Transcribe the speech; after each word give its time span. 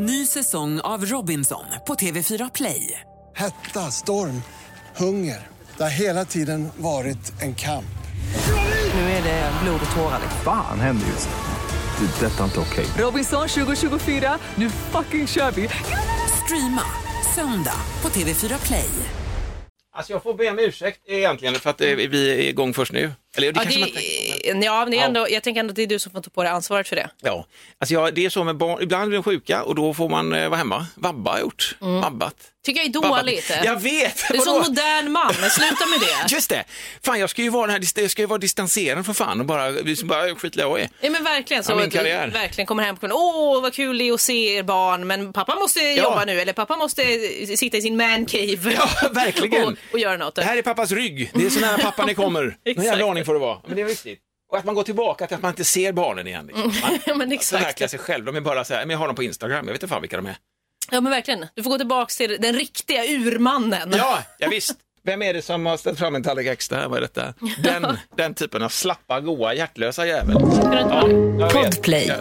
Ny 0.00 0.26
säsong 0.26 0.80
av 0.80 1.04
Robinson 1.06 1.64
på 1.86 1.94
TV4 1.94 2.50
Play. 2.54 3.00
Hetta, 3.36 3.90
storm, 3.90 4.42
hunger. 4.96 5.46
Det 5.76 5.82
har 5.82 5.90
hela 5.90 6.24
tiden 6.24 6.68
varit 6.76 7.42
en 7.42 7.54
kamp. 7.54 7.84
Nu 8.94 9.00
är 9.00 9.22
det 9.22 9.52
blod 9.62 9.80
och 9.90 9.96
tårar. 9.96 10.20
Fan 10.44 10.80
händer 10.80 11.06
just 11.06 11.28
nu. 11.28 12.06
Det. 12.06 12.26
Detta 12.26 12.40
är 12.40 12.44
inte 12.44 12.60
okej. 12.60 12.86
Robinson 12.98 13.48
2024, 13.48 14.38
nu 14.54 14.70
fucking 14.70 15.26
kör 15.26 15.50
vi! 15.50 15.68
Streama 16.44 16.82
söndag 17.34 17.80
på 18.00 18.08
TV4 18.08 18.66
Play. 18.66 18.88
Alltså 19.96 20.12
jag 20.12 20.22
får 20.22 20.34
be 20.34 20.50
om 20.50 20.58
ursäkt 20.58 21.00
egentligen 21.08 21.54
för 21.54 21.70
att 21.70 21.80
vi 21.80 22.30
är 22.30 22.48
igång 22.48 22.74
först 22.74 22.92
nu. 22.92 23.12
Eller 23.36 23.52
det 23.52 23.60
Ja, 23.60 23.62
kanske 23.62 23.80
det, 23.80 23.86
man 23.94 24.02
ja, 24.44 24.84
det 24.90 24.98
är 24.98 25.04
ändå, 25.04 25.26
jag 25.30 25.42
tänker 25.42 25.60
ändå 25.60 25.70
att 25.70 25.76
det 25.76 25.82
är 25.82 25.86
du 25.86 25.98
som 25.98 26.12
får 26.12 26.20
ta 26.20 26.30
på 26.30 26.42
dig 26.42 26.52
ansvaret 26.52 26.88
för 26.88 26.96
det. 26.96 27.10
Ja, 27.20 27.46
alltså 27.78 27.94
jag, 27.94 28.14
det 28.14 28.24
är 28.24 28.30
så 28.30 28.44
med 28.44 28.56
barn, 28.56 28.82
ibland 28.82 29.08
blir 29.08 29.18
de 29.18 29.22
sjuka 29.22 29.62
och 29.62 29.74
då 29.74 29.94
får 29.94 30.08
man 30.08 30.32
eh, 30.32 30.48
vara 30.48 30.58
hemma. 30.58 30.86
Vabba 30.94 31.32
har 31.32 31.38
gjort, 31.40 31.76
vabbat. 31.80 32.36
Tycker 32.68 32.80
jag 32.80 32.88
är 32.88 33.10
dåligt. 33.20 33.50
Jag 33.64 33.80
vet! 33.82 34.24
Du 34.30 34.36
är 34.36 34.40
så 34.40 34.58
modern 34.58 35.10
man, 35.12 35.34
sluta 35.34 35.86
med 35.86 36.00
det. 36.00 36.28
Just 36.34 36.50
det! 36.50 36.64
Fan, 37.04 37.20
jag 37.20 37.30
ska 37.30 37.42
ju 37.42 37.50
vara, 37.50 37.62
den 37.66 37.70
här, 37.72 37.78
dist- 37.80 38.00
jag 38.00 38.10
ska 38.10 38.22
ju 38.22 38.26
vara 38.26 38.38
distanserad 38.38 39.06
för 39.06 39.12
fan 39.12 39.40
och 39.40 39.46
bara, 39.46 39.72
bara 40.04 40.34
skitla 40.34 40.62
jag 40.62 40.80
är. 40.80 40.88
Ja, 41.00 41.10
men 41.10 41.24
verkligen, 41.24 41.64
så 41.64 41.72
Ja, 41.72 41.76
min 41.76 41.90
karriär. 41.90 42.28
verkligen 42.28 42.66
kommer 42.66 42.82
hem 42.82 42.94
och 42.94 43.00
kunna, 43.00 43.14
åh 43.14 43.62
vad 43.62 43.74
kul 43.74 43.98
det 43.98 44.04
är 44.08 44.12
att 44.12 44.20
se 44.20 44.56
er 44.56 44.62
barn, 44.62 45.06
men 45.06 45.32
pappa 45.32 45.54
måste 45.54 45.80
jobba 45.80 46.24
nu, 46.24 46.40
eller 46.40 46.52
pappa 46.52 46.76
måste 46.76 47.02
sitta 47.56 47.76
i 47.76 47.82
sin 47.82 47.96
man 47.96 48.26
cave 48.26 48.72
Ja, 48.76 48.88
verkligen. 49.12 49.64
och, 49.64 49.72
och 49.92 49.98
göra 49.98 50.16
något. 50.16 50.34
Det 50.34 50.42
här 50.44 50.56
är 50.56 50.62
pappas 50.62 50.90
rygg, 50.90 51.30
det 51.34 51.46
är 51.46 51.50
så 51.50 51.60
nära 51.60 51.78
pappa 51.78 52.06
ni 52.06 52.14
kommer. 52.14 52.56
Någon 52.76 52.84
jävla 52.84 53.10
aning 53.10 53.24
får 53.24 53.32
det 53.34 53.40
vara. 53.40 53.58
Men 53.66 53.76
det 53.76 53.82
är 53.82 53.86
viktigt. 53.86 54.18
Och 54.52 54.58
att 54.58 54.64
man 54.64 54.74
går 54.74 54.82
tillbaka 54.82 55.26
till 55.26 55.36
att 55.36 55.42
man 55.42 55.50
inte 55.52 55.64
ser 55.64 55.92
barnen 55.92 56.26
igen. 56.26 56.46
Liksom. 56.46 56.74
Man 56.82 56.98
ja, 57.06 57.14
men 57.14 57.32
exakt. 57.32 57.60
förverkligar 57.62 57.88
sig 57.88 57.98
själv. 57.98 58.24
De 58.24 58.36
är 58.36 58.40
bara 58.40 58.64
så 58.64 58.74
här, 58.74 58.80
men 58.80 58.90
jag 58.90 58.98
har 58.98 59.06
dem 59.06 59.16
på 59.16 59.22
Instagram, 59.22 59.66
jag 59.66 59.72
vet 59.72 59.82
inte 59.82 59.88
fan 59.94 60.00
vilka 60.02 60.16
de 60.16 60.26
är. 60.26 60.36
Ja, 60.90 61.00
men 61.00 61.10
verkligen. 61.10 61.46
Du 61.54 61.62
får 61.62 61.70
gå 61.70 61.78
tillbaka 61.78 62.10
till 62.16 62.36
den 62.40 62.54
riktiga 62.54 63.04
urmannen. 63.04 63.92
Ja, 63.96 64.22
ja 64.38 64.48
visst. 64.48 64.76
Vem 65.04 65.22
är 65.22 65.34
det 65.34 65.42
som 65.42 65.66
har 65.66 65.76
ställt 65.76 65.98
fram 65.98 66.14
en 66.14 66.22
tallrik 66.22 66.46
extra? 66.46 66.88
Vad 66.88 66.96
är 66.96 67.00
detta? 67.00 67.34
Den, 67.62 67.98
den 68.16 68.34
typen 68.34 68.62
av 68.62 68.68
slappa, 68.68 69.20
goa, 69.20 69.54
hjärtlösa 69.54 70.06
jävel. 70.06 70.36
Ja. 71.40 71.50
Podplay. 71.52 72.12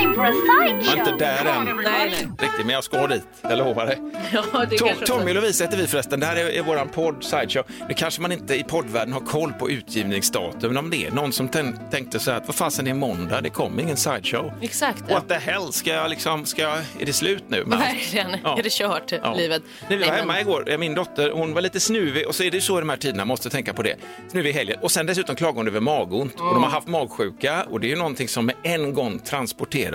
Time 0.00 0.14
for 0.14 0.24
a 0.26 0.32
sideshow. 0.32 0.98
inte 0.98 1.24
där 1.24 1.44
än. 1.44 1.64
Nej, 1.64 1.82
nej. 1.84 2.28
Riktigt, 2.38 2.66
men 2.66 2.74
jag 2.74 2.84
ska 2.84 3.06
dit. 3.06 3.22
Jag 3.42 3.58
lovar 3.58 3.86
dig. 3.86 3.98
Ja, 4.32 4.42
det 4.70 4.76
Tom, 4.78 4.88
kanske 4.88 5.06
Tommy 5.06 5.30
och 5.30 5.34
Lovisa 5.34 5.64
heter 5.64 5.76
vi 5.76 5.86
förresten. 5.86 6.20
Det 6.20 6.26
här 6.26 6.36
är, 6.36 6.48
är 6.50 6.62
våran 6.62 6.88
podd 6.88 7.24
Sideshow. 7.24 7.64
Nu 7.88 7.94
kanske 7.94 8.20
man 8.22 8.32
inte 8.32 8.54
i 8.54 8.64
poddvärlden 8.64 9.12
har 9.14 9.20
koll 9.20 9.52
på 9.52 9.70
utgivningsdatum. 9.70 10.72
Men 10.74 10.76
om 10.76 10.90
det 10.90 11.06
är 11.06 11.10
någon 11.10 11.32
som 11.32 11.48
tän- 11.48 11.90
tänkte 11.90 12.20
så 12.20 12.30
här 12.30 12.38
att 12.38 12.46
vad 12.46 12.54
fasen 12.56 12.86
är 12.86 12.94
måndag, 12.94 13.40
det 13.40 13.50
kommer 13.50 13.82
ingen 13.82 13.96
Sideshow. 13.96 14.52
Exakt. 14.60 15.10
What 15.10 15.28
the 15.28 15.34
hell, 15.34 15.72
ska 15.72 15.90
jag 15.90 16.10
liksom, 16.10 16.46
ska 16.46 16.62
jag, 16.62 16.72
är 17.00 17.06
det 17.06 17.12
slut 17.12 17.44
nu? 17.48 17.62
allt? 17.72 17.80
Verkligen. 17.82 18.36
Ja. 18.44 18.58
Är 18.58 18.62
det 18.62 18.72
kört, 18.72 19.12
Ja. 19.22 19.34
livet? 19.34 19.62
När 19.88 19.96
vi 19.96 19.96
Nej, 19.96 20.04
var 20.08 20.16
men- 20.16 20.20
hemma 20.20 20.40
igår, 20.40 20.70
eh, 20.70 20.78
min 20.78 20.94
dotter, 20.94 21.30
hon 21.30 21.54
var 21.54 21.60
lite 21.60 21.80
snuvig 21.80 22.26
och 22.28 22.34
så 22.34 22.42
är 22.42 22.50
det 22.50 22.60
så 22.60 22.78
i 22.78 22.80
de 22.80 22.88
här 22.88 22.96
tiderna, 22.96 23.24
måste 23.24 23.50
tänka 23.50 23.72
på 23.72 23.82
det. 23.82 23.96
Snuvig 24.28 24.50
i 24.50 24.52
helgen 24.52 24.78
och 24.82 24.90
sen 24.90 25.06
dessutom 25.06 25.36
klagade 25.36 25.58
hon 25.58 25.68
över 25.68 25.80
magont 25.80 26.34
och 26.34 26.40
Mm. 26.40 26.54
de 26.54 26.62
har 26.62 26.70
haft 26.70 26.88
magsjuka 26.88 27.64
och 27.70 27.80
det 27.80 27.86
är 27.86 27.90
ju 27.90 27.96
någonting 27.96 28.28
som 28.28 28.46
med 28.46 28.54
en 28.62 28.94
gång 28.94 29.18
transporteras 29.18 29.89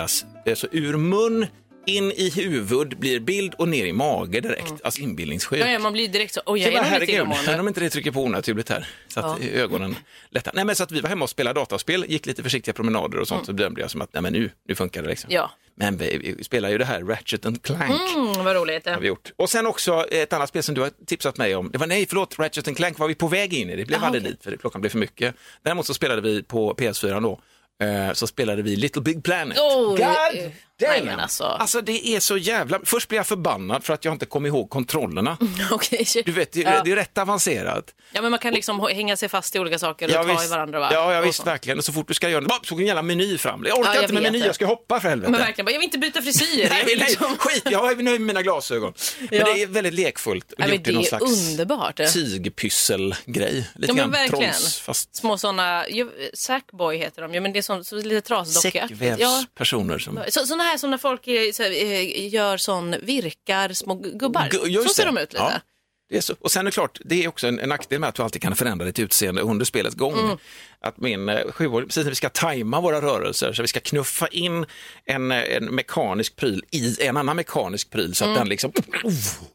eh, 0.46 0.54
så 0.56 0.68
ur 0.72 0.98
mun 0.98 1.46
in 1.88 2.12
i 2.12 2.30
huvud 2.30 2.98
blir 3.00 3.20
bild 3.20 3.54
och 3.54 3.68
ner 3.68 3.86
i 3.86 3.94
mage 3.94 4.40
direkt, 4.42 4.74
alltså 4.84 5.02
inbildningssjuk. 5.02 5.60
Mm. 5.60 5.68
Ja, 5.68 5.74
ja, 5.74 5.80
man 5.80 5.94
blir 5.94 6.08
direkt 6.08 6.34
så, 6.34 6.42
oj, 6.46 6.62
jag 6.62 6.74
bara, 6.74 6.80
är 6.80 6.84
nog 6.84 6.92
herregud, 6.92 7.16
illamående. 7.16 7.60
om 7.60 7.68
inte 7.68 7.80
det 7.80 7.90
trycker 7.90 8.12
på 8.12 8.24
onaturligt 8.24 8.70
här. 8.70 8.88
Så 9.08 9.20
att 9.20 9.38
Ja. 9.42 9.48
ögonen 9.48 9.96
lättar. 10.30 10.52
Nej 10.56 10.66
men 10.66 10.76
så 10.76 10.84
att 10.84 10.92
vi 10.92 11.02
var 11.02 11.10
hemma 11.10 11.24
och 11.24 11.30
spelade 11.30 11.60
dataspel, 11.60 12.06
gick 12.08 12.26
lite 12.26 12.44
försiktiga 12.44 12.74
promenader 12.74 13.20
och 13.20 13.28
sånt, 13.28 13.46
så 13.46 13.54
bedömde 13.54 13.82
jag 13.82 13.92
som 13.92 14.02
att 14.02 14.14
nej 14.14 14.22
men 14.22 14.34
nu, 14.34 14.50
nu 14.68 14.76
funkar 14.76 15.02
det 15.04 15.10
liksom. 15.10 15.28
Mm. 15.30 15.36
Ja. 15.36 15.52
Men 15.78 15.98
vi, 15.98 16.36
vi 16.38 16.44
spelar 16.44 16.70
ju 16.70 16.78
det 16.78 16.86
här 16.86 17.02
Ratchet 17.02 17.46
and 17.46 17.62
Clank. 17.64 18.02
Mm, 18.16 18.46
vad 18.46 18.56
roligt. 18.56 18.86
Har 18.86 19.00
vi 19.00 19.08
gjort. 19.08 19.32
Och 19.36 19.50
sen 19.50 19.68
också 19.68 20.06
ett 20.12 20.34
annat 20.34 20.50
spel 20.50 20.64
som 20.64 20.76
du 20.76 20.82
har 20.82 20.92
tipsat 21.06 21.38
mig 21.38 21.56
om. 21.56 21.72
Det 21.72 21.78
var 21.78 21.88
nej, 21.88 22.06
förlåt, 22.10 22.40
Ratchet 22.40 22.68
and 22.68 22.78
Clank 22.78 23.00
var 23.00 23.08
vi 23.08 23.16
på 23.16 23.28
väg 23.28 23.54
in 23.54 23.70
i. 23.70 23.76
Det 23.76 23.86
blev 23.86 23.98
Aha, 24.00 24.06
aldrig 24.06 24.24
okej. 24.24 24.32
dit 24.32 24.44
för 24.44 24.58
klockan 24.58 24.82
blev 24.82 24.90
för 24.92 24.98
mycket. 24.98 25.36
Däremot 25.64 25.86
så 25.86 25.94
spelade 25.94 26.22
vi 26.22 26.44
på 26.44 26.74
PS4 26.74 27.22
då. 27.22 27.40
Eh, 27.84 28.14
Så 28.14 28.28
spelade 28.28 28.62
vi 28.62 28.76
Little 28.76 29.02
Big 29.02 29.24
Planet. 29.24 29.58
Oh, 29.60 29.90
God! 29.98 30.52
Nej, 30.82 31.04
men 31.04 31.20
alltså. 31.20 31.44
alltså 31.44 31.82
det 31.82 32.08
är 32.08 32.20
så 32.20 32.38
jävla... 32.38 32.80
Först 32.84 33.08
blir 33.10 33.20
jag 33.20 33.28
förbannad 33.28 33.84
för 33.84 33.94
att 33.94 34.06
jag 34.06 34.12
inte 34.14 34.26
kom 34.26 34.46
ihåg 34.46 34.70
kontrollerna. 34.70 35.38
Okej. 35.72 36.06
Du 36.26 36.32
vet, 36.32 36.52
det, 36.52 36.62
ja. 36.62 36.82
det 36.86 36.92
är 36.92 36.96
rätt 36.96 37.18
avancerat. 37.18 37.94
ja, 38.12 38.22
men 38.22 38.32
man 38.32 38.40
kan 38.40 38.54
liksom 38.54 38.80
hänga 38.94 39.18
sig 39.18 39.30
fast 39.30 39.56
i 39.56 39.60
olika 39.60 39.80
saker 39.80 40.06
och 40.08 40.12
Ja, 40.12 40.24
ta 40.24 40.30
i 40.30 40.36
visst. 40.36 40.50
varandra. 40.50 40.80
Va? 40.80 40.90
Ja, 40.94 41.14
ja 41.14 41.20
Och 41.20 41.26
visst, 41.26 41.38
sånt. 41.38 41.48
verkligen. 41.48 41.78
Och 41.78 41.86
så 41.86 41.94
fort 41.94 42.08
du 42.08 42.14
ska 42.14 42.30
göra 42.30 42.42
det, 42.42 42.48
bara 42.48 42.60
såg 42.64 42.80
en 42.82 42.88
jävla 42.88 43.02
meny 43.02 43.38
fram. 43.38 43.64
Jag 43.68 43.80
orkar 43.80 43.90
Ja, 43.90 43.96
jag 43.96 44.04
inte 44.04 44.14
med 44.14 44.24
meny, 44.24 44.40
det. 44.40 44.46
jag 44.46 44.56
ska 44.56 44.66
hoppa 44.66 45.00
för 45.00 45.10
helvete. 45.10 45.32
Men 45.32 45.40
verkligen, 45.42 45.68
jag 45.72 45.80
vill 45.80 45.84
inte 45.86 45.98
byta 45.98 46.22
frisyr. 46.22 46.68
Nej, 46.70 46.86
vill 46.86 46.98
nej, 47.00 47.08
liksom... 47.10 47.36
skit, 47.38 47.64
jag 47.72 47.92
är 47.92 47.96
nöjd 47.96 48.06
med 48.06 48.22
mina 48.22 48.42
glasögon. 48.42 48.94
Men 49.20 49.30
det 49.30 49.62
är 49.64 49.68
väldigt 49.68 49.94
lekfullt. 49.94 50.52
och 50.52 50.60
Nej, 50.60 50.76
i 50.76 50.78
det 50.78 50.92
någon 50.92 51.02
är 51.02 51.06
slags 51.06 51.24
underbart. 51.52 52.00
tygpysselgrej. 52.14 53.70
Lite 53.76 53.92
Ja, 53.94 53.94
grann 53.98 54.12
verkligen. 54.12 54.54
trolls, 54.54 54.80
fast 54.80 55.16
Små 55.16 55.38
sådana, 55.38 55.86
Sackboy 56.34 56.98
heter 56.98 57.22
de, 57.22 57.34
ja, 57.34 57.42
men 57.42 57.54
det 57.54 57.60
är 57.60 57.64
som, 57.64 57.84
så 57.84 57.96
lite 57.96 58.28
trasdocka. 58.28 58.88
Säckvävspersoner 58.88 60.00
som... 60.00 60.20
Så, 60.30 60.46
såna 60.48 60.64
här 60.66 60.78
som 60.78 60.92
när 60.92 60.98
folk 60.98 61.28
är, 61.28 61.52
så 61.52 61.64
eh, 61.64 62.34
gör 62.34 62.58
sån, 62.58 62.96
virkar 63.02 63.74
små 63.74 63.96
gubbar. 63.96 64.50
Gu- 64.52 64.68
just 64.68 64.88
så 64.88 64.94
ser 64.94 65.06
det. 65.06 65.12
de 65.12 65.18
ut 65.18 65.34
lite. 65.34 65.44
Ja. 65.44 65.62
Det 66.10 66.18
är 66.18 66.22
så. 66.22 66.36
Och 66.40 66.52
sen 66.52 66.60
är 66.62 66.66
det 66.66 66.72
klart, 66.72 67.00
det 67.06 67.24
är 67.24 67.28
också 67.28 67.48
en, 67.48 67.60
en 67.60 67.70
nackdel 67.70 68.00
med 68.00 68.10
att 68.10 68.16
du 68.16 68.24
alltid 68.24 68.42
kan 68.42 68.56
förändra 68.56 68.86
ditt 68.86 69.00
utseende 69.00 69.42
under 69.42 69.66
spelets 69.66 69.96
gång. 69.96 70.20
Mm. 70.20 70.38
Att 70.82 70.98
min 70.98 71.30
eh, 71.30 71.52
sjuåring, 71.52 71.88
precis 71.88 72.04
när 72.04 72.12
vi 72.12 72.16
ska 72.16 72.30
tajma 72.30 72.82
våra 72.82 73.02
rörelser, 73.02 73.54
så 73.54 73.62
vi 73.62 73.68
ska 73.68 73.80
knuffa 73.80 74.28
in 74.28 74.66
en, 75.06 75.32
eh, 75.32 75.56
en 75.56 75.66
mekanisk 75.66 76.36
pryl 76.36 76.64
i 76.72 77.02
en 77.02 77.18
annan 77.18 77.36
mekanisk 77.36 77.90
pryl 77.90 78.16
så 78.16 78.26
att 78.26 78.36
den 78.36 78.50
liksom 78.50 78.72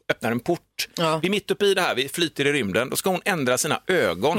öppnar 0.09 0.31
en 0.31 0.39
port. 0.39 0.87
Mm. 0.97 1.09
Ja. 1.09 1.19
Vi 1.21 1.27
är 1.27 1.31
mitt 1.31 1.51
uppe 1.51 1.65
i 1.65 1.73
det 1.73 1.81
här, 1.81 1.95
vi 1.95 2.09
flyter 2.09 2.47
i 2.47 2.53
rymden, 2.53 2.89
då 2.89 2.95
ska 2.95 3.09
hon 3.09 3.21
ändra 3.25 3.57
sina 3.57 3.81
ögon. 3.87 4.37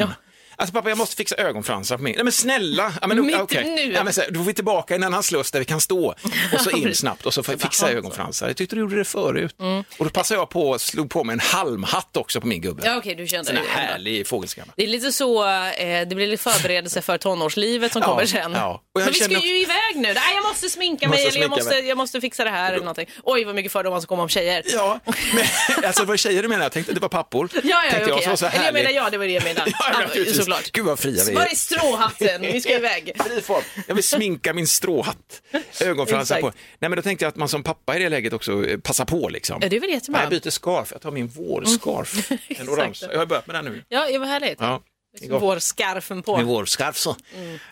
Alltså 0.62 0.72
pappa, 0.72 0.88
jag 0.88 0.98
måste 0.98 1.16
fixa 1.16 1.36
ögonfransar 1.36 1.96
på 1.96 2.02
min. 2.02 2.14
Nej 2.14 2.24
men 2.24 2.32
snälla! 2.32 2.92
Ja, 3.00 3.06
men, 3.06 3.26
Mitt 3.26 3.36
okej. 3.40 3.64
nu. 3.64 3.92
Ja, 3.92 4.04
men, 4.04 4.12
så, 4.12 4.22
då 4.30 4.38
får 4.40 4.44
vi 4.44 4.54
tillbaka 4.54 4.94
i 4.94 4.96
en 4.96 5.02
annan 5.02 5.22
sluss 5.22 5.50
där 5.50 5.58
vi 5.58 5.64
kan 5.64 5.80
stå 5.80 6.06
och 6.54 6.60
så 6.60 6.70
in 6.76 6.94
snabbt 6.94 7.26
och 7.26 7.34
så 7.34 7.42
får 7.42 7.54
jag 7.54 7.60
fixa 7.60 7.90
ögonfransar. 7.92 8.46
Jag 8.48 8.56
tyckte 8.56 8.76
du 8.76 8.80
gjorde 8.80 8.96
det 8.96 9.04
förut. 9.04 9.56
Mm. 9.60 9.84
Och 9.98 10.04
då 10.04 10.10
passade 10.10 10.40
jag 10.40 10.48
på 10.48 10.70
och 10.70 10.80
slog 10.80 11.10
på 11.10 11.24
mig 11.24 11.32
en 11.34 11.40
halmhatt 11.40 12.16
också 12.16 12.40
på 12.40 12.46
min 12.46 12.60
gubbe. 12.60 12.82
Ja, 12.86 12.96
okej, 12.96 13.14
du 13.14 13.26
kände 13.26 13.44
Sån 13.46 13.54
det. 13.54 13.62
här 13.68 13.86
härlig 13.92 14.26
fågelskramma. 14.26 14.72
Det 14.76 14.82
är 14.82 14.86
lite 14.88 15.12
så, 15.12 15.44
eh, 15.46 16.08
det 16.08 16.14
blir 16.14 16.26
lite 16.26 16.42
förberedelse 16.42 17.02
för 17.02 17.18
tonårslivet 17.18 17.92
som 17.92 18.02
Ja, 18.02 18.08
kommer 18.08 18.26
sen. 18.26 18.52
ja. 18.52 18.82
Men 18.94 19.06
vi 19.06 19.12
ska 19.14 19.30
ju 19.32 19.58
iväg 19.62 19.76
nu. 19.96 20.02
Nej, 20.02 20.34
jag 20.34 20.44
måste 20.44 20.68
sminka 20.68 21.08
Måste 21.08 21.22
mig 21.22 21.28
eller 21.28 21.40
jag 21.40 21.50
måste, 21.50 21.68
mig. 21.70 21.88
jag 21.88 21.98
måste 21.98 22.20
fixa 22.20 22.44
det 22.44 22.50
här 22.50 22.68
eller 22.72 22.78
någonting. 22.84 23.06
Oj, 23.22 23.44
vad 23.44 23.54
mycket 23.54 23.72
fördomar 23.72 24.00
som 24.00 24.06
kommer 24.06 24.22
om 24.22 24.28
tjejer. 24.28 24.62
Ja, 24.66 25.00
men 25.34 25.84
alltså 25.86 26.04
vad 26.04 26.18
tjejer 26.18 26.42
du 26.42 26.48
menar? 26.48 26.62
Jag 26.62 26.72
tänkte 26.72 26.92
det 26.92 27.00
var 27.00 27.08
pappor. 27.08 27.48
Ja, 27.52 27.60
ja, 27.64 27.80
tänkte 27.90 28.12
okej. 28.12 28.24
jag, 28.28 28.38
så 28.38 28.44
var 28.44 28.50
så 28.50 28.56
jag 28.64 28.74
menar, 28.74 28.90
ja, 28.90 29.10
det 29.10 29.18
var 29.18 29.24
det 29.26 29.32
jag 29.32 29.44
menade. 29.44 29.72
Ja. 29.92 30.51
Såklart. 30.56 30.72
Gud 30.72 30.84
vad 30.84 30.98
fria 30.98 31.24
vi 31.28 31.34
Var 31.34 31.42
är. 31.42 31.46
är 31.50 31.54
stråhatten? 31.56 32.40
Vi 32.42 32.60
ska 32.60 32.72
iväg. 32.76 33.12
Fri 33.26 33.40
form. 33.42 33.62
Jag 33.88 33.94
vill 33.94 34.04
sminka 34.04 34.52
min 34.54 34.66
stråhatt, 34.66 35.42
ögonfransar 35.80 36.40
på. 36.40 36.46
Nej 36.78 36.88
men 36.90 36.96
då 36.96 37.02
tänkte 37.02 37.24
jag 37.24 37.28
att 37.30 37.36
man 37.36 37.48
som 37.48 37.62
pappa 37.62 37.96
i 37.96 38.02
det 38.02 38.08
läget 38.08 38.32
också 38.32 38.66
eh, 38.68 38.78
passar 38.78 39.04
på 39.04 39.28
liksom. 39.28 39.58
Ja, 39.62 39.68
det 39.68 39.76
är 39.76 39.80
väl 39.80 39.90
jättebra. 39.90 40.20
Nej, 40.20 40.24
Jag 40.32 40.42
byter 40.42 40.50
scarf, 40.50 40.88
jag 40.92 41.00
tar 41.02 41.10
min 41.10 41.28
vårscarf. 41.28 42.30
en 42.30 42.38
Exakt. 42.48 42.68
orange. 42.68 42.98
Jag 43.12 43.18
har 43.18 43.26
börjat 43.26 43.46
med 43.46 43.56
den 43.56 43.64
nu. 43.64 43.84
Ja, 43.88 44.08
ja, 44.08 44.18
vad 44.18 44.28
härligt. 44.28 44.60
Ja. 44.60 44.82
Vår 45.28 45.58
skarfen 45.58 46.22
på. 46.22 46.36
Med 46.36 46.46
vårscarf 46.46 46.96
så. 46.96 47.16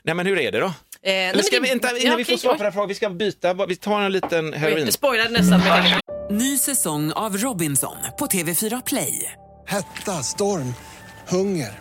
Nej 0.03 0.15
men 0.15 0.27
hur 0.27 0.39
är 0.39 0.53
det 0.53 0.59
då? 0.61 0.67
Eh, 0.67 0.73
nej, 1.03 1.29
Eller 1.29 1.43
ska 1.43 1.57
det- 1.57 1.63
vi, 1.63 1.69
vänta, 1.69 1.89
innan 1.99 2.11
ja, 2.11 2.17
vi 2.17 2.25
får 2.25 2.37
svar 2.37 2.51
på 2.53 2.57
den 2.57 2.65
här 2.67 2.73
frågan, 2.73 2.89
vi 2.89 2.95
ska 2.95 3.11
byta, 3.11 3.67
vi 3.67 3.77
tar 3.77 4.01
en 4.01 4.13
liten 4.13 4.53
heroin. 4.53 4.85
Oj, 4.87 4.93
spoilade 4.93 5.31
nästan. 5.31 5.61
Jag 5.67 5.83
tänkte- 5.83 6.01
Ny 6.31 6.59
säsong 6.59 7.13
av 7.13 7.37
Robinson 7.37 7.97
på 8.19 8.27
TV4 8.27 8.83
Play. 8.87 9.33
Hetta, 9.67 10.23
storm, 10.23 10.75
hunger. 11.29 11.81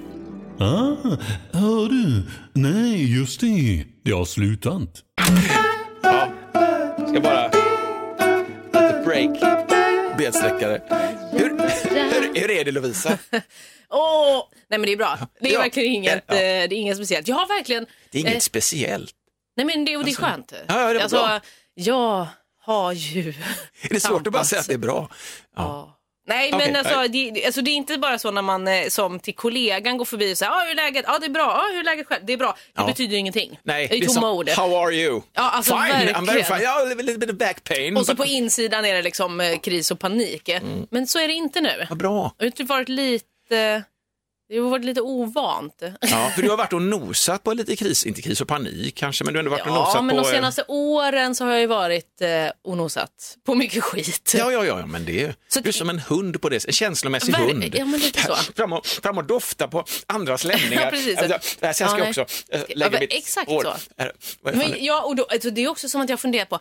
Ah, 0.61 1.17
hör 1.51 1.89
du? 1.89 2.23
Nej, 2.53 3.17
just 3.19 3.39
det. 3.41 3.85
Det 4.03 4.11
har 4.11 4.25
slutat. 4.25 5.03
Ska 7.09 7.21
bara... 7.21 7.47
Lite 8.73 9.01
break. 9.05 9.39
Bensträckare. 10.17 10.81
Hur, 11.31 11.49
hur, 11.49 12.39
hur 12.41 12.51
är 12.51 12.65
det 12.65 12.71
Lovisa? 12.71 13.17
Åh, 13.89 14.43
nej 14.69 14.79
men 14.79 14.81
det 14.81 14.91
är 14.91 14.97
bra. 14.97 15.17
Det 15.39 15.49
är 15.49 15.53
Ja. 15.53 15.59
verkligen 15.59 15.93
inget, 15.93 16.23
Ja. 16.27 16.33
eh, 16.33 16.39
det 16.39 16.45
är 16.45 16.73
inget 16.73 16.97
speciellt. 16.97 17.27
Jag 17.27 17.35
har 17.35 17.47
verkligen... 17.47 17.85
Det 18.11 18.17
är 18.17 18.21
inget 18.21 18.33
eh, 18.33 18.39
speciellt. 18.39 19.11
nej 19.57 19.65
men 19.65 19.85
det, 19.85 19.97
och 19.97 20.03
det 20.05 20.11
är 20.11 20.15
skönt. 20.15 20.53
ja, 20.67 20.73
det 20.87 20.93
var 20.93 21.01
alltså, 21.01 21.17
bra. 21.17 21.41
jag 21.73 22.27
har 22.63 22.93
ju... 22.93 23.29
Är 23.81 23.89
det 23.93 23.99
svårt 23.99 24.27
att 24.27 24.33
bara 24.33 24.43
säga 24.43 24.59
att 24.59 24.67
det 24.67 24.73
är 24.73 24.77
bra? 24.77 25.09
Ja. 25.55 25.97
Nej, 26.27 26.53
Okej, 26.53 26.67
men 26.67 26.75
alltså 26.75 26.99
nej. 26.99 27.31
det, 27.31 27.45
alltså 27.45 27.61
det 27.61 27.71
är 27.71 27.75
inte 27.75 27.97
bara 27.97 28.19
så 28.19 28.31
när 28.31 28.41
man 28.41 28.67
eh, 28.67 28.87
som 28.87 29.19
till 29.19 29.35
kollegan 29.35 29.97
går 29.97 30.05
förbi 30.05 30.33
och 30.33 30.37
säger 30.37 30.51
ah, 30.51 30.59
hur 30.63 30.71
är 30.71 30.75
läget? 30.75 31.05
Ja, 31.07 31.19
det 31.19 31.25
är 31.25 31.29
bra. 31.29 31.43
Ah, 31.43 31.71
hur 31.71 31.79
är 31.79 31.83
läget 31.83 32.07
själv? 32.07 32.25
Det 32.25 32.33
är 32.33 32.37
bra. 32.37 32.47
Det 32.73 32.81
Ja. 32.81 32.85
betyder 32.87 33.11
ju 33.11 33.17
ingenting. 33.17 33.59
Nej, 33.63 33.87
det 33.87 33.97
är 33.97 34.05
som, 34.05 34.15
tomma 34.15 34.31
ord. 34.31 34.49
how 34.49 34.75
are 34.85 34.91
you? 34.95 35.21
Ja, 35.33 35.49
alltså 35.49 35.73
fine, 35.77 35.83
I'm 35.83 35.93
very 35.95 36.13
verkligen. 36.13 36.45
fine. 36.45 36.61
Yeah, 36.61 36.77
a 36.77 36.85
little 36.95 37.17
bit 37.17 37.29
of 37.29 37.35
back 37.35 37.63
pain. 37.63 37.97
Och 37.97 38.05
så 38.05 38.11
but- 38.13 38.17
på 38.17 38.25
insidan 38.25 38.85
är 38.85 38.93
det 38.93 39.01
liksom 39.01 39.41
eh, 39.41 39.57
kris 39.59 39.91
och 39.91 39.99
panik. 39.99 40.49
Men 40.91 41.07
så 41.07 41.19
är 41.19 41.27
det 41.27 41.33
inte 41.33 41.61
nu. 41.61 41.85
Vad 41.89 41.97
bra. 41.97 42.35
Har 42.39 42.49
typ 42.49 42.69
varit 42.69 42.89
lite, 42.89 43.83
det 44.51 44.59
har 44.59 44.69
varit 44.69 44.85
lite 44.85 45.01
ovant. 45.01 45.81
Ja, 46.01 46.31
för 46.35 46.41
du 46.41 46.49
har 46.49 46.57
varit 46.57 46.73
och 46.73 46.81
nosat 46.81 47.43
på 47.43 47.53
lite 47.53 47.75
kris, 47.75 48.05
inte 48.05 48.21
kris 48.21 48.41
och 48.41 48.47
panik 48.47 48.95
kanske, 48.95 49.23
men 49.23 49.33
du 49.33 49.37
har 49.39 49.39
ändå 49.39 49.51
varit 49.51 49.61
och 49.61 49.67
Ja, 49.67 49.79
nosat 49.85 50.03
men 50.05 50.15
på... 50.15 50.21
de 50.21 50.27
eh, 50.27 50.33
senaste 50.33 50.63
åren 50.67 51.35
så 51.35 51.43
har 51.45 51.51
jag 51.51 51.59
ju 51.61 51.67
varit 51.67 52.21
eh, 52.21 52.29
och 52.63 52.77
nosat 52.77 53.37
på 53.45 53.55
mycket 53.55 53.83
skit. 53.83 54.33
Ja, 54.37 54.51
ja, 54.51 54.65
ja, 54.65 54.85
men 54.85 55.05
det 55.05 55.23
är, 55.23 55.35
Så 55.47 55.59
du 55.59 55.67
är 55.67 55.69
att- 55.69 55.75
som 55.75 55.89
en 55.89 55.99
hund 55.99 56.41
på 56.41 56.49
det, 56.49 56.65
en 56.67 56.73
känslomässig 56.73 57.33
Ver- 57.35 57.47
hund. 57.47 57.75
ja, 57.75 57.85
men 57.85 57.99
lite 57.99 58.21
så. 58.23 58.35
Fram 58.35 58.73
och, 58.73 58.85
fram 58.85 59.17
och 59.17 59.23
dofta 59.25 59.67
på 59.67 59.85
andras 60.07 60.43
lämningar. 60.43 60.81
Ja, 60.85 60.89
precis. 60.89 61.17
Alltså, 61.17 61.39
sen 61.61 61.73
ska 61.73 61.85
Ja, 61.85 61.97
jag 61.99 62.09
också 62.09 62.21
äh, 62.21 62.27
Ja, 62.59 62.65
lägga 62.75 62.91
men 62.91 62.99
mitt 62.99 63.13
exakt 63.13 63.49
hår. 63.49 63.63
så. 63.63 63.69
Är, 63.97 64.11
vad 64.41 64.53
är 64.53 64.57
det 64.57 64.63
fan 64.63 64.71
Men, 64.71 64.85
ja, 64.85 65.01
och 65.01 65.15
då, 65.15 65.23
alltså, 65.23 65.49
det 65.49 65.61
är 65.63 65.67
också 65.67 65.89
som 65.89 66.01
att 66.01 66.09
jag 66.09 66.19
funderar 66.19 66.45
på, 66.45 66.59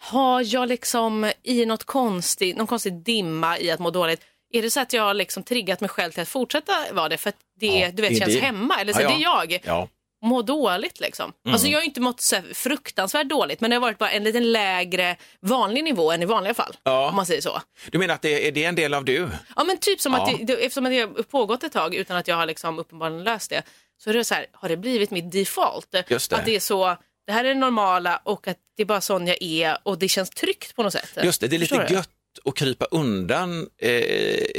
har 0.00 0.54
jag 0.54 0.68
liksom 0.68 1.32
i 1.42 1.66
något 1.66 1.84
konstigt, 1.84 2.56
någon 2.56 2.66
konstig 2.66 2.92
dimma 3.04 3.58
i 3.58 3.70
att 3.70 3.80
må 3.80 3.90
dåligt, 3.90 4.20
är 4.52 4.62
det 4.62 4.70
så 4.70 4.80
att 4.80 4.92
jag 4.92 5.02
har 5.02 5.14
liksom 5.14 5.42
triggat 5.42 5.80
mig 5.80 5.90
själv 5.90 6.12
till 6.12 6.22
att 6.22 6.28
fortsätta 6.28 6.72
vara 6.92 7.08
det 7.08 7.16
för 7.16 7.28
att 7.28 7.36
det, 7.60 7.66
Ja, 7.66 7.90
du 7.90 8.02
vet, 8.02 8.10
det 8.10 8.16
känns 8.18 8.34
det. 8.34 8.40
hemma? 8.40 8.80
Eller 8.80 8.92
så 8.92 9.00
Ja, 9.02 9.08
det 9.08 9.14
är 9.14 9.18
jag. 9.22 9.60
Ja. 9.64 9.88
Må 10.24 10.42
dåligt 10.42 11.00
liksom. 11.00 11.32
Alltså 11.48 11.66
jag 11.68 11.78
har 11.78 11.84
inte 11.84 12.00
mått 12.00 12.20
så 12.20 12.36
fruktansvärt 12.54 13.28
dåligt 13.28 13.60
men 13.60 13.70
det 13.70 13.76
har 13.76 13.80
varit 13.80 13.98
bara 13.98 14.10
en 14.10 14.24
liten 14.24 14.52
lägre 14.52 15.16
vanlig 15.40 15.84
nivå 15.84 16.12
än 16.12 16.22
i 16.22 16.24
vanliga 16.24 16.54
fall. 16.54 16.76
Ja. 16.82 17.08
Om 17.08 17.16
man 17.16 17.26
säger 17.26 17.40
så. 17.40 17.62
Du 17.90 17.98
menar 17.98 18.14
att 18.14 18.22
det 18.22 18.48
är, 18.48 18.52
det 18.52 18.64
en 18.64 18.74
del 18.74 18.94
av 18.94 19.04
du? 19.04 19.28
Ja 19.56 19.64
men 19.64 19.78
typ 19.78 20.00
som 20.00 20.12
Ja. 20.12 20.22
att 20.32 20.38
det, 20.38 20.44
det, 20.44 20.52
eftersom 20.52 20.84
det 20.84 21.00
har 21.00 21.22
pågått 21.22 21.64
ett 21.64 21.72
tag 21.72 21.94
utan 21.94 22.16
att 22.16 22.28
jag 22.28 22.36
har 22.36 22.46
liksom 22.46 22.78
uppenbarligen 22.78 23.24
löst 23.24 23.50
det. 23.50 23.62
Så 24.04 24.10
är 24.10 24.14
det 24.14 24.24
så 24.24 24.34
här, 24.34 24.46
har 24.52 24.68
det 24.68 24.76
blivit 24.76 25.10
mitt 25.10 25.32
default? 25.32 25.86
Just 26.08 26.30
det. 26.30 26.36
Att 26.36 26.44
det 26.44 26.56
är 26.56 26.60
så, 26.60 26.96
det 27.26 27.32
här 27.32 27.44
är 27.44 27.48
det 27.48 27.60
normala 27.60 28.20
och 28.24 28.48
att 28.48 28.56
det 28.76 28.82
är 28.82 28.86
bara 28.86 29.00
sån 29.00 29.26
jag 29.26 29.42
är 29.42 29.78
och 29.82 29.98
det 29.98 30.08
känns 30.08 30.30
tryggt 30.30 30.76
på 30.76 30.82
något 30.82 30.92
sätt. 30.92 31.18
Just 31.22 31.40
det, 31.40 31.48
det 31.48 31.56
är 31.56 31.58
lite 31.58 31.74
Förstår 31.74 31.88
du? 31.88 31.94
gött 31.94 32.10
att 32.44 32.54
krypa 32.54 32.84
undan. 32.84 33.68
Eh, 33.78 33.90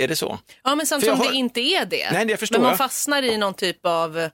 är 0.03 0.07
det 0.07 0.15
så? 0.15 0.39
Ja 0.63 0.75
men 0.75 0.85
samt 0.85 1.03
För 1.03 1.07
jag 1.07 1.17
som 1.17 1.25
har- 1.25 1.31
det 1.31 1.37
inte 1.37 1.61
är 1.61 1.85
det. 1.85 2.11
Nej, 2.11 2.25
det 2.25 2.37
förstår 2.37 2.55
men 2.57 2.61
man 2.63 2.71
jag. 2.71 2.77
fastnar 2.77 3.23
i 3.23 3.37
någon 3.37 3.53
typ 3.53 3.85
av 3.85 4.19
eh, 4.19 4.29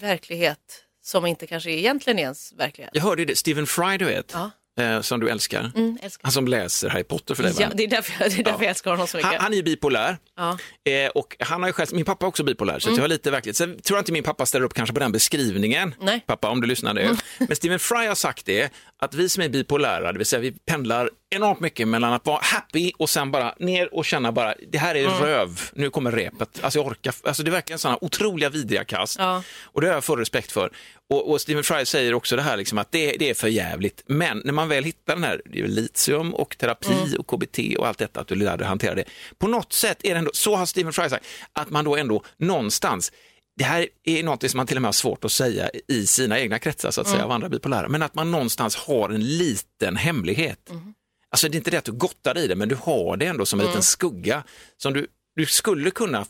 verklighet 0.00 0.58
som 1.04 1.26
inte 1.26 1.46
kanske 1.46 1.70
egentligen 1.70 2.18
är 2.18 2.22
ens 2.22 2.52
verklighet. 2.52 2.90
Jag 2.94 3.02
hörde 3.02 3.24
det, 3.24 3.36
Stephen 3.38 3.66
Fry 3.66 3.98
du 3.98 4.04
vet, 4.04 4.32
Ja. 4.34 4.50
eh, 4.84 5.00
som 5.00 5.20
du 5.20 5.28
älskar. 5.30 5.70
Mm, 5.76 5.98
älskar. 6.02 6.24
Han 6.24 6.32
som 6.32 6.48
läser 6.48 6.88
Harry 6.88 7.04
Potter 7.04 7.34
för 7.34 7.42
dig? 7.42 7.52
Ja, 7.58 7.68
det 7.74 7.82
är 7.82 7.88
därför, 7.88 8.18
det 8.18 8.24
är 8.24 8.28
därför 8.30 8.50
Ja. 8.50 8.56
jag 8.60 8.68
älskar 8.70 8.90
honom 8.90 9.06
så 9.06 9.16
mycket. 9.16 9.32
Han, 9.32 9.40
han 9.40 9.52
är 9.52 9.56
ju 9.56 9.62
bipolär. 9.62 10.18
Ja. 10.36 10.58
Eh, 10.92 11.08
och 11.10 11.36
han 11.40 11.60
har 11.62 11.68
ju 11.68 11.72
själv, 11.72 11.88
min 11.92 12.04
pappa 12.04 12.24
är 12.26 12.28
också 12.28 12.44
bipolär, 12.44 12.78
så 12.78 12.90
att 12.90 12.96
jag 12.96 13.02
har 13.02 13.08
lite 13.08 13.30
verkligt. 13.30 13.56
Sen 13.56 13.80
tror 13.82 13.96
jag 13.96 14.00
inte 14.00 14.12
min 14.12 14.24
pappa 14.24 14.46
ställer 14.46 14.64
upp 14.66 14.74
kanske 14.74 14.92
på 14.94 15.00
den 15.00 15.12
beskrivningen. 15.12 15.94
Nej. 16.00 16.20
Pappa, 16.26 16.48
om 16.50 16.60
du 16.60 16.66
lyssnar 16.66 16.94
nu. 16.94 17.16
Men 17.38 17.56
Stephen 17.56 17.78
Fry 17.78 18.06
har 18.06 18.14
sagt 18.14 18.46
det, 18.46 18.72
att 18.98 19.14
vi 19.14 19.28
som 19.28 19.42
är 19.42 19.48
bipolära, 19.48 20.12
det 20.12 20.18
vill 20.18 20.26
säga 20.26 20.40
vi 20.40 20.52
pendlar 20.52 21.10
enormt 21.30 21.60
mycket 21.60 21.88
mellan 21.88 22.12
att 22.12 22.26
vara 22.26 22.40
happy 22.42 22.92
och 22.98 23.10
sen 23.10 23.30
bara 23.30 23.54
ner 23.58 23.94
och 23.94 24.04
känna 24.04 24.32
bara, 24.32 24.54
det 24.72 24.78
här 24.78 24.94
är 24.94 25.08
röv, 25.08 25.60
nu 25.72 25.90
kommer 25.90 26.12
repet. 26.12 26.64
Alltså 26.64 26.78
jag 26.78 26.86
orkar, 26.86 27.14
alltså 27.24 27.42
det 27.42 27.48
är 27.48 27.52
verkligen 27.52 27.78
sådana 27.78 27.98
otroliga 28.00 28.50
vidriga 28.50 28.84
kast. 28.84 29.18
Ja. 29.18 29.42
Och 29.62 29.80
det 29.80 29.86
har 29.86 29.94
jag 29.94 30.04
full 30.04 30.18
respekt 30.18 30.52
för. 30.52 30.72
Och, 31.10 31.30
och 31.30 31.40
Stephen 31.40 31.64
Fry 31.64 31.86
säger 31.86 32.14
också 32.14 32.36
det 32.36 32.42
här, 32.42 32.56
liksom, 32.56 32.78
att 32.78 32.92
det, 32.92 33.16
det 33.18 33.30
är 33.30 33.34
för 33.34 33.48
jävligt. 33.48 34.02
Men 34.06 34.42
när 34.44 34.52
man 34.52 34.68
väl 34.68 34.84
hittar 34.84 35.14
den 35.14 35.24
här, 35.24 35.42
det 35.44 35.60
är 35.60 35.68
litium 35.68 36.34
och 36.34 36.58
terapi 36.58 37.16
och 37.18 37.26
KBT 37.26 37.58
och 37.78 37.86
allt 37.86 37.98
detta, 37.98 38.20
att 38.20 38.28
du 38.28 38.34
lär 38.34 38.56
dig 38.56 38.66
hantera 38.66 38.94
det. 38.94 39.04
På 39.38 39.48
något 39.48 39.72
sätt 39.72 39.98
är 40.02 40.14
det 40.14 40.18
ändå, 40.18 40.30
så 40.34 40.56
har 40.56 40.66
Stephen 40.66 40.92
Fry 40.92 41.08
sagt, 41.08 41.26
att 41.52 41.70
man 41.70 41.84
då 41.84 41.96
ändå 41.96 42.22
någonstans, 42.36 43.12
det 43.56 43.64
här 43.64 43.86
är 44.04 44.22
något 44.22 44.50
som 44.50 44.58
man 44.58 44.66
till 44.66 44.76
och 44.76 44.82
med 44.82 44.88
har 44.88 44.92
svårt 44.92 45.24
att 45.24 45.32
säga 45.32 45.70
i 45.88 46.06
sina 46.06 46.38
egna 46.40 46.58
kretsar 46.58 46.90
så 46.90 47.00
att 47.00 47.08
säga, 47.08 47.24
av 47.24 47.30
andra 47.30 47.48
bipolära, 47.48 47.88
men 47.88 48.02
att 48.02 48.14
man 48.14 48.30
någonstans 48.30 48.76
har 48.76 49.10
en 49.10 49.36
liten 49.38 49.96
hemlighet. 49.96 50.70
Alltså 51.36 51.48
det 51.48 51.54
är 51.54 51.58
inte 51.58 51.70
det 51.70 51.78
att 51.78 51.84
du 51.84 51.92
gottar 51.92 52.38
i 52.38 52.46
det, 52.46 52.56
men 52.56 52.68
du 52.68 52.74
har 52.74 53.16
det 53.16 53.26
ändå 53.26 53.46
som 53.46 53.60
en 53.60 53.66
liten 53.66 53.82
skugga 53.82 54.42
som 54.76 54.92
du, 54.92 55.06
du 55.36 55.46
skulle 55.46 55.90
kunna 55.90 56.26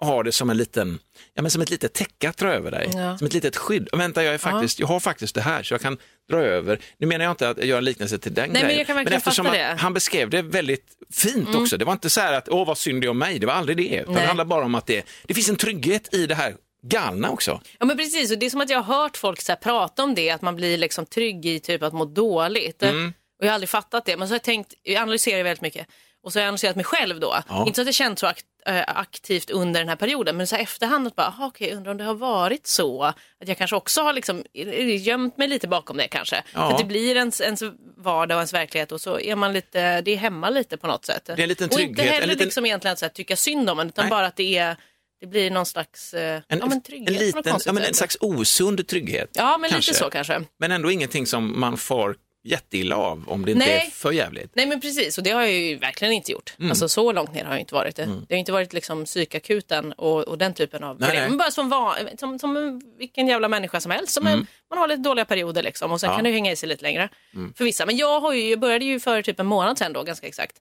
ha 0.00 0.22
det 0.22 0.32
som 0.32 0.50
en 0.50 0.56
liten, 0.56 0.98
ja 1.34 1.42
men 1.42 1.50
som 1.50 1.62
ett 1.62 1.70
litet 1.70 1.92
täcke 1.92 2.28
att 2.28 2.36
dra 2.36 2.52
över 2.52 2.70
dig, 2.70 2.90
Ja. 2.94 3.18
som 3.18 3.26
ett 3.26 3.32
litet 3.34 3.56
skydd. 3.56 3.88
Vänta, 3.92 4.24
jag, 4.24 4.34
är 4.34 4.38
faktiskt, 4.38 4.80
jag 4.80 4.86
har 4.86 5.00
faktiskt 5.00 5.34
det 5.34 5.40
här 5.40 5.62
så 5.62 5.74
jag 5.74 5.80
kan 5.80 5.98
dra 6.30 6.38
över. 6.38 6.80
Nu 6.98 7.06
menar 7.06 7.24
jag 7.24 7.32
inte 7.32 7.48
att 7.48 7.64
göra 7.64 7.78
en 7.78 7.84
liknelse 7.84 8.18
till 8.18 8.34
den 8.34 8.52
men 8.52 8.62
grejen, 8.62 8.78
jag 8.78 8.86
kan 8.86 8.96
verkligen 8.96 9.16
eftersom 9.18 9.46
han, 9.46 9.54
det. 9.54 9.62
Mm. 9.62 9.78
han 9.78 9.94
beskrev 9.94 10.30
det 10.30 10.42
väldigt 10.42 10.86
fint 11.12 11.54
också. 11.54 11.76
Det 11.76 11.84
var 11.84 11.92
inte 11.92 12.10
så 12.10 12.20
här 12.20 12.32
att, 12.32 12.48
åh 12.48 12.66
vad 12.66 12.78
synd 12.78 13.00
det 13.00 13.06
är 13.06 13.10
om 13.10 13.18
mig, 13.18 13.38
det 13.38 13.46
var 13.46 13.54
aldrig 13.54 13.76
det. 13.76 14.04
Det 14.06 14.12
Nej. 14.12 14.26
handlar 14.26 14.44
bara 14.44 14.64
om 14.64 14.74
att 14.74 14.86
det, 14.86 15.06
det 15.24 15.34
finns 15.34 15.48
en 15.48 15.56
trygghet 15.56 16.14
i 16.14 16.26
det 16.26 16.34
här 16.34 16.54
galna 16.82 17.30
också. 17.30 17.60
Ja 17.78 17.86
men 17.86 17.96
precis, 17.96 18.32
och 18.32 18.38
det 18.38 18.46
är 18.46 18.50
som 18.50 18.60
att 18.60 18.70
jag 18.70 18.82
har 18.82 19.00
hört 19.02 19.16
folk 19.16 19.40
så 19.40 19.56
prata 19.56 20.02
om 20.02 20.14
det, 20.14 20.30
att 20.30 20.42
man 20.42 20.56
blir 20.56 20.78
liksom 20.78 21.06
trygg 21.06 21.46
i 21.46 21.60
typ 21.60 21.82
att 21.82 21.92
må 21.92 22.04
dåligt. 22.04 22.82
Mm. 22.82 23.12
Och 23.38 23.44
jag 23.44 23.50
har 23.50 23.54
aldrig 23.54 23.68
fattat 23.68 24.04
det, 24.04 24.16
men 24.16 24.28
så 24.28 24.32
har 24.32 24.36
jag 24.36 24.42
tänkt, 24.42 24.74
jag 24.82 24.96
analyserar 25.02 25.42
väldigt 25.42 25.62
mycket. 25.62 25.86
Och 26.22 26.32
så 26.32 26.38
har 26.38 26.42
jag 26.42 26.48
analyserat 26.48 26.76
mig 26.76 26.84
själv 26.84 27.20
då. 27.20 27.36
Ja. 27.48 27.66
Inte 27.66 27.74
så 27.76 27.80
att 27.80 27.86
jag 27.86 27.94
känt 27.94 28.18
så 28.18 28.26
akt, 28.26 28.44
äh, 28.66 28.82
aktivt 28.86 29.50
under 29.50 29.80
den 29.80 29.88
här 29.88 29.96
perioden, 29.96 30.36
men 30.36 30.46
så 30.46 30.56
här 30.56 30.62
efterhand 30.62 31.06
att 31.06 31.16
bara, 31.16 31.26
aha, 31.26 31.46
okej, 31.46 31.72
undrar 31.74 31.90
om 31.92 31.98
det 31.98 32.04
har 32.04 32.14
varit 32.14 32.66
så. 32.66 33.02
Att 33.02 33.48
jag 33.48 33.58
kanske 33.58 33.76
också 33.76 34.02
har 34.02 34.12
liksom 34.12 34.44
eh, 34.54 35.02
gömt 35.06 35.36
mig 35.36 35.48
lite 35.48 35.68
bakom 35.68 35.96
det 35.96 36.08
kanske. 36.08 36.42
Ja. 36.54 36.70
För 36.70 36.78
det 36.78 36.84
blir 36.84 37.16
ens, 37.16 37.40
ens 37.40 37.62
vardag 37.96 38.36
och 38.36 38.40
ens 38.40 38.54
verklighet 38.54 38.92
och 38.92 39.00
så 39.00 39.20
är 39.20 39.36
man 39.36 39.52
lite, 39.52 40.00
det 40.00 40.10
är 40.10 40.16
hemma 40.16 40.50
lite 40.50 40.76
på 40.76 40.86
något 40.86 41.04
sätt. 41.04 41.28
är 41.28 41.40
en 41.40 41.48
liten 41.48 41.68
Och 41.68 41.80
inte 41.80 41.94
trygghet, 41.94 42.06
en 42.06 42.12
heller 42.12 42.26
liten- 42.26 42.44
liksom 42.44 42.66
egentligen 42.66 42.92
att 42.92 42.98
så 42.98 43.04
här, 43.04 43.10
tycka 43.10 43.36
synd 43.36 43.70
om 43.70 43.78
en, 43.80 43.88
utan 43.88 44.04
Nej. 44.04 44.10
bara 44.10 44.26
att 44.26 44.36
det 44.36 44.58
är 44.58 44.76
det 45.20 45.26
blir 45.26 45.50
någon 45.50 45.66
slags 45.66 46.14
eh, 46.14 46.42
En, 46.48 46.58
ja, 46.58 46.66
men 46.66 46.82
trygghet 46.82 47.08
en, 47.20 47.26
liten, 47.26 47.60
ja, 47.66 47.72
men 47.72 47.82
en 47.84 47.94
slags 47.94 48.16
osund 48.20 48.88
trygghet. 48.88 49.30
Ja, 49.32 49.58
men 49.58 49.70
kanske. 49.70 49.90
lite 49.90 50.04
så 50.04 50.10
kanske. 50.10 50.42
Men 50.58 50.72
ändå 50.72 50.90
ingenting 50.90 51.26
som 51.26 51.60
man 51.60 51.76
får 51.76 52.16
jätteilla 52.44 52.96
av 52.96 53.24
om 53.28 53.44
det 53.44 53.52
inte 53.52 53.66
Nej. 53.66 53.86
är 53.86 53.90
för 53.90 54.12
jävligt. 54.12 54.50
Nej 54.54 54.66
men 54.66 54.80
precis 54.80 55.18
och 55.18 55.24
det 55.24 55.30
har 55.30 55.40
jag 55.42 55.52
ju 55.52 55.76
verkligen 55.76 56.12
inte 56.14 56.32
gjort. 56.32 56.54
Mm. 56.58 56.70
Alltså 56.70 56.88
så 56.88 57.12
långt 57.12 57.34
ner 57.34 57.44
har 57.44 57.52
jag 57.52 57.60
inte 57.60 57.74
varit 57.74 57.96
det. 57.96 58.04
Det 58.28 58.34
har 58.34 58.38
inte 58.38 58.52
varit 58.52 58.72
liksom 58.72 59.04
psykakuten 59.04 59.92
och, 59.92 60.22
och 60.28 60.38
den 60.38 60.54
typen 60.54 60.84
av 60.84 61.00
Nej, 61.00 61.08
problem. 61.08 61.22
nej. 61.22 61.28
Men 61.30 61.38
bara 61.38 61.50
som, 61.50 61.94
som, 62.18 62.38
som 62.38 62.80
vilken 62.98 63.26
jävla 63.28 63.48
människa 63.48 63.80
som 63.80 63.90
helst. 63.90 64.12
Som 64.12 64.26
Mm. 64.26 64.40
är, 64.40 64.46
man 64.70 64.78
har 64.78 64.88
lite 64.88 65.02
dåliga 65.02 65.24
perioder 65.24 65.62
liksom 65.62 65.92
och 65.92 66.00
sen 66.00 66.10
Ja. 66.10 66.16
kan 66.16 66.24
det 66.24 66.30
hänga 66.30 66.52
i 66.52 66.56
sig 66.56 66.68
lite 66.68 66.82
längre. 66.82 67.08
Mm. 67.34 67.54
För 67.54 67.64
vissa. 67.64 67.86
Men 67.86 67.96
jag, 67.96 68.20
har 68.20 68.32
ju, 68.32 68.50
jag 68.50 68.60
började 68.60 68.84
ju 68.84 69.00
för 69.00 69.22
typ 69.22 69.40
en 69.40 69.46
månad 69.46 69.78
sedan 69.78 69.92
då 69.92 70.02
ganska 70.02 70.26
exakt 70.26 70.56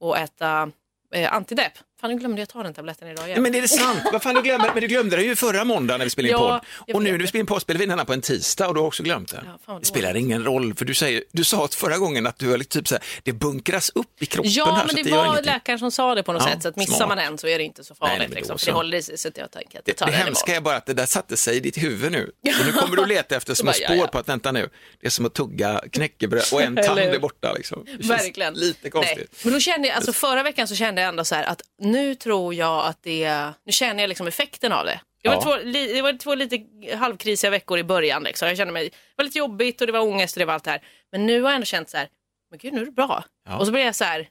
och 0.00 0.18
äta 0.18 0.70
eh, 1.14 1.34
antidepp. 1.34 1.72
Fan 2.02 2.10
nu 2.10 2.16
glömde 2.16 2.40
jag 2.42 2.48
ta 2.48 2.62
den 2.62 2.74
tabletten 2.74 3.08
idag 3.08 3.24
igen. 3.28 3.34
Nej, 3.34 3.42
men 3.42 3.52
det 3.52 3.58
är 3.58 3.62
det 3.62 3.68
sant? 3.68 4.00
Vad 4.12 4.22
fan, 4.22 4.34
du 4.34 4.42
glömde, 4.42 4.70
men 4.74 4.80
du 4.80 4.86
glömde 4.88 5.16
det 5.16 5.22
ju 5.22 5.36
förra 5.36 5.64
måndagen 5.64 5.98
när 5.98 6.06
vi 6.06 6.10
spelade 6.10 6.28
in 6.28 6.38
Ja, 6.40 6.62
podd. 6.86 6.96
Och 6.96 7.02
nu 7.02 7.10
när 7.10 7.18
vi 7.18 7.22
det. 7.24 7.28
spelar 7.28 7.40
in 7.40 7.46
podd 7.46 7.62
spelar 7.62 7.78
vi 7.78 7.84
in 7.84 7.90
denna 7.90 8.04
på 8.04 8.12
en 8.12 8.20
tisdag 8.20 8.68
och 8.68 8.74
du 8.74 8.80
har 8.80 8.86
också 8.86 9.02
glömt 9.02 9.30
det. 9.30 9.42
Ja, 9.46 9.58
fan 9.66 9.80
det 9.80 9.86
spelar 9.86 10.14
ingen 10.16 10.44
roll, 10.44 10.74
för 10.74 10.84
du, 10.84 10.94
säger, 10.94 11.24
du 11.32 11.44
sa 11.44 11.64
att 11.64 11.74
förra 11.74 11.98
gången 11.98 12.26
att 12.26 12.38
du 12.38 12.50
har 12.50 12.58
typ 12.58 12.88
så 12.88 12.94
här, 12.94 13.04
det 13.22 13.32
bunkras 13.32 13.90
upp 13.94 14.22
i 14.22 14.26
kroppen 14.26 14.50
Ja, 14.54 14.64
här. 14.64 14.76
men 14.86 14.88
så 14.88 14.96
det, 14.96 15.02
det 15.02 15.16
var 15.16 15.42
läkaren 15.42 15.78
som 15.78 15.90
sa 15.90 16.14
det 16.14 16.22
på 16.22 16.32
något 16.32 16.42
Ja, 16.46 16.52
sätt. 16.52 16.62
Så 16.62 16.68
att 16.68 16.76
missar 16.76 16.96
smart. 16.96 17.08
man 17.08 17.18
en 17.18 17.38
så 17.38 17.46
är 17.46 17.58
det 17.58 17.64
inte 17.64 17.84
så 17.84 17.94
farligt. 17.94 18.18
Nej, 18.18 18.28
nej, 18.28 18.36
liksom, 18.36 18.58
så. 18.58 18.66
det 18.66 18.72
håller 18.72 18.98
i 18.98 19.02
sig. 19.02 19.18
Så 19.18 19.28
jag 19.34 19.50
tänker 19.50 19.58
att 19.58 19.74
jag 19.74 19.82
Det, 19.84 19.92
tar 19.94 20.06
det 20.06 20.12
den 20.12 20.20
hemska 20.26 20.56
är 20.56 20.60
bara 20.60 20.76
att 20.76 20.86
det 20.86 20.94
där 20.94 21.06
satte 21.06 21.36
sig 21.36 21.56
i 21.56 21.60
ditt 21.60 21.82
huvud 21.82 22.12
nu. 22.12 22.22
Och 22.60 22.66
nu 22.66 22.72
kommer 22.72 22.96
du 22.96 23.06
leta 23.06 23.36
efter 23.36 23.54
små 23.54 23.72
spår 23.72 23.96
ja. 23.96 24.06
på 24.06 24.18
att 24.18 24.28
vänta 24.28 24.52
nu, 24.52 24.68
det 25.00 25.06
är 25.06 25.10
som 25.10 25.26
att 25.26 25.34
tugga 25.34 25.82
knäckebröd 25.92 26.42
och 26.52 26.62
en 26.62 26.76
tand 26.86 26.98
är 26.98 27.18
borta. 27.18 27.52
Liksom. 27.52 27.84
Det 27.98 28.06
Verkligen. 28.06 28.54
Lite 28.54 28.90
konstigt. 28.90 29.16
Nej. 29.18 29.26
Men 29.42 29.52
då 29.52 29.60
kände 29.60 29.88
jag, 29.88 29.96
alltså 29.96 30.12
förra 30.12 30.42
veckan 30.42 30.68
så 30.68 30.74
kände 30.74 31.00
jag 31.00 31.08
ändå 31.08 31.24
så 31.24 31.34
här 31.34 31.44
att 31.44 31.62
nu 31.92 32.14
tror 32.14 32.54
jag 32.54 32.86
att 32.86 33.02
det, 33.02 33.50
nu 33.64 33.72
känner 33.72 34.02
jag 34.02 34.08
liksom 34.08 34.26
effekten 34.26 34.72
av 34.72 34.84
det. 34.84 35.00
Det 35.22 35.28
var, 35.28 35.36
Ja. 35.36 35.42
två, 35.42 35.56
li, 35.64 35.92
det 35.92 36.02
var 36.02 36.12
två 36.18 36.34
lite 36.34 36.60
halvkrisiga 36.96 37.50
veckor 37.50 37.78
i 37.78 37.84
början. 37.84 38.22
Liksom. 38.22 38.48
Jag 38.48 38.56
kände 38.56 38.72
mig, 38.72 38.84
det 38.88 38.94
var 39.16 39.24
lite 39.24 39.38
jobbigt 39.38 39.80
och 39.80 39.86
det 39.86 39.92
var 39.92 40.00
ångest 40.00 40.36
och 40.36 40.38
det 40.40 40.44
var 40.44 40.54
allt 40.54 40.64
det 40.64 40.70
här. 40.70 40.82
Men 41.12 41.26
nu 41.26 41.42
har 41.42 41.50
jag 41.50 41.54
ändå 41.54 41.64
känt 41.64 41.90
så 41.90 41.96
här, 41.96 42.08
men 42.50 42.58
gud 42.58 42.72
nu 42.72 42.80
är 42.80 42.84
det 42.84 42.92
bra. 42.92 43.24
Ja. 43.48 43.58
Och 43.58 43.66
så 43.66 43.72
blev 43.72 43.84
jag 43.84 43.94
så 43.94 44.04
här, 44.04 44.28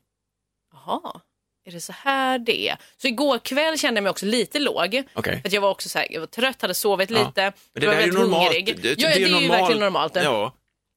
jaha, 0.73 1.21
är 1.65 1.71
det 1.71 1.81
så 1.81 1.93
här 1.93 2.39
det 2.39 2.67
är? 2.69 2.77
Så 2.97 3.07
igår 3.07 3.37
kväll 3.39 3.77
kände 3.77 3.97
jag 3.97 4.03
mig 4.03 4.09
också 4.11 4.25
lite 4.25 4.59
låg. 4.59 5.03
Okej. 5.13 5.41
För 5.41 5.47
att 5.49 5.53
jag 5.53 5.61
var 5.61 5.69
också 5.69 5.89
så 5.89 5.99
här, 5.99 6.07
jag 6.09 6.19
var 6.19 6.27
trött, 6.27 6.61
hade 6.61 6.73
sovit 6.73 7.09
Ja. 7.09 7.25
lite. 7.27 7.41
Men 7.73 7.81
det 7.81 7.87
var 7.87 7.95
väldigt 7.95 8.19
normalt. 8.19 8.43
hungrig. 8.53 8.81
Det, 8.81 8.89
ja, 8.89 9.07
det, 9.09 9.13
är 9.13 9.19
ju 9.19 9.27
normal- 9.33 9.49
verkligen 9.49 9.79
normalt. 9.79 10.15
Ja. 10.15 10.53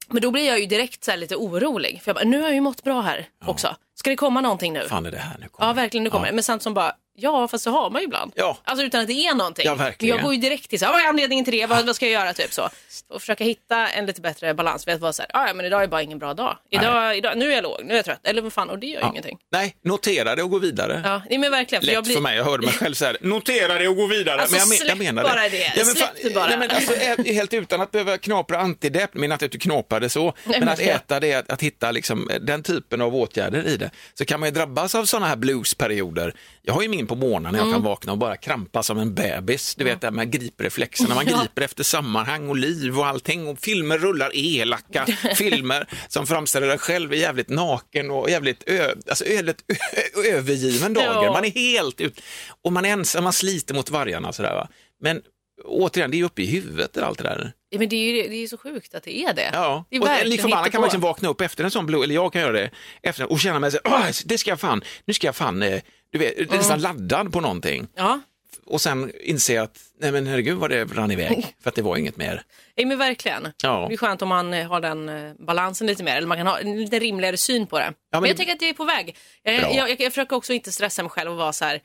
Men 0.08 0.23
då 0.23 0.30
blir 0.30 0.46
jag 0.46 0.61
ju 0.61 0.66
direkt 0.66 1.04
så 1.04 1.11
här 1.11 1.18
lite 1.18 1.37
orolig. 1.37 2.00
För 2.02 2.08
jag 2.11 2.16
bara, 2.16 2.25
nu 2.25 2.37
har 2.38 2.44
jag 2.44 2.54
ju 2.54 2.61
mått 2.61 2.82
bra 2.84 3.00
här 3.00 3.28
också. 3.44 3.76
Ska 3.94 4.11
det 4.11 4.16
komma 4.16 4.40
någonting 4.40 4.73
nu? 4.73 4.88
Fan 4.88 5.06
är 5.06 5.11
det 5.11 5.18
här 5.18 5.37
nu 5.40 5.49
kommer. 5.49 5.68
Ja, 5.68 5.73
verkligen. 5.73 6.04
Nu 6.04 6.11
kommer 6.11 6.26
Ja. 6.26 6.30
det. 6.30 6.34
Men 6.34 6.44
samtidigt 6.44 6.62
som 6.62 6.75
bara, 6.75 6.92
Ja, 7.16 7.49
fast 7.49 7.64
det 7.64 7.71
har 7.71 7.90
man 7.90 8.00
ju 8.00 8.04
ibland. 8.06 8.33
Ja. 8.37 8.59
Alltså 8.64 8.85
utan 8.87 9.00
att 9.00 9.06
det 9.06 9.12
är 9.26 9.35
någonting. 9.35 9.64
Ja, 9.66 9.75
verkligen. 9.75 10.16
Jag 10.16 10.25
går 10.25 10.35
ju 10.35 10.40
direkt 10.40 10.71
till 10.71 10.78
så 10.78 10.85
här, 10.85 10.92
vad 10.92 11.02
är 11.02 11.06
anledningen 11.06 11.44
till 11.44 11.54
det? 11.54 11.66
Vad, 11.66 11.87
vad 11.87 11.97
ska 11.97 12.06
jag 12.06 12.12
göra? 12.23 12.33
Typ 12.35 12.52
så. 12.52 12.68
Och 13.09 13.21
försöka 13.21 13.44
hitta 13.44 13.88
en 13.88 14.06
lite 14.06 14.21
bättre 14.21 14.54
balans. 14.54 14.88
Vet 14.88 15.00
vara 15.00 15.12
så 15.12 15.23
här, 15.23 15.30
"Ah, 15.35 15.47
ja 15.47 15.54
men 15.54 15.66
idag 15.66 15.83
är 15.83 15.87
bara 15.87 16.02
ingen 16.02 16.18
bra 16.18 16.35
dag. 16.35 16.59
Idag, 16.71 17.16
idag, 17.16 17.38
nu 17.38 17.50
är 17.50 17.54
jag 17.54 17.62
låg, 17.62 17.80
nu 17.85 17.92
är 17.92 17.97
jag 17.97 18.04
trött. 18.04 18.21
Eller 18.26 18.42
vad 18.42 18.52
fan, 18.52 18.71
och 18.71 18.78
det 18.78 18.87
gör 18.87 19.00
Ja. 19.00 19.09
ingenting. 19.11 19.38
Nej, 19.52 19.76
notera 19.85 20.35
det 20.37 20.42
och 20.42 20.50
gå 20.50 20.59
vidare. 20.59 21.00
Ja, 21.04 21.23
nej, 21.30 21.38
men 21.38 21.50
verkligen. 21.50 21.83
För 21.83 21.87
Lätt 21.87 21.94
jag 21.94 22.04
blir... 22.04 22.14
för 22.14 22.23
mig, 22.23 22.37
jag 22.37 22.44
hörde 22.44 22.66
mig 22.66 22.75
själv 22.75 22.94
så 22.94 23.04
här, 23.04 23.16
notera 23.25 23.78
det 23.78 23.88
och 23.88 23.97
gå 23.97 24.06
vidare. 24.06 24.40
Alltså, 24.40 24.52
men 24.54 24.61
jag, 24.61 24.68
men, 24.68 24.76
släpp 24.78 24.88
jag 24.88 24.99
menar 24.99 25.23
bara 25.23 25.49
det. 25.49 25.73
men 25.76 25.85
Släpp 25.87 26.09
det 26.23 26.35
bara. 26.35 26.47
Nej, 26.47 26.59
men 26.59 26.71
alltså, 26.71 26.92
helt 27.33 27.54
utan 27.54 27.80
att 27.80 27.90
behöva 27.90 28.18
knapra 28.18 28.59
antidepp, 28.59 29.11
men 29.14 29.33
att 29.33 29.40
du 29.40 29.49
knapade 29.49 30.09
så, 30.09 30.35
men 30.44 30.61
men 30.61 30.68
att 30.68 30.80
jag- 30.80 30.88
äta 30.97 31.21
det, 31.21 31.35
att, 31.35 31.50
att 31.52 31.62
hitta 31.62 31.90
liksom, 31.90 32.30
den 32.40 32.62
typen 32.62 33.00
av 33.00 33.16
åtgärder 33.16 33.66
i 33.66 33.76
det, 33.76 33.90
så 34.14 34.25
kan 34.25 34.40
man 34.40 34.49
ju 34.49 34.54
drabbas 34.54 34.94
av 34.94 35.04
sådana 35.04 35.26
här 35.26 35.37
bluesperioder. 35.37 36.35
Jag 36.62 36.75
har 36.75 36.83
ju 36.83 36.88
min 36.88 37.03
på 37.06 37.14
morgonen 37.14 37.52
när 37.52 37.58
jag 37.58 37.66
Mm. 37.68 37.75
kan 37.75 37.82
vakna 37.82 38.12
och 38.12 38.18
bara 38.18 38.37
krampa 38.37 38.82
som 38.82 38.99
en 38.99 39.14
bebis, 39.14 39.75
du 39.75 39.84
vet 39.84 40.00
det 40.00 40.06
här 40.06 40.12
med 40.12 40.30
gripreflexerna, 40.32 41.14
man 41.14 41.26
Ja. 41.30 41.38
griper 41.40 41.62
efter 41.62 41.84
sammanhang 41.84 42.49
och 42.49 42.56
liv 42.56 42.99
och 42.99 43.06
allting 43.06 43.49
och 43.49 43.58
filmer 43.58 43.99
rullar 43.99 44.30
elaka 44.34 45.06
filmer 45.37 45.87
som 46.08 46.26
framställer 46.26 46.66
dig 46.66 46.78
själv 46.78 47.14
jävligt 47.14 47.49
naken 47.49 48.11
och 48.11 48.30
jävligt 48.30 48.62
ö, 48.66 48.94
alltså 49.08 49.25
ödet, 49.25 49.56
ö, 49.68 50.23
övergiven 50.37 50.94
dagen. 50.94 51.25
Ja. 51.25 51.32
Man 51.32 51.44
är 51.44 51.50
helt 51.50 52.00
ut 52.00 52.20
och 52.62 52.73
man 52.73 52.84
är 52.84 52.88
ensam, 52.90 53.25
man 53.25 53.32
sliter 53.32 53.75
mot 53.75 53.90
vargarna 53.90 54.28
och 54.28 54.34
sådär 54.34 54.54
va. 54.54 54.68
Men 55.02 55.23
återigen, 55.64 56.11
det 56.11 56.16
är 56.16 56.18
ju 56.18 56.25
uppe 56.25 56.42
i 56.42 56.46
huvudet 56.46 56.96
allt 56.99 57.18
det 57.18 57.25
där. 57.25 57.52
Ja, 57.70 57.78
men 57.78 57.88
det 57.88 57.96
är 57.96 58.12
ju 58.23 58.28
det 58.28 58.37
är 58.37 58.46
så 58.46 58.58
sjukt 58.58 58.94
att 58.94 59.02
det 59.02 59.18
är 59.18 59.32
det. 59.34 59.50
Ja, 59.52 59.84
det 59.90 59.96
är 59.96 60.20
och 60.23 60.26
lik 60.26 60.40
förbannat 60.40 60.70
kan 60.73 60.80
man 60.80 60.87
liksom 60.88 61.00
vakna 61.00 61.28
upp 61.28 61.40
efter 61.40 61.64
en 61.64 61.70
sån 61.70 61.87
blå, 61.87 62.02
eller 62.02 62.14
jag 62.14 62.32
kan 62.32 62.42
göra 62.42 62.52
det, 62.52 62.70
efter, 63.02 63.30
och 63.32 63.40
känna 63.40 63.58
mig 63.58 63.70
så 63.73 63.78
"Åh, 63.84 64.06
det 64.25 64.38
ska 64.38 64.50
jag 64.50 64.61
fan, 64.61 64.82
nu 65.06 65.14
ska 65.14 65.26
jag 65.26 65.37
fan, 65.37 65.62
eh, 65.62 65.80
du 66.18 66.18
vet, 66.18 66.38
är 66.52 66.56
nästan 66.56 66.80
laddad 66.80 67.33
på 67.33 67.40
någonting. 67.40 67.88
Ja, 67.94 68.21
Och 68.66 68.80
sen 68.80 69.12
inse 69.21 69.62
att, 69.62 69.78
nej 70.00 70.12
men 70.12 70.26
herregud 70.26 70.59
vad 70.59 70.71
det 70.71 70.85
rann 70.85 71.11
iväg, 71.11 71.47
för 71.62 71.68
att 71.68 71.75
det 71.75 71.83
var 71.83 71.97
inget 71.97 72.16
mer. 72.16 72.42
ja 72.75 72.87
men 72.87 72.99
verkligen. 72.99 73.49
Ja. 73.62 73.87
Det 73.88 73.94
är 73.94 73.97
skönt 73.99 74.23
om 74.23 74.28
man 74.28 74.54
eh, 74.54 74.66
har 74.68 74.80
den 74.80 75.09
eh, 75.09 75.33
balansen 75.38 75.87
lite 75.87 76.02
mer, 76.02 76.16
eller 76.16 76.26
man 76.26 76.37
kan 76.37 76.47
ha 76.47 76.59
en 76.59 76.80
lite 76.80 76.99
rimligare 76.99 77.37
syn 77.37 77.66
på 77.66 77.78
det. 77.78 77.92
men, 78.12 78.21
men 78.21 78.28
jag 78.28 78.37
tänker 78.37 78.52
att 78.52 78.61
det 78.61 78.68
är 78.68 78.75
på 78.75 78.85
väg. 78.85 79.16
Jag, 79.42 79.54
jag, 79.54 79.75
jag, 79.75 80.00
jag 80.00 80.12
försöker 80.12 80.37
också 80.37 80.52
inte 80.52 80.73
stressa 80.73 81.02
mig 81.02 81.11
själv 81.11 81.30
och 81.30 81.37
vara 81.37 81.52
så 81.52 81.64
här, 81.64 81.80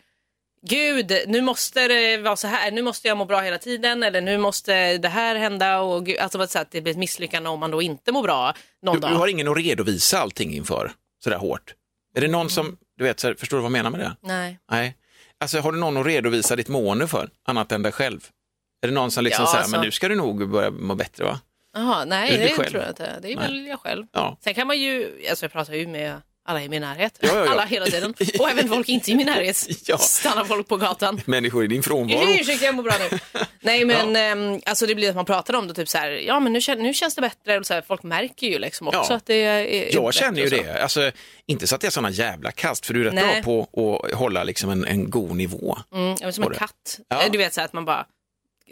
Gud, 0.62 1.12
nu 1.27 1.41
måste 1.41 1.88
det 1.88 2.17
vara 2.17 2.36
så 2.36 2.48
här, 2.48 2.71
nu 2.71 2.81
måste 2.81 3.07
jag 3.07 3.17
må 3.17 3.25
bra 3.25 3.39
hela 3.41 3.57
tiden 3.57 4.03
eller 4.03 4.21
nu 4.21 4.38
måste 4.38 4.98
det 4.98 5.07
här 5.07 5.36
hända 5.36 5.79
och 5.79 6.05
gud, 6.05 6.17
alltså 6.17 6.48
så 6.48 6.59
att 6.59 6.71
det 6.71 6.81
blir 6.81 6.91
ett 6.93 6.98
misslyckande 7.00 7.50
om 7.50 7.59
man 7.59 7.71
då 7.71 7.81
inte 7.81 8.12
mår 8.12 8.24
bra 8.24 8.53
någon 8.83 8.95
Du, 8.95 9.01
dag. 9.01 9.12
du 9.12 9.15
har 9.15 9.27
ingen 9.27 9.48
att 9.48 9.57
redovisa 9.57 10.19
allting 10.19 10.53
inför, 10.53 10.91
sådär 11.24 11.38
hårt. 11.38 11.74
Är 12.15 12.21
det 12.21 12.27
någon 12.27 12.50
som, 12.50 12.77
du 13.00 13.06
vet, 13.06 13.20
så 13.20 13.27
här, 13.27 13.36
förstår 13.36 13.58
du 13.58 13.62
vad 13.62 13.65
jag 13.68 13.72
menar 13.72 13.89
med 13.89 14.00
det? 14.00 14.15
Nej. 14.22 14.60
Nej. 14.72 14.96
Alltså 15.39 15.60
har 15.60 15.72
du 15.72 15.79
någon 15.79 15.98
att 15.98 16.06
redovisa 16.06 16.56
ditt 16.56 16.68
mående 16.68 17.08
för, 17.08 17.29
annat 17.48 17.72
än 17.72 17.82
dig 17.82 17.91
själv? 17.91 18.27
Är 18.82 18.88
det 18.88 18.94
någon 18.94 19.12
som 19.12 19.24
liksom 19.24 19.44
Ja, 19.44 19.48
säger, 19.51 19.58
alltså- 19.63 19.77
men 19.77 19.86
nu 19.86 19.91
ska 19.91 20.08
du 20.10 20.15
nog 20.15 20.50
börja 20.50 20.72
må 20.72 20.96
bättre 20.96 21.24
va? 21.25 21.39
Jaha, 21.74 22.06
nej 22.06 22.38
det 22.38 22.44
det 22.44 22.70
tror 22.70 22.82
jag 22.82 22.89
inte. 22.91 23.20
Det 23.22 23.34
är 23.34 23.38
väl 23.38 23.68
jag 23.68 23.79
själv. 23.79 24.06
Ja. 24.12 24.38
Sen 24.44 24.53
kan 24.53 24.68
man 24.68 24.79
ju, 24.79 25.25
alltså 25.29 25.46
jag 25.46 25.51
pratar 25.51 25.74
ju 25.74 25.88
med 25.88 26.22
alla 26.50 26.63
i 26.63 26.70
min 26.70 26.82
närhet. 26.82 27.18
Ja, 27.22 27.29
ja, 27.34 27.46
ja. 27.46 27.51
Alla 27.51 27.65
hela 27.65 27.86
tiden. 27.86 28.13
Och 28.39 28.50
även 28.50 28.68
folk 28.70 28.89
inte 28.89 29.12
i 29.12 29.15
min 29.15 29.25
närhet. 29.25 29.56
Stannar 30.00 30.46
folk 30.46 30.68
på 30.68 30.77
gatan. 30.77 31.22
Människor 31.25 31.63
i 31.63 31.68
din 31.68 31.84
frånvaro. 31.84 32.34
Ursäkta, 32.39 32.65
jag 32.65 32.75
mår 32.75 32.84
bra 32.84 32.94
nu. 33.12 33.20
Nej, 33.62 33.86
men 33.86 34.15
ehm, 34.15 34.60
alltså 34.65 34.86
det 34.86 34.96
blir 34.96 35.10
att 35.10 35.15
man 35.15 35.25
pratar 35.25 35.53
om 35.53 35.68
det, 35.68 35.74
typ 35.74 35.89
så 35.89 35.98
här, 35.98 36.10
ja 36.12 36.39
men 36.39 36.53
nu, 36.53 36.60
kän- 36.60 36.75
nu 36.82 36.94
känns 36.94 37.15
det 37.15 37.22
bättre. 37.22 37.60
Och 37.60 37.65
så 37.68 37.74
här, 37.74 37.82
folk 37.82 38.03
märker 38.03 38.48
ju 38.48 38.60
liksom 38.60 38.88
också 38.88 39.13
att 39.13 39.25
det 39.25 39.34
är 39.34 39.65
är 39.65 39.94
Jag 39.94 40.13
känner 40.13 40.41
ju 40.41 40.50
det, 40.50 40.82
alltså, 40.84 41.12
inte 41.46 41.68
så 41.68 41.75
att 41.75 41.82
det 41.82 41.88
är 41.88 41.91
såna 41.91 42.10
jävla 42.10 42.51
kast, 42.51 42.86
för 42.86 42.94
du 42.94 43.01
är 43.01 43.06
rätt 43.06 43.13
Nej. 43.13 43.41
bra 43.41 43.65
på 43.65 44.00
att 44.08 44.13
hålla 44.13 44.44
liksom 44.44 44.70
en, 44.70 44.86
en 44.86 45.10
god 45.10 45.36
nivå. 45.36 45.77
Mm, 45.94 46.32
som 46.34 46.44
en 46.44 46.53
katt. 46.53 47.00
Eh, 47.13 47.32
Du 47.32 47.38
vet 47.38 47.53
så 47.53 47.62
här, 47.62 47.65
att 47.65 47.74
man 47.74 47.86
bara, 47.86 48.06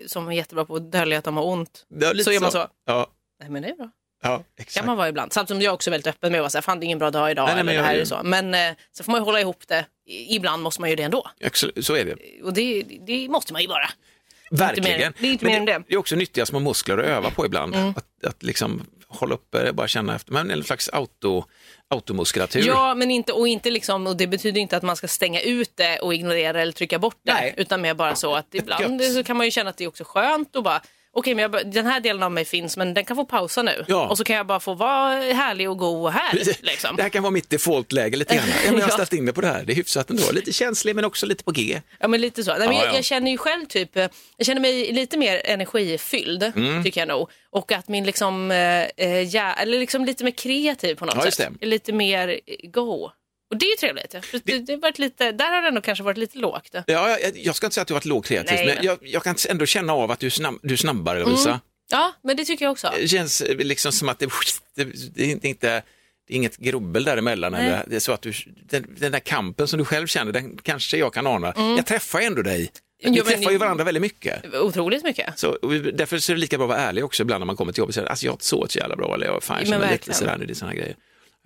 som 0.08 0.28
är 0.28 0.32
jättebra 0.32 0.66
på 0.66 0.76
att 0.76 0.92
dölja 0.92 1.18
att 1.18 1.24
de 1.26 1.38
har 1.38 1.46
ont. 1.46 1.86
Så 2.24 2.32
gör 2.32 2.40
man 2.42 2.52
så. 2.52 2.68
Ja, 2.86 3.08
Nej 3.40 3.50
men 3.50 3.62
det 3.62 3.70
är 3.70 3.76
bra. 3.76 3.90
Ja 4.24 4.38
kan 4.38 4.46
exakt. 4.58 4.86
man 4.86 4.98
vara 4.98 5.10
ibland. 5.10 5.34
Samtidigt 5.34 5.58
som 5.62 5.66
jag 5.66 5.74
också 5.74 5.90
är 5.90 5.92
väldigt 5.92 6.08
öppen 6.08 6.32
med 6.32 6.42
att 6.42 6.54
här, 6.54 6.62
fan 6.62 6.80
det 6.80 6.84
är 6.84 6.86
ingen 6.86 7.00
bra 7.00 7.12
dag 7.12 7.32
idag 7.32 7.46
Nej, 7.46 7.56
nej, 7.56 7.64
men 7.64 7.74
eller 7.76 7.82
det 7.84 7.88
jag- 7.90 7.96
här 7.96 8.02
är 8.02 8.06
så. 8.06 8.20
Men 8.24 8.54
eh, 8.54 8.76
så 8.92 9.04
får 9.04 9.12
man 9.12 9.22
ju 9.22 9.26
hålla 9.26 9.42
ihop 9.42 9.64
det. 9.68 9.86
I- 10.06 10.36
Ibland 10.36 10.64
måste 10.64 10.82
man 10.82 10.90
ju 10.90 10.96
det 10.96 11.04
ändå. 11.04 11.28
Exakt, 11.40 11.86
Så 11.86 11.96
är 11.96 12.06
det. 12.06 12.16
Och 12.44 12.54
det, 12.54 12.84
det 13.08 13.30
måste 13.30 13.54
man 13.54 13.62
ju 13.62 13.68
bara. 13.68 13.90
Verkligen. 14.52 15.00
mer- 15.00 15.14
det 15.20 15.28
är 15.28 15.32
inte 15.32 15.46
Men 15.46 15.52
mer 15.54 15.60
än 15.60 15.66
det. 15.66 15.72
Mm. 15.72 15.86
det 15.88 15.94
är 15.94 15.98
också 15.98 16.16
nyttiga 16.16 16.46
små 16.46 16.60
muskler 16.60 16.98
att 16.98 17.06
öva 17.06 17.30
på 17.32 17.46
ibland. 17.46 17.76
Att, 17.76 18.26
att 18.26 18.44
liksom 18.44 18.82
hålla 19.08 19.36
uppe 19.36 19.64
det, 19.64 19.74
bara 19.74 19.88
känna 19.88 20.16
efter, 20.16 20.34
men 20.34 20.52
en 20.52 20.64
slags 20.64 20.90
auto, 20.90 21.44
automuskulatur. 21.90 22.68
Ja, 22.68 22.96
men 22.96 23.12
inte, 23.12 23.32
och, 23.34 23.48
inte 23.48 23.70
liksom, 23.72 24.08
och 24.08 24.18
det 24.18 24.28
betyder 24.28 24.62
inte 24.62 24.78
att 24.78 24.84
man 24.84 24.96
ska 24.96 25.08
stänga 25.08 25.42
ut 25.42 25.72
det 25.76 26.00
och 26.00 26.14
ignorera 26.14 26.62
eller 26.62 26.72
trycka 26.72 27.00
bort 27.00 27.20
det. 27.24 27.34
Nej. 27.34 27.54
Utan 27.58 27.82
mer 27.82 27.94
bara 27.94 28.16
så 28.16 28.36
att 28.36 28.56
ibland 28.56 29.02
Gött. 29.02 29.14
så 29.14 29.24
kan 29.24 29.38
man 29.38 29.46
ju 29.46 29.52
känna 29.52 29.70
att 29.70 29.78
det 29.78 29.84
är 29.84 29.88
också 29.88 30.04
skönt 30.04 30.56
och 30.56 30.64
bara 30.64 30.82
Okej, 31.20 31.36
men 31.36 31.42
jag, 31.52 31.72
den 31.72 31.86
här 31.86 32.00
delen 32.00 32.24
av 32.24 32.32
mig 32.32 32.46
finns, 32.46 32.78
men 32.78 32.94
den 32.94 33.06
kan 33.06 33.16
få 33.16 33.26
pausa 33.26 33.62
nu. 33.64 33.86
Ja. 33.88 34.08
Och 34.08 34.18
så 34.18 34.24
kan 34.24 34.36
jag 34.36 34.48
bara 34.48 34.60
få 34.60 34.74
vara 34.74 35.14
härlig 35.34 35.70
och 35.70 35.78
god 35.78 36.02
och 36.06 36.12
här. 36.12 36.34
Liksom. 36.62 36.96
Det 36.96 37.02
här 37.02 37.10
kan 37.10 37.24
vara 37.24 37.32
mitt 37.32 37.50
defaultläge 37.50 38.18
lite 38.18 38.36
grann. 38.36 38.46
Ja, 38.66 38.72
men 38.72 38.80
jag 38.80 38.88
har 38.88 38.92
ställt 38.94 39.14
in 39.14 39.26
mig 39.26 39.34
på 39.34 39.42
det 39.42 39.48
här, 39.48 39.64
det 39.66 39.74
är 39.74 39.76
hyfsat 39.76 40.10
ändå. 40.10 40.24
Lite 40.32 40.54
känslig 40.54 40.96
men 40.96 41.06
också 41.06 41.26
lite 41.26 41.44
på 41.44 41.52
G. 41.52 41.82
Ja, 42.00 42.08
men 42.08 42.22
lite 42.22 42.44
så. 42.44 42.52
Nej, 42.58 42.68
men 42.68 42.78
Ja, 42.78 42.84
jag, 42.84 42.92
ja. 42.92 42.96
jag 42.96 43.06
känner 43.06 43.32
ju 43.32 43.38
själv 43.38 43.66
typ, 43.66 43.98
eh, 43.98 44.08
jag 44.38 44.46
känner 44.48 44.62
mig 44.62 44.92
lite 44.94 45.18
mer 45.18 45.42
energifylld, 45.46 46.44
Mm. 46.56 46.84
tycker 46.84 47.02
jag 47.02 47.08
nog. 47.08 47.30
Och 47.50 47.72
att 47.72 47.88
min 47.88 48.06
liksom, 48.06 48.52
eh, 48.52 48.84
eh, 48.98 49.22
ja, 49.22 49.54
eller 49.54 49.80
liksom 49.80 50.06
lite 50.06 50.24
mer 50.24 50.32
kreativ 50.32 50.96
på 50.96 51.06
något 51.06 51.34
sätt. 51.34 51.50
Lite 51.62 51.94
mer 51.94 52.40
go. 52.72 53.10
Och 53.50 53.58
det 53.58 53.66
är 53.66 53.70
ju 53.70 53.76
trevligt. 53.76 54.26
För 54.26 54.42
det, 54.44 54.60
det 54.60 54.74
har 54.74 54.80
varit 54.80 55.00
lite, 55.00 55.32
där 55.32 55.52
har 55.52 55.62
det 55.62 55.68
ändå 55.68 55.82
kanske 55.82 56.04
varit 56.04 56.18
lite 56.18 56.38
lågt. 56.38 56.70
Ja, 56.86 57.10
jag, 57.20 57.32
jag 57.38 57.56
ska 57.56 57.66
inte 57.68 57.74
säga 57.74 57.82
att 57.82 57.88
du 57.88 57.94
har 57.94 58.00
varit 58.00 58.06
lågkreativ, 58.06 58.56
Nej, 58.56 58.66
men 58.66 58.76
men- 58.76 58.86
jag, 58.86 58.98
jag 59.02 59.24
kan 59.24 59.36
ändå 59.50 59.66
känna 59.66 59.94
av 59.94 60.12
att 60.12 60.20
du 60.20 60.30
snabb, 60.30 60.60
du 60.64 60.74
är 60.74 60.78
snabbare, 60.78 61.20
Lovisa. 61.20 61.60
Ja, 61.92 62.14
men 62.24 62.38
det 62.38 62.46
tycker 62.46 62.66
jag 62.66 62.72
också. 62.72 62.92
Det 63.00 63.08
känns 63.08 63.44
liksom 63.60 63.92
som 63.92 64.10
att 64.10 64.20
det, 64.20 64.30
det, 64.76 64.84
det 65.16 65.48
inte, 65.48 65.68
det 66.28 66.34
är 66.34 66.36
inget 66.36 66.58
grubbel 66.58 67.04
däremellan. 67.04 67.52
Nej. 67.52 67.66
Eller 67.68 67.84
det 67.88 67.96
är 67.96 68.00
så 68.00 68.12
att 68.12 68.22
du, 68.22 68.34
den, 68.70 68.86
den 68.98 69.12
där 69.12 69.20
kampen 69.20 69.68
som 69.68 69.80
du 69.80 69.86
själv 69.86 70.08
känner, 70.08 70.32
den 70.32 70.58
kanske 70.58 70.98
jag 70.98 71.14
kan 71.14 71.28
ana. 71.28 71.54
Jag 71.78 71.86
träffar 71.86 72.22
ändå 72.22 72.42
dig. 72.42 72.72
Vi 73.00 73.06
Mm. 73.08 73.18
Jo, 73.18 73.24
träffar 73.24 73.46
ni- 73.46 73.52
ju 73.52 73.58
varandra 73.58 73.84
väldigt 73.84 74.02
mycket. 74.02 74.56
Otroligt 74.56 75.04
mycket. 75.04 75.40
Så, 75.40 75.58
därför 75.94 76.18
så 76.20 76.32
är 76.32 76.36
det 76.36 76.40
lika 76.42 76.58
bra 76.58 76.66
att 76.66 76.70
vara 76.70 76.80
ärlig 76.80 77.06
också 77.06 77.24
ibland 77.24 77.42
när 77.42 77.46
man 77.46 77.56
kommer 77.56 77.72
till 77.74 77.80
jobbet 77.82 77.98
alltså 77.98 78.26
jag 78.26 78.32
har 78.32 78.36
inte 78.36 78.46
sovit 78.46 78.72
så 78.72 78.80
jävla 78.80 78.96
bra 78.96 79.14
eller 79.16 79.26
jag 79.26 79.44
fan, 79.44 79.58
jag 79.60 79.70
Men 79.70 79.80
känner 79.80 79.94
lite 79.94 80.14
sådär 80.14 80.38
nu, 80.38 80.46
det 80.46 80.54
är 80.54 80.56
sådana 80.56 80.74
grejer. 80.76 80.96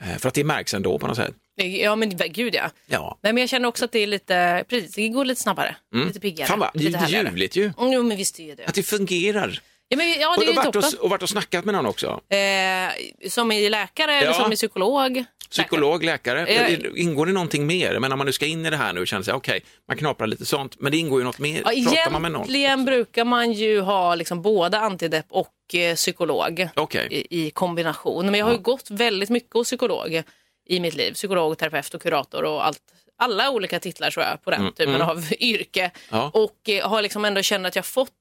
Eh, 0.02 0.18
För 0.18 0.28
att 0.28 0.34
det 0.34 0.44
märks 0.44 0.74
ändå 0.74 1.00
på 1.00 1.08
något 1.08 1.16
sätt. 1.18 1.34
Ja, 1.56 1.96
men 1.96 2.10
gud 2.30 2.56
ja. 2.56 2.70
Ja. 2.88 3.20
Nej, 3.24 3.34
men 3.34 3.42
jag 3.42 3.50
känner 3.50 3.68
också 3.68 3.86
att 3.86 3.92
det 3.92 4.00
är 4.00 4.08
lite, 4.08 4.64
precis, 4.70 4.96
det 4.96 5.08
går 5.08 5.26
lite 5.26 5.42
snabbare. 5.42 5.76
Lite 5.96 6.20
piggare. 6.20 6.48
Mm. 6.48 6.48
Fan 6.48 6.60
vad, 6.60 6.70
det 6.74 6.86
är 6.86 6.90
lite 7.02 7.18
ljuvligt 7.30 7.56
ju. 7.56 7.64
Mm, 7.64 7.92
Jo, 7.92 8.04
men 8.04 8.18
visst 8.18 8.40
är 8.40 8.56
det. 8.56 8.66
Att 8.66 8.76
det 8.76 8.84
fungerar. 8.84 9.60
Ja, 9.88 9.98
men, 9.98 10.10
ja 10.20 10.30
Och, 10.30 10.40
det 10.40 10.46
är 10.46 10.50
och, 10.50 10.54
ju 10.66 10.72
varit 10.72 10.94
och, 10.94 11.04
och 11.04 11.10
varit 11.10 11.24
och 11.24 11.30
snackat 11.30 11.66
med 11.66 11.74
någon 11.76 11.86
också. 11.86 12.22
Eh, 12.30 13.30
som 13.30 13.52
i 13.52 13.70
läkare 13.70 14.14
eller 14.16 14.28
Ja. 14.28 14.34
som 14.34 14.54
i 14.54 14.56
psykolog? 14.56 15.24
Psykolog, 15.52 16.04
läkare. 16.04 16.54
Ja. 16.54 16.90
Ingår 16.96 17.26
det 17.26 17.32
någonting 17.32 17.66
mer? 17.68 18.00
Men 18.00 18.12
om 18.12 18.18
man 18.18 18.26
nu 18.28 18.34
ska 18.34 18.46
in 18.46 18.66
i 18.66 18.70
det 18.70 18.78
här 18.78 18.94
nu 18.94 19.00
och 19.02 19.08
känner 19.08 19.24
sig, 19.24 19.34
okej, 19.34 19.62
man 19.88 19.98
knaprar 19.98 20.28
lite 20.28 20.46
sånt, 20.46 20.80
men 20.80 20.92
det 20.92 20.98
ingår 20.98 21.20
ju 21.20 21.26
något 21.26 21.40
mer. 21.40 21.62
Ja, 21.66 21.92
Pratar 21.92 22.12
man 22.12 22.22
med 22.22 22.32
någon? 22.32 22.42
egentligen 22.42 22.86
brukar 22.86 23.26
man 23.26 23.52
ju 23.52 23.82
ha 23.82 24.16
liksom 24.16 24.42
både 24.42 24.80
antidepp 24.80 25.26
och 25.30 25.76
eh, 25.76 25.96
psykolog 25.96 26.68
Okej. 26.76 27.08
i, 27.12 27.48
i 27.48 27.52
kombination. 27.52 28.26
Men 28.26 28.36
jag 28.40 28.46
har 28.46 28.54
ju 28.54 28.60
gått 28.60 28.90
väldigt 28.92 29.30
mycket 29.30 29.54
hos 29.54 29.68
psykolog 29.68 30.24
i 30.70 30.80
mitt 30.80 30.96
liv. 30.96 31.14
Psykolog, 31.14 31.58
terapeut 31.58 31.94
och 31.94 32.02
kurator 32.02 32.44
och 32.44 32.66
allt. 32.66 32.80
Alla 33.18 33.52
olika 33.52 33.80
titlar 33.80 34.12
tror 34.12 34.26
jag 34.26 34.44
på 34.44 34.52
den 34.52 34.74
typen 34.74 35.02
av 35.02 35.26
yrke. 35.40 35.80
Mm, 35.82 35.92
Ja. 36.10 36.32
Och 36.34 36.70
eh, 36.70 36.90
har 36.90 37.02
liksom 37.02 37.26
ändå 37.26 37.42
känt 37.42 37.66
att 37.68 37.76
jag 37.76 37.86
fått, 37.86 38.12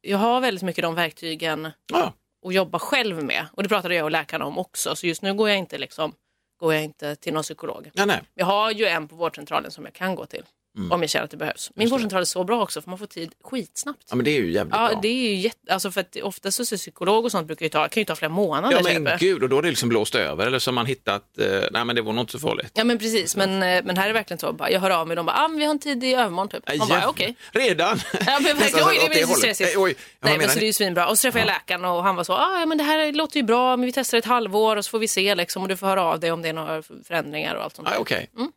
jag 0.00 0.18
har 0.18 0.40
väldigt 0.40 0.62
mycket 0.62 0.82
de 0.82 0.94
verktygen 0.94 1.68
Ja. 1.92 2.12
att 2.46 2.54
jobba 2.54 2.78
själv 2.78 3.22
med. 3.24 3.46
Och 3.52 3.62
det 3.62 3.68
pratade 3.68 3.94
jag 3.94 4.04
och 4.04 4.10
läkarna 4.10 4.44
om 4.44 4.58
också. 4.58 4.96
Så 4.96 5.06
just 5.06 5.22
nu 5.22 5.34
går 5.34 5.48
jag 5.48 5.58
inte, 5.58 5.78
liksom, 5.78 6.12
går 6.56 6.74
jag 6.74 6.84
inte 6.84 7.16
till 7.16 7.32
någon 7.32 7.42
psykolog. 7.42 7.90
Ja, 7.94 8.04
nej. 8.04 8.22
Jag 8.34 8.46
har 8.46 8.70
ju 8.70 8.86
en 8.86 9.08
på 9.08 9.16
vårdcentralen 9.16 9.70
som 9.70 9.84
jag 9.84 9.94
kan 9.94 10.14
gå 10.14 10.26
till. 10.26 10.44
Mm. 10.76 10.92
Om 10.92 11.00
jag 11.02 11.10
känner 11.10 11.24
att 11.24 11.30
det 11.30 11.36
behövs. 11.36 11.70
Min 11.74 11.88
vårdcentral 11.88 12.20
är 12.20 12.24
så 12.24 12.44
bra 12.44 12.62
också 12.62 12.82
för 12.82 12.90
man 12.90 12.98
får 12.98 13.06
tid 13.06 13.32
skitsnabbt. 13.44 14.02
ja, 14.10 14.16
men 14.16 14.24
det 14.24 14.30
är 14.30 14.40
ju 14.40 14.50
jävligt 14.52 14.74
Ja, 14.74 14.88
bra. 14.92 14.98
det 15.02 15.08
är 15.08 15.28
ju 15.28 15.34
jätte, 15.34 15.72
alltså 15.72 15.90
för 15.90 16.00
att 16.00 16.16
ofta 16.22 16.50
så 16.50 16.64
psykolog 16.76 17.24
och 17.24 17.30
sånt 17.30 17.46
brukar 17.46 17.64
ju 17.66 17.68
ta, 17.70 17.88
kan 17.88 18.00
ju 18.00 18.04
ta 18.04 18.16
flera 18.16 18.32
månader. 18.32 18.76
Ja, 18.76 18.82
men 18.84 19.04
köper. 19.04 19.18
gud, 19.18 19.42
och 19.42 19.48
då 19.48 19.58
är 19.58 19.62
det 19.62 19.68
liksom 19.68 19.88
blåst 19.88 20.14
över, 20.14 20.46
eller 20.46 20.58
så 20.58 20.70
har 20.70 20.74
man 20.74 20.86
hittat, 20.86 21.38
eh, 21.38 21.46
nej 21.70 21.84
men 21.84 21.96
det 21.96 22.02
var 22.02 22.12
nog 22.12 22.22
inte 22.22 22.32
så 22.32 22.38
farligt. 22.38 22.70
Ja 22.74 22.84
men 22.84 22.98
precis, 22.98 23.36
men, 23.36 23.50
eh, 23.62 23.84
men 23.84 23.96
här 23.96 24.04
är 24.04 24.06
det 24.08 24.12
verkligen 24.14 24.38
så. 24.38 24.52
Bara, 24.52 24.70
jag 24.70 24.80
hör 24.80 24.90
av 24.90 25.06
mig 25.08 25.12
och 25.12 25.16
de 25.16 25.26
bara, 25.26 25.36
ah, 25.36 25.48
men 25.48 25.58
vi 25.58 25.64
har 25.64 25.70
en 25.70 25.78
tid 25.78 26.04
i 26.04 26.14
övermorgon 26.14 26.48
typ. 26.48 26.78
Man 26.78 26.88
bara, 26.88 27.08
okej. 27.08 27.34
Redan? 27.52 27.98
Ja 28.26 28.38
men 28.40 28.56
verkligen, 28.56 28.84
så 28.84 28.90
oj 28.90 28.98
det 29.02 29.08
blir 29.08 29.24
hållet. 29.26 29.38
stressigt. 29.38 29.76
Oj, 29.76 29.94
Nej 30.20 30.38
men 30.38 30.48
så 30.48 30.58
det 30.58 30.64
är 30.64 30.66
ju 30.66 30.72
svinbra. 30.72 31.08
Och 31.08 31.18
så 31.18 31.22
träffade 31.22 31.40
jag 31.40 31.46
läkaren 31.46 31.84
och 31.84 32.02
han 32.02 32.16
var 32.16 32.24
så, 32.24 32.32
ah, 32.32 32.66
men 32.66 32.78
det 32.78 32.84
här 32.84 33.12
låter 33.12 33.36
ju 33.36 33.42
bra, 33.42 33.76
men 33.76 33.86
vi 33.86 33.92
testar 33.92 34.18
ett 34.18 34.24
halvår 34.24 34.76
och 34.76 34.84
så 34.84 34.90
får 34.90 34.98
vi 34.98 35.08
se 35.08 35.34
liksom 35.34 35.62
och 35.62 35.68
du 35.68 35.76
får 35.76 35.86
höra 35.86 36.02
av 36.02 36.20
dig 36.20 36.32
om 36.32 36.42
det 36.42 36.48
är 36.48 36.52
några 36.52 36.82
förändringar 36.82 37.54
och 37.54 37.64
allt 37.64 37.76
sånt. 37.76 37.88
Ah. 37.88 37.96
Okej. 37.98 38.30
Nej, 38.34 38.48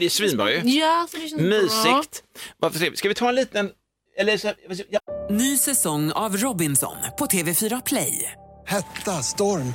det 0.00 0.04
är 0.06 0.10
svinbra 0.10 0.50
ju. 0.52 0.60
Ja, 0.64 1.06
så 1.10 1.16
det 1.16 1.28
känns 1.28 1.42
bra. 1.42 1.50
Mysigt. 1.50 2.22
Varför 2.58 2.78
trevligt. 2.78 2.98
Ska 2.98 3.08
vi 3.08 3.14
ta 3.14 3.28
en 3.28 3.34
liten, 3.34 3.70
eller 4.18 4.36
så, 4.36 4.52
ja. 4.90 5.00
Ny 5.30 5.56
säsong 5.58 6.12
av 6.12 6.36
Robinson 6.36 6.96
på 7.18 7.26
TV4 7.26 7.82
Play. 7.86 8.32
Hetta, 8.66 9.22
storm, 9.22 9.74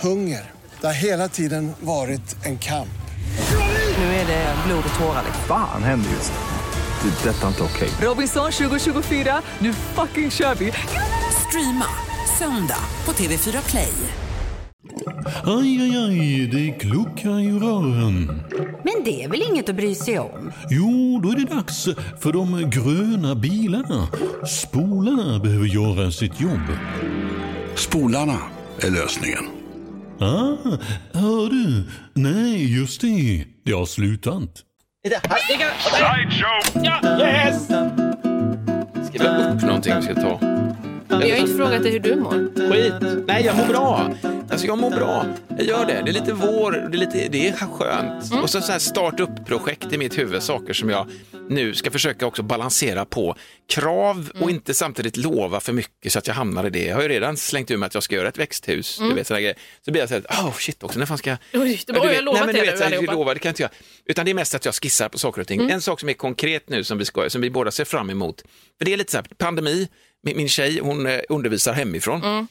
hunger. 0.00 0.50
Det 0.80 0.86
har 0.86 0.94
hela 0.94 1.28
tiden 1.28 1.72
varit 1.80 2.44
en 2.44 2.58
kamp. 2.58 2.88
Nu 3.98 4.04
är 4.04 4.26
det 4.26 4.56
blod 4.66 4.84
och 4.92 4.98
tårar. 4.98 5.24
Fan 5.48 5.82
händer 5.82 6.10
just 6.10 6.32
det. 6.32 6.38
Det. 7.02 7.28
är 7.28 7.32
Detta 7.32 7.44
är 7.44 7.48
inte 7.48 7.62
okej. 7.62 7.88
Robinson 8.00 8.52
2024, 8.52 9.42
nu 9.58 9.72
fucking 9.72 10.30
kör 10.30 10.54
vi! 10.54 10.72
Streama 11.48 11.86
söndag 12.38 12.84
på 13.04 13.12
TV4 13.12 13.70
Play. 13.70 13.92
Aj, 15.44 15.80
aj, 15.82 15.96
aj, 15.96 16.46
det 16.52 16.70
kluckar 16.80 17.40
i 17.40 17.50
rören. 17.52 18.42
Men 18.84 19.04
det 19.04 19.24
är 19.24 19.28
väl 19.28 19.42
inget 19.50 19.68
att 19.68 19.76
bry 19.76 19.94
sig 19.94 20.18
om? 20.18 20.52
Jo, 20.70 21.20
då 21.22 21.30
är 21.30 21.36
det 21.36 21.54
dags 21.54 21.88
för 22.20 22.32
de 22.32 22.70
gröna 22.70 23.34
bilarna. 23.34 24.08
Spolarna 24.46 25.38
behöver 25.38 25.66
göra 25.66 26.10
sitt 26.10 26.40
jobb. 26.40 26.66
Spolarna 27.74 28.38
är 28.80 28.90
lösningen. 28.90 29.44
Ah, 30.20 30.56
hör 31.12 31.50
du? 31.50 31.88
Nej, 32.14 32.78
just 32.78 33.00
det. 33.00 33.44
Det 33.64 33.72
har 33.72 33.86
slutat. 33.86 34.50
Skriva 39.08 39.52
upp 39.52 39.62
någonting 39.62 39.92
vi 39.96 40.02
ska 40.02 40.14
ta. 40.14 40.40
Jag 41.10 41.18
har 41.18 41.36
inte 41.36 41.54
frågat 41.54 41.82
dig 41.82 41.92
hur 41.92 41.98
du 42.00 42.16
mår. 42.16 42.70
Skit. 42.72 43.24
Nej, 43.26 43.44
jag 43.44 43.56
mår 43.56 43.66
bra. 43.66 44.14
Alltså 44.50 44.66
jag 44.66 44.78
mår 44.78 44.90
bra. 44.90 45.26
Jag 45.48 45.62
gör 45.66 45.86
det. 45.86 46.02
Det 46.04 46.10
är 46.10 46.12
lite 46.12 46.32
vår, 46.32 46.72
det 46.72 46.96
är, 46.96 46.98
lite, 46.98 47.28
det 47.28 47.48
är 47.48 47.52
skönt. 47.52 48.42
Och 48.42 48.50
så, 48.50 48.60
så 48.60 48.72
här 48.72 48.78
start 48.78 49.20
upp-projekt 49.20 49.92
i 49.92 49.98
mitt 49.98 50.18
huvud, 50.18 50.42
saker 50.42 50.72
som 50.72 50.90
jag 50.90 51.06
nu 51.48 51.74
ska 51.74 51.90
försöka 51.90 52.26
också 52.26 52.42
balansera 52.42 53.04
på. 53.04 53.36
Krav 53.68 54.30
och 54.40 54.50
inte 54.50 54.74
samtidigt 54.74 55.16
lova 55.16 55.60
för 55.60 55.72
mycket 55.72 56.12
så 56.12 56.18
att 56.18 56.26
jag 56.26 56.34
hamnar 56.34 56.66
i 56.66 56.70
det. 56.70 56.84
Jag 56.84 56.94
har 56.96 57.02
ju 57.02 57.08
redan 57.08 57.36
slängt 57.36 57.70
ur 57.70 57.76
mig 57.76 57.86
att 57.86 57.94
jag 57.94 58.02
ska 58.02 58.14
göra 58.14 58.28
ett 58.28 58.38
växthus. 58.38 58.98
Du 58.98 59.14
vet, 59.14 59.26
sådana 59.26 59.40
grejer. 59.40 59.56
Så 59.84 59.90
blir 59.90 60.02
jag 60.02 60.08
så 60.08 60.14
här, 60.14 60.22
oh 60.46 60.52
shit 60.52 60.82
också, 60.82 60.98
när 60.98 61.06
fan 61.06 61.18
ska 61.18 61.30
jag... 61.30 61.38
Oj, 61.54 61.82
det 61.86 61.92
var- 61.92 62.00
du 62.00 62.06
jag 62.06 62.14
vet, 62.14 62.24
lovat 62.24 62.38
nej, 62.40 62.46
men 62.46 62.54
du 62.64 62.70
vet, 62.70 62.80
här, 62.80 62.86
allihopa. 62.86 63.12
lova, 63.12 63.34
det 63.34 63.40
kan 63.40 63.48
jag 63.48 63.52
inte 63.52 63.62
göra. 63.62 63.72
Utan 64.06 64.24
det 64.24 64.30
är 64.30 64.34
mest 64.34 64.54
att 64.54 64.64
jag 64.64 64.74
skissar 64.74 65.08
på 65.08 65.18
saker 65.18 65.40
och 65.40 65.46
ting. 65.46 65.70
En 65.70 65.80
sak 65.80 66.00
som 66.00 66.08
är 66.08 66.12
konkret 66.12 66.68
nu 66.68 66.84
som 66.84 66.98
vi, 66.98 67.04
ska, 67.04 67.30
som 67.30 67.40
vi 67.40 67.50
båda 67.50 67.70
ser 67.70 67.84
fram 67.84 68.10
emot. 68.10 68.42
För 68.78 68.84
det 68.84 68.92
är 68.92 68.96
lite 68.96 69.12
så 69.12 69.18
här, 69.18 69.26
pandemi, 69.38 69.88
min, 70.22 70.36
min 70.36 70.48
tjej 70.48 70.78
hon 70.80 71.06
eh, 71.06 71.20
undervisar 71.28 71.72
hemifrån 71.72 72.46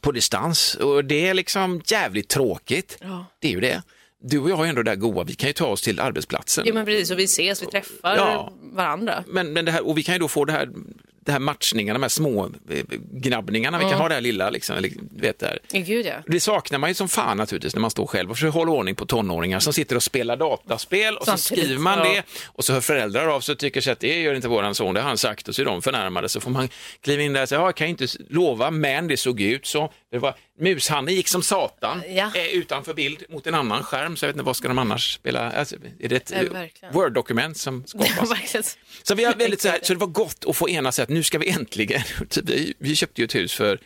på 0.00 0.12
distans 0.12 0.74
och 0.74 1.04
det 1.04 1.28
är 1.28 1.34
liksom 1.34 1.82
jävligt 1.86 2.28
tråkigt. 2.28 2.98
Det 3.38 3.48
är 3.48 3.52
ju 3.52 3.60
det. 3.60 3.82
Du 4.26 4.38
och 4.38 4.50
jag 4.50 4.64
ju 4.64 4.68
ändå 4.68 4.82
där 4.82 4.94
goa, 4.96 5.24
vi 5.24 5.34
kan 5.34 5.46
ju 5.48 5.52
ta 5.52 5.66
oss 5.66 5.82
till 5.82 6.00
arbetsplatsen. 6.00 6.64
Jo 6.66 6.74
men 6.74 6.84
precis, 6.84 7.10
och 7.10 7.18
vi 7.18 7.24
ses, 7.24 7.62
vi 7.62 7.66
träffar 7.66 8.16
Ja. 8.16 8.52
varandra. 8.72 9.24
Men, 9.26 9.52
men 9.52 9.64
det 9.64 9.72
här, 9.72 9.86
och 9.86 9.98
vi 9.98 10.02
kan 10.02 10.14
ju 10.14 10.18
då 10.18 10.28
få 10.28 10.44
det 10.44 10.52
här, 10.52 10.68
det 11.24 11.32
här 11.32 11.38
matchningarna, 11.38 11.98
de 11.98 12.02
här 12.02 12.08
små 12.08 12.44
eh, 12.70 12.84
gnabbningarna, 13.12 13.78
vi 13.78 13.84
kan 13.84 13.94
ha 13.94 14.08
det 14.08 14.14
här 14.14 14.20
lilla, 14.20 14.50
liksom, 14.50 14.76
eller, 14.76 14.90
vet 15.16 15.38
det 15.38 15.46
här. 15.46 15.58
Gud 15.70 16.06
ja. 16.06 16.14
Det 16.26 16.40
saknar 16.40 16.78
man 16.78 16.90
ju 16.90 16.94
som 16.94 17.08
fan 17.08 17.36
naturligtvis 17.36 17.74
när 17.74 17.80
man 17.80 17.90
står 17.90 18.06
själv 18.06 18.30
och 18.30 18.36
försöker 18.36 18.58
hålla 18.58 18.72
ordning 18.72 18.94
på 18.94 19.06
tonåringar 19.06 19.60
som 19.60 19.72
sitter 19.72 19.96
och 19.96 20.02
spelar 20.02 20.36
dataspel 20.36 21.16
och 21.16 21.26
så 21.26 21.36
skriver 21.36 21.78
man 21.78 21.98
ja. 21.98 22.04
det 22.04 22.22
och 22.44 22.64
så 22.64 22.72
hör 22.72 22.80
föräldrar 22.80 23.26
av 23.28 23.40
sig 23.40 23.52
och 23.52 23.58
tycker 23.58 23.80
sig 23.80 23.92
att 23.92 24.00
det 24.00 24.20
gör 24.20 24.34
inte 24.34 24.48
våran 24.48 24.74
son, 24.74 24.94
det 24.94 25.00
har 25.00 25.08
han 25.08 25.18
sagt 25.18 25.48
och 25.48 25.54
så 25.54 25.62
är 25.62 25.66
de 25.66 25.82
förnärmade 25.82 26.28
så 26.28 26.40
får 26.40 26.50
man 26.50 26.68
kliva 27.00 27.22
in 27.22 27.32
där 27.32 27.42
och 27.42 27.48
säga, 27.48 27.60
ja, 27.60 27.66
jag 27.66 27.76
kan 27.76 27.88
inte 27.88 28.06
lova 28.28 28.70
men 28.70 29.08
det 29.08 29.16
såg 29.16 29.40
ut 29.40 29.66
så. 29.66 29.92
Det 30.14 30.20
var, 30.20 30.34
mushanden 30.60 31.14
gick 31.14 31.28
som 31.28 31.42
satan 31.42 32.02
Ja. 32.08 32.30
eh, 32.34 32.46
utanför 32.46 32.94
bild 32.94 33.22
mot 33.28 33.46
en 33.46 33.54
annan 33.54 33.82
skärm 33.82 34.16
så 34.16 34.24
jag 34.24 34.28
vet 34.28 34.36
inte 34.36 34.44
vad 34.46 34.56
ska 34.56 34.68
de 34.68 34.78
annars 34.78 35.14
spela, 35.14 35.52
alltså, 35.52 35.76
är 36.00 36.08
det 36.08 36.16
ett 36.30 36.32
Ja. 36.80 36.88
Word-dokument 36.92 37.56
som 37.56 37.84
Ja, 37.94 38.04
skapas? 38.04 38.30
verkligen. 38.30 38.64
Så, 39.02 39.14
vi 39.14 39.24
har 39.24 39.34
väldigt 39.34 39.60
så, 39.60 39.68
här, 39.68 39.78
så 39.82 39.92
det 39.92 39.98
var 40.00 40.06
gott 40.06 40.44
att 40.48 40.56
få 40.56 40.68
enas 40.68 40.98
att 40.98 41.08
nu 41.08 41.22
ska 41.22 41.38
vi 41.38 41.48
äntligen, 41.50 42.02
typ, 42.28 42.48
vi, 42.48 42.74
vi 42.78 42.96
köpte 42.96 43.20
ju 43.20 43.24
ett 43.24 43.34
hus 43.34 43.54
för 43.54 43.78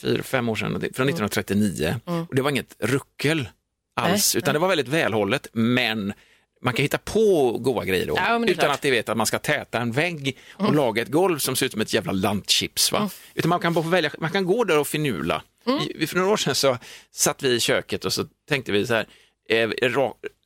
fyra, 0.00 0.22
fem 0.22 0.48
år 0.48 0.56
sedan, 0.56 0.70
från 0.70 1.08
1939 1.08 1.96
och 2.28 2.34
det 2.36 2.42
var 2.42 2.50
inget 2.50 2.76
ruckel 2.78 3.48
alls, 3.96 4.34
Nej, 4.34 4.38
utan 4.42 4.54
det 4.54 4.58
var 4.60 4.68
väldigt 4.68 4.88
välhållet, 4.88 5.46
men 5.52 6.12
man 6.64 6.74
kan 6.74 6.82
hitta 6.82 6.98
på 6.98 7.58
goda 7.58 7.84
grejer 7.84 8.06
då, 8.06 8.14
Ja, 8.16 8.36
utan 8.36 8.46
klart. 8.46 8.58
Mm. 8.62 8.70
att 8.74 8.82
det 8.82 8.90
vet 8.90 9.08
att 9.08 9.16
man 9.16 9.26
ska 9.26 9.38
täta 9.38 9.78
en 9.80 9.92
vägg 9.92 10.38
och 10.54 10.74
laga 10.74 11.02
ett 11.02 11.08
golv 11.08 11.38
som 11.38 11.56
ser 11.56 11.66
ut 11.66 11.72
som 11.72 11.80
ett 11.80 11.92
jävla 11.94 12.12
lantchips. 12.12 12.92
Va? 12.92 13.10
Utan 13.34 13.48
man 13.48 13.60
kan, 13.60 13.74
bara 13.74 13.84
välja, 13.88 14.10
man 14.18 14.30
kan 14.30 14.44
gå 14.44 14.64
där 14.64 14.78
och 14.78 14.86
finula. 14.86 15.42
Mm. 15.66 16.06
För 16.08 16.16
några 16.16 16.30
år 16.32 16.36
sedan 16.36 16.54
så 16.54 16.78
satt 17.10 17.42
vi 17.42 17.48
i 17.54 17.60
köket 17.60 18.04
och 18.04 18.12
så 18.12 18.24
tänkte 18.48 18.72
vi 18.72 18.86
så 18.86 18.94
här, 18.94 19.06
eh, 19.48 19.68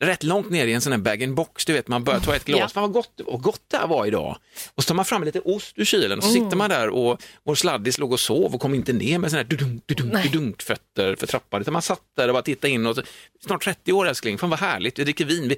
rätt 0.00 0.22
långt 0.22 0.50
ner 0.50 0.66
i 0.66 0.72
en 0.72 0.80
sån 0.80 0.92
här 0.92 0.98
bag-in-box, 1.00 1.64
du 1.64 1.72
vet, 1.72 1.88
man 1.88 2.04
börjar 2.04 2.20
ta 2.20 2.34
ett 2.36 2.44
glas, 2.44 2.58
Ja. 2.60 2.68
fan 2.68 2.82
vad 2.82 2.92
gott, 2.92 3.20
och 3.20 3.42
gott 3.42 3.62
det 3.70 3.76
här 3.76 3.86
var 3.86 4.06
idag. 4.06 4.38
Och 4.74 4.82
så 4.82 4.88
tar 4.88 4.94
man 4.94 5.04
fram 5.04 5.24
lite 5.24 5.40
ost 5.40 5.72
ur 5.78 5.84
kylen 5.84 6.18
och 6.18 6.24
så 6.24 6.30
Mm. 6.30 6.44
sitter 6.44 6.56
man 6.56 6.70
där 6.70 6.88
och 6.88 7.22
vår 7.44 7.54
sladdis 7.54 7.98
låg 7.98 8.12
och 8.12 8.20
sov 8.20 8.54
och 8.54 8.60
kom 8.60 8.74
inte 8.74 8.92
ner 8.92 9.18
med 9.18 9.30
såna 9.30 9.42
här 9.42 9.48
dudunk, 9.48 9.82
dudunk, 9.86 10.12
Nej. 10.12 10.28
dudunk 10.32 10.62
fötter 10.62 11.16
för 11.16 11.26
trappan, 11.26 11.60
utan 11.60 11.72
man 11.72 11.82
satt 11.82 12.02
där 12.16 12.28
och 12.28 12.34
bara 12.34 12.42
tittade 12.42 12.72
in 12.72 12.86
och 12.86 12.96
så, 12.96 13.02
snart 13.46 13.64
30 13.64 13.92
år 13.92 14.08
älskling, 14.08 14.38
fan 14.38 14.50
vad 14.50 14.58
härligt, 14.58 14.98
vi 14.98 15.04
dricker 15.04 15.24
vin, 15.24 15.48
vi, 15.48 15.56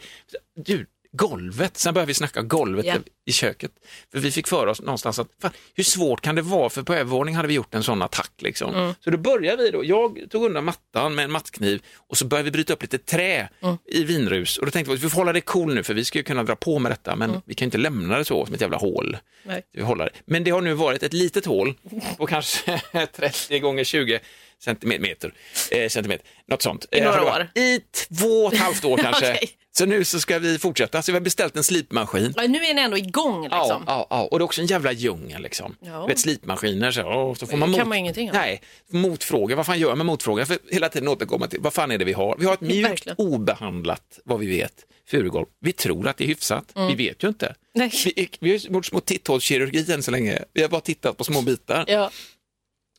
du, 0.64 0.86
golvet, 1.12 1.76
sen 1.76 1.94
började 1.94 2.06
vi 2.08 2.14
snacka 2.14 2.42
golvet 2.42 2.86
Ja. 2.86 2.94
i 3.26 3.32
köket. 3.32 3.70
För 4.12 4.18
vi 4.18 4.30
fick 4.30 4.46
för 4.48 4.66
oss 4.66 4.80
någonstans 4.80 5.18
att, 5.18 5.28
fan, 5.42 5.50
hur 5.74 5.84
svårt 5.84 6.20
kan 6.20 6.34
det 6.34 6.42
vara, 6.42 6.70
för 6.70 6.82
på 6.82 6.94
övervåning 6.94 7.34
hade 7.36 7.48
vi 7.48 7.54
gjort 7.54 7.74
en 7.74 7.82
sån 7.82 8.02
attack. 8.02 8.30
Liksom. 8.38 8.74
Mm. 8.74 8.94
Så 9.00 9.10
då 9.10 9.18
började 9.18 9.62
vi 9.62 9.70
då, 9.70 9.84
jag 9.84 10.18
tog 10.30 10.44
undan 10.44 10.64
mattan 10.64 11.14
med 11.14 11.24
en 11.24 11.30
mattkniv 11.30 11.82
och 11.96 12.18
så 12.18 12.24
började 12.26 12.44
vi 12.44 12.50
bryta 12.50 12.72
upp 12.72 12.82
lite 12.82 12.98
trä 12.98 13.48
Mm. 13.60 13.76
i 13.86 14.04
vinrus. 14.04 14.58
Och 14.58 14.64
då 14.66 14.70
tänkte 14.70 14.90
vi 14.90 14.96
att 14.98 15.04
vi 15.04 15.08
får 15.10 15.16
hålla 15.18 15.32
det 15.32 15.40
cool 15.40 15.74
nu, 15.74 15.82
för 15.82 15.94
vi 15.94 16.04
ska 16.04 16.18
ju 16.18 16.22
kunna 16.22 16.42
dra 16.42 16.56
på 16.56 16.78
med 16.78 16.92
detta, 16.92 17.16
men 17.16 17.42
vi 17.44 17.54
kan 17.54 17.66
inte 17.66 17.78
lämna 17.78 18.18
det 18.18 18.24
så 18.24 18.44
som 18.46 18.54
ett 18.54 18.60
jävla 18.60 18.76
hål. 18.76 19.06
Mm. 19.08 19.20
Nej. 19.42 19.62
Vi 19.72 19.82
håller 19.82 20.04
det. 20.04 20.10
Men 20.24 20.44
det 20.44 20.50
har 20.50 20.60
nu 20.60 20.74
varit 20.74 21.02
ett 21.02 21.12
litet 21.12 21.46
hål 21.46 21.74
på 22.18 22.26
kanske 22.26 22.80
30 23.16 23.58
gånger 23.58 23.84
20 23.84 24.20
centimeter, 24.64 25.32
eh, 25.70 25.88
centimeter 25.88 26.26
något 26.46 26.62
sånt. 26.62 26.86
I 26.90 26.98
Eh, 26.98 27.04
några 27.04 27.24
år? 27.24 27.48
I 27.54 27.80
två 28.08 28.26
och 28.44 28.52
ett 28.54 28.58
halvt 28.60 28.84
år 28.84 28.96
kanske. 29.02 29.32
Okej. 29.34 29.50
Så 29.78 29.86
nu 29.86 30.04
så 30.04 30.20
ska 30.20 30.38
vi 30.38 30.58
fortsätta, 30.58 31.02
så 31.02 31.12
vi 31.12 31.16
har 31.16 31.20
beställt 31.20 31.56
en 31.56 31.64
slipmaskin. 31.64 32.34
Ja, 32.36 32.42
nu 32.42 32.58
är 32.58 32.74
ni 32.74 32.82
ändå 32.82 32.98
igång 32.98 33.42
liksom. 33.42 33.58
Ja, 33.60 33.82
ja, 33.86 34.06
ja, 34.10 34.28
och 34.30 34.38
det 34.38 34.42
är 34.42 34.44
också 34.44 34.60
en 34.60 34.66
jävla 34.66 34.92
djungel 34.92 35.42
liksom. 35.42 35.76
Ja. 35.80 36.06
Vet, 36.06 36.18
slipmaskiner, 36.18 36.90
så, 36.90 37.02
åh, 37.02 37.34
så 37.34 37.46
får 37.46 37.56
man 37.56 37.72
kan 37.72 37.78
mot... 37.78 37.88
man 37.88 37.98
ingenting. 37.98 38.30
Nej, 38.32 38.62
motfråga, 38.90 39.56
vad 39.56 39.66
fan 39.66 39.78
gör 39.78 39.88
man 39.88 39.98
med 39.98 40.06
motfråga? 40.06 40.46
För 40.46 40.58
hela 40.70 40.88
tiden 40.88 41.08
återkomma 41.08 41.46
till, 41.46 41.60
vad 41.60 41.72
fan 41.72 41.90
är 41.90 41.98
det 41.98 42.04
vi 42.04 42.12
har? 42.12 42.36
Vi 42.38 42.46
har 42.46 42.54
ett 42.54 42.60
mjukt, 42.60 42.90
Verkligen. 42.90 43.16
obehandlat, 43.18 44.18
vad 44.24 44.40
vi 44.40 44.46
vet, 44.46 44.74
furugolv. 45.10 45.46
Vi 45.60 45.72
tror 45.72 46.08
att 46.08 46.16
det 46.16 46.24
är 46.24 46.28
hyfsat, 46.28 46.72
vi 46.74 46.94
vet 46.94 47.24
ju 47.24 47.28
inte. 47.28 47.46
Mm. 47.46 47.56
Nej. 47.74 47.90
Vi, 48.16 48.30
vi 48.40 48.50
har 48.50 48.58
gjort 48.58 48.86
små 48.86 49.00
titthålskirurgi 49.00 49.92
än 49.92 50.02
så 50.02 50.10
länge, 50.10 50.44
vi 50.52 50.62
har 50.62 50.68
bara 50.68 50.80
tittat 50.80 51.16
på 51.16 51.24
små 51.24 51.42
bitar. 51.42 51.84
Ja. 51.88 52.10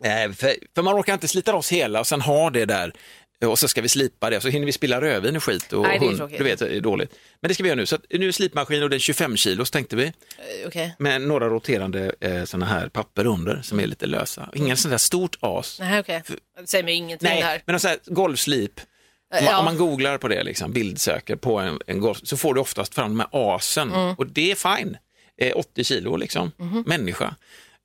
Eh, 0.04 0.32
för, 0.32 0.56
för 0.76 0.82
man 0.82 1.00
orkar 1.00 1.14
inte 1.14 1.28
slita 1.28 1.52
loss 1.52 1.72
hela 1.72 2.00
och 2.00 2.08
sen 2.08 2.22
ha 2.22 2.50
det 2.50 2.66
där 2.66 2.94
och 3.46 3.60
så 3.60 3.68
ska 3.68 3.82
vi 3.82 3.90
slipa 3.90 4.30
det 4.30 4.42
så 4.42 4.48
hinner 4.50 4.66
vi 4.66 4.72
spilla 4.72 5.02
rödvin 5.02 5.36
och 5.36 5.44
skit 5.44 5.74
och 5.74 5.82
Nej, 5.84 6.00
det 6.00 6.06
är. 6.06 6.38
Du 6.38 6.44
vet, 6.44 6.60
det 6.60 6.76
är 6.78 6.82
dåligt. 6.82 7.16
Men 7.42 7.50
det 7.50 7.54
ska 7.54 7.64
vi 7.64 7.70
göra 7.70 7.78
nu. 7.78 7.86
Så 7.86 7.98
nu 8.10 8.28
är 8.28 8.32
slipmaskin 8.32 8.84
och 8.84 8.90
den 8.90 9.00
25 9.00 9.38
kilos 9.38 9.72
tänkte 9.72 9.96
vi 9.96 10.04
Eh, 10.06 10.14
Okej. 10.68 10.96
med 11.00 11.22
några 11.22 11.50
roterande 11.50 12.12
eh, 12.20 12.44
såna 12.44 12.66
här 12.66 12.90
papper 12.90 13.26
under 13.26 13.62
som 13.62 13.80
är 13.80 13.88
lite 13.88 14.06
lösa. 14.06 14.50
Ingen 14.56 14.78
sån 14.78 14.92
där 14.92 14.98
stort 14.98 15.38
as. 15.42 15.78
Nej, 15.80 16.00
okej. 16.00 16.24
Det 16.60 16.68
säger 16.70 16.84
mig 16.84 16.94
ingenting 16.94 17.30
Nej, 17.30 17.42
här. 17.42 17.62
men 17.66 17.80
sån 17.80 17.90
här 17.90 18.00
golvslip. 18.06 18.80
Om 18.80 19.36
man, 19.36 19.54
Ja. 19.54 19.60
om 19.60 19.66
man 19.66 19.78
googlar 19.78 20.18
på 20.18 20.28
det, 20.28 20.44
liksom, 20.44 20.72
bildsöker 20.74 21.36
på 21.36 21.60
en, 21.60 21.80
en 21.88 22.00
golf, 22.00 22.18
så 22.24 22.38
får 22.38 22.54
du 22.54 22.60
oftast 22.62 22.96
fram 22.96 23.10
de 23.10 23.20
här 23.20 23.56
asen 23.56 23.94
Mm. 23.94 24.16
och 24.18 24.28
det 24.28 24.52
är 24.52 24.78
fine. 24.78 24.98
Eh, 25.42 25.52
80 25.56 25.84
kilo 25.84 26.16
liksom, 26.16 26.52
Mhm. 26.58 26.84
människa. 26.88 27.36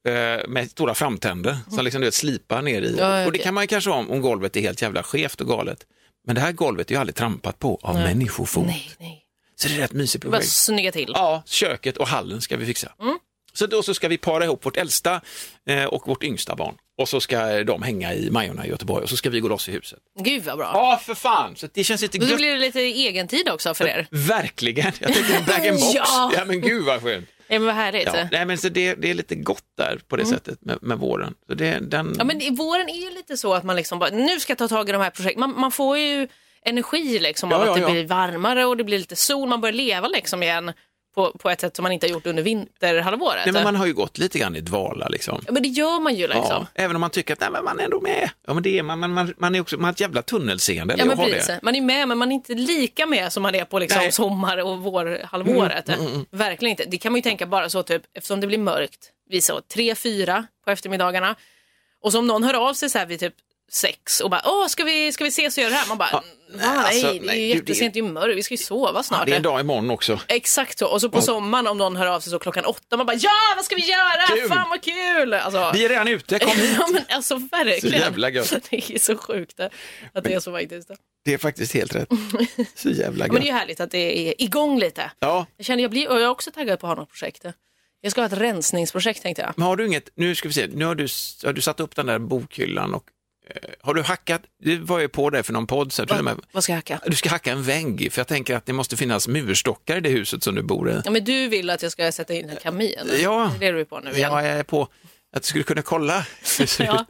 Eh, 0.09 0.49
med 0.49 0.71
stora 0.71 0.95
framtänder 0.95 1.57
som 1.71 1.85
liksom, 1.85 2.01
du 2.01 2.07
vet, 2.07 2.15
slipar 2.15 2.63
ner 2.63 2.83
i. 2.83 2.89
Mm. 2.89 2.99
Ja, 2.99 3.21
ja, 3.21 3.27
Och 3.27 3.33
det 3.33 3.39
kan 3.39 3.55
man 3.55 3.63
ju 3.63 3.69
kanske 3.69 3.91
om, 3.91 4.11
om 4.11 4.21
golvet 4.21 4.57
är 4.57 4.61
helt 4.61 4.83
jävla 4.83 5.03
skevt 5.03 5.41
och 5.41 5.47
galet. 5.49 5.87
Men 6.27 6.35
det 6.35 6.41
här 6.41 6.53
golvet 6.53 6.91
är 6.91 6.95
ju 6.95 7.01
aldrig 7.01 7.15
trampat 7.15 7.59
på 7.59 7.79
av 7.83 7.95
Nej. 7.95 8.05
människofot. 8.05 8.67
Nej, 8.67 8.91
nej. 8.99 9.21
Så 9.57 9.69
det 9.69 9.75
är 9.75 9.79
rätt 9.79 9.93
mysigt 9.93 10.25
Bara 10.25 10.31
projekt. 10.31 10.53
snygga 10.53 10.93
till. 10.93 11.11
Ja, 11.15 11.43
köket 11.47 11.97
och 11.97 12.09
hallen 12.09 12.41
ska 12.41 12.57
vi 12.57 12.67
fixa. 12.67 12.93
Mm. 13.01 13.19
Så 13.53 13.67
då 13.67 13.83
så 13.83 13.95
ska 13.95 14.09
vi 14.09 14.19
para 14.19 14.45
ihop 14.45 14.67
vårt 14.67 14.77
äldsta 14.77 15.21
eh, 15.69 15.85
och 15.85 16.09
vårt 16.09 16.25
yngsta 16.25 16.57
barn. 16.57 16.75
Och 16.99 17.09
så 17.09 17.21
ska 17.21 17.65
de 17.65 17.83
hänga 17.83 18.15
i 18.15 18.31
Majorna 18.31 18.67
i 18.67 18.69
Göteborg 18.69 19.03
och 19.03 19.09
så 19.11 19.17
ska 19.17 19.31
vi 19.31 19.41
gå 19.41 19.49
loss 19.49 19.69
i 19.69 19.73
huset. 19.73 19.99
Gud 20.21 20.43
vad 20.45 20.59
bra. 20.59 20.71
Ja, 20.75 21.01
för 21.05 21.15
fan! 21.15 21.57
Så 21.57 21.69
det 21.75 21.85
känns 21.85 22.03
lite 22.03 22.19
Då 22.19 22.27
gött. 22.27 22.37
blir 22.37 22.53
det 22.53 22.59
lite 22.59 22.81
egentid 22.81 23.49
också 23.49 23.75
för 23.75 23.85
er. 23.87 24.07
Verkligen! 24.11 24.93
Jag 25.01 25.13
tänkte 25.15 25.35
en 25.37 25.45
bag 25.45 25.67
and 25.69 25.81
box. 25.81 25.95
Ja. 25.95 26.33
ja. 26.37 26.45
men 26.45 26.61
gud 26.61 26.85
vad 26.85 27.03
skönt. 27.03 27.27
Ja, 27.49 27.59
men 27.59 27.67
vad 27.67 27.75
härligt. 27.75 28.07
Ja, 28.07 28.17
Ja. 28.17 28.29
nej, 28.33 28.47
men 28.47 28.59
så 28.59 28.69
det, 28.69 28.95
det 28.95 29.11
är 29.11 29.15
lite 29.15 29.35
gott 29.35 29.65
där 29.79 30.01
på 30.09 30.17
det 30.17 30.23
Mm. 30.23 30.35
sättet 30.35 30.59
med, 30.65 30.79
med 30.83 30.99
våren. 30.99 31.35
Så 31.49 31.55
det, 31.55 31.79
den... 31.91 32.07
men 32.25 32.41
i 32.43 32.51
våren 32.51 32.89
är 32.89 33.01
ju 33.11 33.11
lite 33.11 33.37
så 33.37 33.55
att 33.55 33.65
man 33.65 33.77
liksom 33.77 33.99
bara, 33.99 34.11
nu 34.11 34.41
ska 34.41 34.51
jag 34.51 34.59
ta 34.59 34.69
tag 34.69 34.89
i 34.89 34.93
de 34.93 35.03
här 35.03 35.11
projekten. 35.11 35.41
Man, 35.41 35.61
man 35.61 35.71
får 35.73 35.99
ju 35.99 36.29
energi 36.65 37.19
liksom 37.19 37.53
av 37.53 37.61
Ja, 37.61 37.67
ja, 37.67 37.71
att 37.73 37.77
det 37.77 37.83
ja. 37.83 37.91
blir 37.91 38.07
varmare 38.07 38.65
och 38.65 38.77
det 38.77 38.85
blir 38.85 38.99
lite 38.99 39.17
sol. 39.17 39.49
Man 39.49 39.61
börjar 39.61 39.73
leva 39.73 40.09
liksom 40.09 40.43
igen 40.43 40.73
på, 41.15 41.33
på 41.39 41.51
ett 41.51 41.61
sätt 41.61 41.77
som 41.77 41.83
man 41.83 41.93
inte 41.93 42.07
har 42.07 42.13
gjort 42.13 42.27
under 42.27 42.43
vinterhalvåret. 42.43 43.43
nej, 43.45 43.53
men 43.53 43.65
man 43.65 43.77
har 43.77 43.87
ju 43.87 43.95
gått 43.95 44.19
lite 44.19 44.39
grann 44.39 44.57
i 44.57 44.61
dvala 44.61 45.09
liksom. 45.09 45.43
Ja, 45.47 45.53
men 45.53 45.63
det 45.63 45.69
gör 45.69 46.01
man 46.01 46.15
ju 46.15 46.27
liksom. 46.27 46.45
Ja, 46.49 46.67
även 46.75 46.97
om 46.97 47.01
man 47.01 47.11
tycker 47.11 47.33
att 47.33 47.41
nej, 47.41 47.51
men 47.53 47.65
man 47.65 47.81
är 47.81 47.85
ändå 47.85 48.01
med. 48.01 48.31
Ja, 48.47 48.55
men 48.55 48.63
det 48.63 48.79
är 48.79 48.83
man, 48.83 49.01
men 49.01 49.13
man, 49.13 49.35
man 49.39 49.55
är 49.55 49.61
också, 49.61 49.77
man 49.77 49.85
har 49.85 49.93
ett 49.93 50.01
jävla 50.01 50.23
tunnelseende. 50.23 50.95
Ja, 50.99 51.05
men 51.05 51.17
precis. 51.17 51.47
det. 51.47 51.61
Man 51.63 51.75
är 51.75 51.81
med, 51.81 52.09
men 52.09 52.19
man 52.19 52.31
är 52.31 52.35
inte 52.35 52.55
lika 52.55 53.07
med 53.07 53.33
som 53.33 53.43
man 53.43 53.55
är 53.55 53.65
på 53.65 53.79
liksom 53.79 53.99
Nej. 54.03 54.13
sommar 54.13 54.59
och 54.59 54.79
vårhalvåret. 54.79 55.89
Mm, 55.89 56.27
Verkligen 56.31 56.71
inte. 56.71 56.85
Det 56.85 56.99
kan 56.99 57.13
man 57.13 57.19
ju 57.19 57.23
tänka 57.23 57.47
bara 57.47 57.69
så, 57.71 57.83
typ, 57.83 58.03
eftersom 58.15 58.41
det 58.41 58.47
blir 58.47 58.59
mörkt, 58.59 59.11
vid 59.31 59.45
så 59.45 59.61
tre, 59.61 59.95
fyra 59.95 60.47
på 60.65 60.71
eftermiddagarna. 60.71 61.37
Och 62.03 62.13
så 62.13 62.19
om 62.19 62.27
någon 62.27 62.43
hör 62.45 62.55
av 62.55 62.75
sig 62.75 62.91
så 62.91 62.99
här 62.99 63.07
vid 63.07 63.21
typ 63.21 63.35
sex 63.73 64.21
och 64.21 64.31
bara, 64.31 64.43
åh, 64.45 64.67
ska 64.67 64.85
vi, 64.85 65.13
ska 65.13 65.25
vi 65.25 65.29
ses 65.29 65.57
och 65.57 65.63
göra 65.63 65.71
det 65.71 65.77
här? 65.77 65.89
Man 65.89 65.99
bara, 65.99 66.11
va, 66.11 66.23
alltså, 66.63 67.07
nej, 67.07 67.19
det 67.19 67.25
är 67.25 67.27
nej, 67.27 67.41
ju 67.49 67.55
jättesent, 67.55 67.95
det 67.95 68.01
är 68.01 68.05
ju 68.05 68.09
mörkt, 68.13 68.37
vi 68.37 68.43
ska 68.43 68.55
ju 68.55 68.59
sova 68.59 69.03
snart. 69.03 69.27
Det 69.27 69.33
är 69.33 69.37
en 69.37 69.43
dag 69.43 69.61
imorgon 69.61 69.91
också. 69.91 70.21
Exakt 70.29 70.79
så. 70.79 70.87
Och 70.87 71.01
så 71.01 71.09
på 71.09 71.21
sommaren 71.21 71.67
om 71.67 71.79
någon 71.79 71.97
hör 71.97 72.07
av 72.07 72.21
sig 72.21 72.31
så 72.31 72.39
klockan 72.39 72.65
åtta, 72.65 72.97
man 72.97 73.07
bara 73.07 73.17
ja, 73.17 73.31
vad 73.57 73.65
ska 73.65 73.77
vi 73.77 73.91
göra? 73.91 74.37
Kul! 74.37 74.49
Fan 74.49 74.69
vad 74.71 74.83
kul! 74.83 75.35
Alltså, 75.35 75.71
Vi 75.75 75.85
är 75.85 75.89
redan 75.89 76.09
ute, 76.09 76.39
kom 76.39 76.57
hit. 76.57 76.71
ja, 76.79 76.89
men 76.93 77.03
alltså 77.09 77.37
verkligen. 77.37 77.81
Så 77.81 77.87
jävla 77.89 78.31
gött. 78.31 78.55
Det 78.71 78.91
är 78.95 78.99
så 78.99 79.17
sjukt 79.17 79.61
att 79.61 80.25
det 80.25 80.33
är 80.35 80.41
så 80.41 80.53
faktiskt. 80.53 80.91
Det 81.25 81.35
är 81.35 81.39
faktiskt 81.39 81.75
helt 81.75 81.95
rätt. 81.95 82.09
Så 82.75 82.91
jävla 82.91 83.27
Ja, 83.27 83.33
men 83.33 83.43
det 83.43 83.49
är 83.49 83.53
gött. 83.53 83.55
ju 83.55 83.59
härligt 83.59 83.81
att 83.81 83.91
det 83.91 84.29
är 84.29 84.43
igång 84.43 84.79
lite. 84.79 85.11
Ja, 85.19 85.47
Jag 85.57 85.67
känner, 85.67 85.83
jag 85.83 85.91
blir, 85.91 86.09
och 86.09 86.15
jag 86.17 86.23
är 86.23 86.29
också 86.29 86.51
taggad 86.51 86.81
på 86.81 86.87
att 86.87 86.97
ha 86.97 87.03
något 87.03 87.11
projekt. 87.11 87.45
Jag 88.01 88.11
ska 88.13 88.21
ha 88.21 88.27
ett 88.27 88.33
rensningsprojekt 88.33 89.23
tänkte 89.23 89.43
jag. 89.43 89.53
men 89.57 89.67
har 89.67 89.77
du 89.77 89.87
inget, 89.87 90.09
nu 90.15 90.35
ska 90.35 90.49
vi 90.49 90.55
se, 90.55 90.67
nu 90.67 90.85
har 90.85 90.95
du, 90.95 91.07
har 91.45 91.53
du 91.53 91.61
satt 91.61 91.81
upp 91.81 91.97
den 91.97 92.07
där 92.07 92.19
bokhyllan 92.19 92.95
och 92.95 93.05
har 93.81 93.95
du 93.95 94.03
hackat, 94.03 94.43
det 94.63 94.77
var 94.77 94.99
ju 94.99 95.09
på 95.09 95.31
dig 95.31 95.43
för 95.43 95.53
någon 95.53 95.67
podd 95.67 95.93
sen. 95.93 96.07
Vad 96.53 96.65
ska 96.65 96.73
jag 96.73 96.77
hacka? 96.77 97.01
Du 97.07 97.17
ska 97.17 97.29
hacka 97.29 97.53
en 97.53 97.63
vägg, 97.63 98.13
för 98.13 98.21
jag 98.21 98.29
tänker 98.29 98.57
att 98.57 98.67
det 98.67 98.73
måste 98.73 98.97
finnas 98.97 99.29
murstockar 99.29 99.97
i 99.97 100.01
det 100.01 100.09
huset 100.09 100.43
som 100.43 100.55
du 100.55 100.63
bor 100.63 100.91
i. 100.91 101.01
Ja, 101.05 101.11
men 101.11 101.25
du 101.25 101.49
vill 101.49 101.71
att 101.71 101.83
jag 101.83 101.93
ska 101.93 102.13
sätta 102.13 102.35
in 102.35 102.51
en 102.51 102.57
kamin? 102.57 103.11
Ja. 103.23 103.53
Det 103.61 103.67
är 103.67 103.73
det 103.73 103.79
du 103.79 103.85
på 103.85 104.01
nu 104.01 104.11
igen. 104.11 104.31
Ja, 104.33 104.47
jag 104.47 104.59
är 104.59 104.63
på 104.63 104.83
att 105.37 105.43
du 105.43 105.47
skulle 105.49 105.65
kunna 105.65 105.83
kolla. 105.83 106.27
det 106.59 106.81
Ja. 106.81 107.05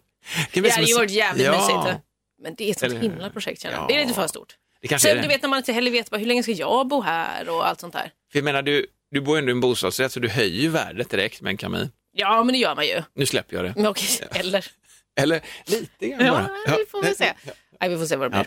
Det 0.52 0.60
som 0.60 0.70
hade 0.70 0.86
ju 0.86 0.94
varit 0.94 1.10
jävligt 1.10 1.46
ja. 1.46 1.52
mysigt. 1.52 2.00
Men 2.42 2.54
det 2.54 2.64
är 2.64 2.70
ett 2.70 2.78
sånt 2.78 3.02
himla 3.02 3.30
projekt 3.30 3.62
känner 3.62 3.74
jag. 3.74 3.82
Ja. 3.82 3.86
Det 3.88 3.94
är 3.94 4.00
lite 4.00 4.14
för 4.14 4.26
stort. 4.26 4.56
Det 4.80 4.98
Sen 4.98 5.16
det. 5.16 5.22
du 5.22 5.28
vet 5.28 5.42
när 5.42 5.48
man 5.48 5.56
inte 5.56 5.72
heller 5.72 5.90
vet 5.90 6.10
bara, 6.10 6.16
hur 6.16 6.26
länge 6.26 6.42
ska 6.42 6.52
jag 6.52 6.88
bo 6.88 7.00
här 7.00 7.48
och 7.48 7.68
allt 7.68 7.80
sånt 7.80 7.92
där. 7.92 8.10
För 8.32 8.38
jag 8.38 8.44
menar, 8.44 8.62
du, 8.62 8.86
du 9.10 9.20
bor 9.20 9.38
ändå 9.38 9.50
i 9.50 9.52
en 9.52 9.60
bostadsrätt 9.60 10.12
så 10.12 10.20
du 10.20 10.28
höjer 10.28 10.62
ju 10.62 10.68
värdet 10.68 11.10
direkt 11.10 11.40
med 11.40 11.50
en 11.50 11.56
kamin. 11.56 11.90
Ja, 12.12 12.44
men 12.44 12.52
det 12.52 12.58
gör 12.58 12.74
man 12.74 12.86
ju. 12.86 13.02
Nu 13.14 13.26
släpper 13.26 13.56
jag 13.56 13.64
det. 13.64 13.72
Men 13.76 13.86
okej, 13.86 14.08
eller? 14.30 14.66
Eller 15.16 15.40
lite 15.66 16.08
grann 16.08 16.26
Ja, 16.26 16.32
bara. 16.66 16.76
vi 16.78 16.84
får 16.90 17.02
väl 17.02 17.16
se. 17.16 17.32
Nej, 17.80 17.90
vi 17.90 17.98
får 17.98 18.06
se 18.06 18.16
vad 18.16 18.26
det 18.26 18.30
blir. 18.30 18.46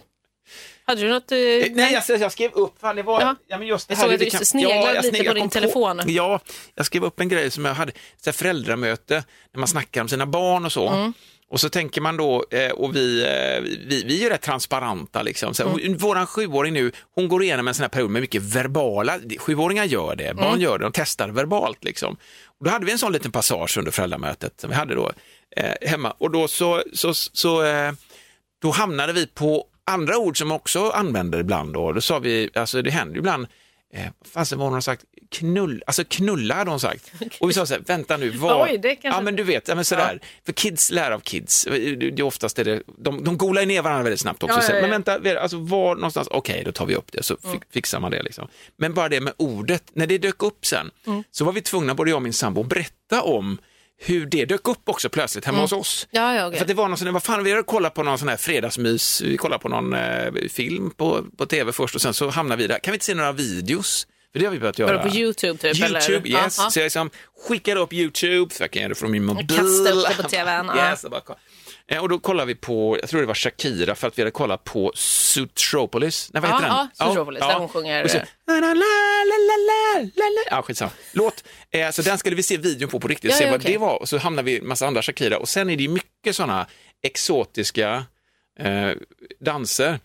Hade 0.86 1.02
du 1.02 1.10
något? 1.10 1.32
eh, 1.32 1.38
Eh, 1.38 1.68
Nej, 1.72 2.02
jag, 2.08 2.20
jag 2.22 2.32
skrev 2.32 2.52
upp, 2.52 2.80
fan 2.80 2.96
det 2.96 3.04
var, 3.04 3.22
Ja. 3.22 3.36
ja. 3.48 3.58
men 3.58 3.68
just 3.68 3.88
det 3.88 3.92
Jag 3.92 3.98
här, 3.98 4.04
såg 4.06 4.14
att 4.14 4.20
du 4.20 4.30
kan- 4.30 4.46
sneglade 4.46 4.94
jag 4.94 5.04
lite 5.06 5.24
på 5.24 5.34
din 5.34 5.42
kom 5.44 5.50
telefon. 5.50 6.02
ja, 6.06 6.40
jag 6.76 6.86
skrev 6.86 7.04
upp 7.06 7.20
en 7.20 7.30
grej 7.30 7.52
som 7.52 7.66
jag 7.66 7.74
hade, 7.74 7.92
så 7.92 8.30
här 8.30 8.34
föräldramöte, 8.34 9.24
när 9.54 9.60
man 9.60 9.68
snackar 9.68 10.02
om 10.02 10.08
sina 10.08 10.26
barn 10.26 10.66
och 10.66 10.72
så. 10.72 11.14
Och 11.50 11.60
så 11.60 11.70
tänker 11.70 12.02
man 12.02 12.18
då, 12.18 12.46
eh, 12.52 12.72
och 12.72 12.96
vi, 12.96 13.24
eh, 13.24 13.62
vi, 13.88 14.04
vi 14.08 14.26
är 14.26 14.30
rätt 14.30 14.42
transparenta 14.42 15.22
liksom. 15.22 15.54
Så, 15.54 15.64
Mm. 15.68 15.98
Våran 15.98 16.28
sjuåring 16.28 16.74
nu, 16.74 16.92
hon 17.16 17.28
går 17.28 17.44
igenom 17.44 17.68
en 17.68 17.74
sån 17.74 17.82
här 17.84 17.90
period 17.90 18.10
med 18.10 18.22
mycket 18.22 18.42
verbala, 18.42 19.20
sjuåringar 19.40 19.84
gör 19.86 20.16
det, 20.16 20.34
barn 20.34 20.48
Mm. 20.48 20.62
gör 20.62 20.78
det, 20.78 20.86
de 20.86 20.92
testar 20.92 21.30
verbalt 21.30 21.84
liksom. 21.84 22.18
Och 22.60 22.66
då 22.66 22.72
hade 22.72 22.86
vi 22.86 22.92
en 22.92 22.98
sån 23.00 23.12
liten 23.14 23.32
passage 23.32 23.78
under 23.78 23.92
föräldramötet 23.92 24.54
som 24.62 24.70
vi 24.70 24.76
hade 24.76 24.96
då 24.96 25.12
eh, 25.56 25.90
hemma 25.90 26.12
och 26.18 26.32
då 26.32 26.48
så, 26.48 26.84
så, 26.94 27.14
så 27.14 27.64
eh, 27.66 27.92
då 28.62 28.72
hamnade 28.72 29.14
vi 29.14 29.28
på 29.28 29.66
andra 29.86 30.18
ord 30.18 30.38
som 30.38 30.52
också 30.52 30.90
använder 30.90 31.40
ibland 31.40 31.74
då. 31.74 31.92
Då 31.92 32.02
sa 32.02 32.20
vi, 32.20 32.50
alltså 32.56 32.82
det 32.82 32.92
händer 32.92 33.18
ibland, 33.18 33.48
eh, 33.94 34.06
vad 34.20 34.28
fasen 34.32 34.58
var 34.60 34.66
hon 34.66 34.74
har 34.74 34.82
sagt, 34.82 35.04
knull, 35.32 35.84
alltså 35.88 36.04
knulla 36.10 36.56
hade 36.56 36.70
hon 36.72 36.80
sagt. 36.80 37.12
Och 37.40 37.50
vi 37.50 37.54
sa 37.54 37.66
så 37.66 37.74
här, 37.74 37.82
vänta 37.88 38.18
nu, 38.18 38.30
vad, 38.30 38.70
Oj, 38.70 38.78
det 38.78 38.96
kanske- 38.96 39.08
ja 39.20 39.22
men 39.22 39.36
du 39.36 39.44
vet, 39.44 39.68
ja, 39.68 39.76
men 39.76 39.86
sådär, 39.86 40.20
för 40.46 40.52
kids 40.54 40.92
lär 40.92 41.12
av 41.12 41.20
kids, 41.20 41.64
det, 41.72 41.96
det 41.96 42.20
är 42.20 42.22
oftast 42.22 42.60
är 42.60 42.64
det, 42.64 42.82
de, 42.98 43.24
de 43.24 43.38
golar 43.38 43.66
ner 43.66 43.82
varandra 43.82 44.04
väldigt 44.04 44.20
snabbt 44.22 44.44
också, 44.44 44.58
Ja, 44.60 44.64
ja, 44.70 44.76
ja. 44.76 44.82
men 44.82 44.90
vänta, 44.90 45.40
alltså 45.42 45.58
var 45.60 45.96
någonstans, 45.96 46.28
okej 46.32 46.64
då 46.66 46.72
tar 46.72 46.86
vi 46.86 46.96
upp 46.96 47.12
det, 47.12 47.24
så 47.24 47.38
Mm. 47.44 47.60
fixar 47.74 48.00
man 48.00 48.12
det 48.12 48.24
liksom. 48.24 48.48
Men 48.78 48.94
bara 48.94 49.10
det 49.10 49.22
med 49.22 49.34
ordet, 49.38 49.84
när 49.94 50.08
det 50.08 50.18
dök 50.18 50.44
upp 50.44 50.66
sen, 50.66 50.92
Mm. 51.08 51.24
så 51.32 51.46
var 51.46 51.52
vi 51.54 51.62
tvungna, 51.62 51.96
både 51.96 52.10
jag 52.12 52.16
och 52.16 52.22
min 52.24 52.34
sambo, 52.34 52.62
att 52.62 52.68
berätta 52.68 53.22
om 53.22 53.58
hur 54.00 54.26
det 54.26 54.46
dök 54.46 54.68
upp 54.68 54.90
också 54.90 55.10
plötsligt 55.10 55.46
hemma 55.46 55.56
Mm. 55.58 55.62
hos 55.64 55.72
oss. 55.72 56.08
Ja, 56.12 56.36
ja, 56.36 56.48
okej. 56.48 56.60
För 56.60 56.66
det 56.66 56.74
var 56.74 56.88
någon 56.88 56.98
sån, 56.98 57.14
vad 57.14 57.24
fan, 57.24 57.44
vi 57.44 57.52
hade 57.52 57.64
kollat 57.64 57.94
på 57.94 58.04
någon 58.04 58.18
sån 58.20 58.28
här 58.28 58.38
fredagsmys, 58.38 59.22
vi 59.22 59.38
kollade 59.38 59.62
på 59.62 59.70
någon 59.70 59.94
eh, 59.94 60.34
film 60.52 60.92
på, 60.92 61.24
på 61.38 61.46
tv 61.46 61.72
först 61.72 61.96
och 61.96 62.02
sen 62.02 62.14
så 62.14 62.30
hamnade 62.30 62.62
vi 62.62 62.68
där, 62.68 62.80
kan 62.80 62.92
vi 62.92 62.96
inte 62.96 63.06
se 63.06 63.14
några 63.16 63.32
videos? 63.32 64.08
För 64.34 64.40
det 64.40 64.46
har 64.46 64.52
vi 64.54 64.60
börjat 64.60 64.80
göra. 64.80 64.98
Var 64.98 65.10
på 65.10 65.16
YouTube 65.16 65.58
typ? 65.60 65.84
eller? 65.84 66.10
YouTube, 66.10 66.30
yes. 66.30 66.58
Ja, 66.58 66.64
ja. 66.64 66.70
Så 66.70 66.80
jag 66.80 66.84
liksom 66.84 67.10
skickade 67.48 67.80
upp 67.80 67.94
YouTube, 67.94 68.54
för 68.56 68.64
jag 68.64 68.72
kan 68.72 68.82
göra 68.82 68.90
det 68.90 68.96
från 68.96 69.12
min 69.12 69.26
mobil. 69.26 69.48
kastade 69.48 69.92
upp 69.92 70.08
det 70.18 70.24
på 70.24 70.30
TVn. 70.30 70.72
Yes, 70.78 71.06
bara, 71.12 71.22
och 72.02 72.10
då 72.10 72.20
kollade 72.20 72.48
vi 72.48 72.56
på, 72.56 72.98
jag 73.02 73.10
tror 73.10 73.22
det 73.22 73.28
var 73.28 73.34
Shakira, 73.34 73.96
för 73.96 74.08
att 74.08 74.18
vi 74.18 74.22
hade 74.22 74.32
kollat 74.32 74.64
på 74.64 74.92
Sutropolis. 74.96 76.30
Nej, 76.34 76.42
vad 76.42 76.52
heter 76.52 76.68
Ja, 76.68 76.74
den? 76.78 76.88
ja, 77.00 77.06
Sutropolis, 77.08 77.40
där 77.42 77.54
hon 77.54 77.70
sjunger, 77.70 78.04
Och 78.04 78.10
så, 78.12 78.18
eh, 78.18 78.24
la, 78.48 78.54
la, 78.54 78.60
la, 78.70 78.74
la, 78.74 80.02
la, 80.16 80.30
la. 80.30 80.42
Ja, 80.58 80.62
skitsamma. 80.62 80.92
Låt. 81.12 81.44
Eh, 81.72 81.90
så 81.92 82.02
den 82.02 82.18
skulle 82.18 82.36
vi 82.36 82.44
se 82.44 82.58
videon 82.58 82.90
på 82.90 83.00
på 83.00 83.08
riktigt, 83.08 83.32
Ja, 83.32 83.38
se 83.38 83.44
ja, 83.44 83.52
vad 83.52 83.60
okej. 83.60 83.72
det 83.72 83.78
var. 83.78 84.02
Och 84.02 84.10
så 84.10 84.18
hamnade 84.18 84.46
vi 84.46 84.58
i 84.58 84.62
massa 84.62 84.88
andra 84.88 85.02
Shakira. 85.02 85.38
Och 85.38 85.50
sen 85.50 85.70
är 85.70 85.78
det 85.78 85.88
mycket 85.88 86.36
sådana 86.36 86.68
exotiska 87.04 88.06
eh, 88.60 88.92
danser. 89.40 90.00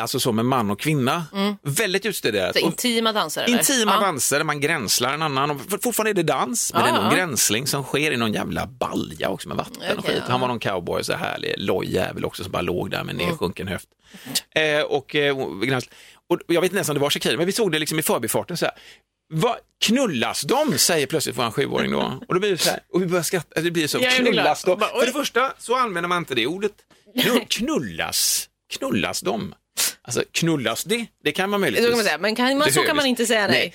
Alltså 0.00 0.20
så 0.20 0.32
med 0.32 0.44
man 0.44 0.70
och 0.70 0.80
kvinna. 0.80 1.24
Väldigt 1.62 2.06
utstuderat. 2.06 2.56
Mm. 2.56 2.60
Så 2.62 2.66
Och- 2.66 2.72
intima 2.72 3.12
danser 3.12 3.42
eller? 3.42 3.58
Intima 3.58 3.92
ja. 3.94 4.00
danser 4.00 4.44
man 4.44 4.60
gränslar 4.60 5.14
en 5.14 5.22
annan. 5.22 5.50
Och 5.50 5.60
fortfarande 5.82 6.10
är 6.10 6.14
det 6.14 6.22
dans, 6.22 6.72
men 6.72 6.82
Ja, 6.82 6.86
det 6.86 6.92
är 6.98 7.02
någon 7.02 7.10
ja. 7.12 7.16
gränsling 7.16 7.66
som 7.66 7.82
sker 7.82 8.10
i 8.12 8.16
någon 8.16 8.32
jävla 8.32 8.66
balja 8.66 9.28
också 9.30 9.48
med 9.48 9.56
vatten 9.56 9.76
och 9.92 9.98
Okej, 9.98 10.14
skit. 10.14 10.22
ja. 10.26 10.32
Han 10.32 10.40
var 10.40 10.48
någon 10.48 10.58
cowboy, 10.60 11.04
så 11.04 11.12
härlig 11.12 11.54
lojjävel 11.58 12.24
också 12.24 12.42
som 12.42 12.52
bara 12.52 12.62
låg 12.62 12.90
där 12.90 13.04
med 13.04 13.14
Mm. 13.14 13.26
nedsjunken 13.26 13.68
höft. 13.68 13.88
Eh, 14.54 14.80
och, 14.82 15.14
eh, 15.14 15.38
och 15.38 16.38
jag 16.46 16.60
vet 16.60 16.68
inte 16.68 16.76
ens 16.76 16.88
om 16.88 16.94
det 16.94 17.00
var 17.00 17.10
Shakira, 17.10 17.36
men 17.36 17.46
vi 17.46 17.52
såg 17.52 17.72
det 17.72 17.78
liksom 17.78 17.98
i 17.98 18.02
förbifarten 18.02 18.56
så 18.56 18.64
här. 18.64 18.74
Vad 19.34 19.56
knullas 19.84 20.42
de? 20.42 20.78
Säger 20.78 21.06
plötsligt 21.06 21.38
vår 21.38 21.50
sjuåring 21.50 21.92
då. 21.92 22.20
Och 22.28 22.34
då 22.34 22.40
blir 22.40 22.50
det 22.50 22.58
så 22.58 22.70
här, 22.70 22.80
och 22.92 23.02
vi 23.02 23.06
börjar 23.06 23.22
skratta, 23.22 23.60
det 23.60 23.70
blir 23.70 23.86
så, 23.86 23.98
knullas 23.98 24.64
de? 24.64 24.80
För 24.80 25.06
det 25.06 25.12
första 25.12 25.52
så 25.58 25.76
använder 25.76 26.08
man 26.08 26.18
inte 26.18 26.34
det 26.34 26.46
ordet. 26.46 26.72
Knull- 27.18 27.46
Knullas, 27.48 28.48
knullas 28.78 29.20
de? 29.20 29.54
Alltså 30.02 30.22
knullas 30.32 30.84
det? 30.84 31.06
Det 31.24 31.32
kan 31.32 31.50
man 31.50 31.58
Så 31.58 31.60
möjligtvis. 31.60 31.88
kan 31.90 31.96
man 31.98 32.04
säga, 32.04 32.18
men 32.18 32.34
kan 32.36 32.58
man, 32.58 32.72
så 32.72 32.82
kan 32.82 32.96
man 32.96 33.06
inte 33.06 33.26
säga 33.26 33.46
nej. 33.46 33.66
Eh, 33.66 33.72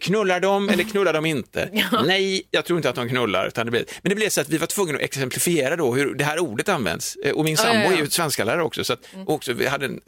Knullar 0.00 0.40
de 0.40 0.68
eller 0.68 0.84
knullar 0.84 1.12
de 1.12 1.26
inte? 1.26 1.68
Nej, 2.06 2.42
jag 2.50 2.64
tror 2.64 2.78
inte 2.78 2.88
att 2.90 2.94
de 2.96 3.08
knullar. 3.08 3.46
Utan 3.46 3.66
det 3.66 3.70
blir, 3.70 3.84
men 4.02 4.10
det 4.10 4.16
blev 4.16 4.28
så 4.28 4.40
att 4.40 4.48
vi 4.48 4.58
var 4.58 4.66
tvungna 4.66 4.94
att 4.98 5.02
exemplifiera 5.04 5.76
då 5.76 5.94
hur 5.94 6.14
det 6.14 6.24
här 6.24 6.38
ordet 6.38 6.68
används. 6.68 7.16
Eh, 7.24 7.32
Och 7.32 7.44
min 7.44 7.54
Ja, 7.54 7.62
sambo 7.62 7.78
ja, 7.78 7.84
ja. 7.90 7.92
är 7.92 7.96
ju 7.96 8.10
svenskalärare 8.10 8.62
också. 8.62 8.84
Så, 8.84 8.92
att, 8.92 8.98
och 9.26 9.34
också 9.34 9.52
vi 9.52 9.66
hade 9.66 9.86
en, 9.86 10.00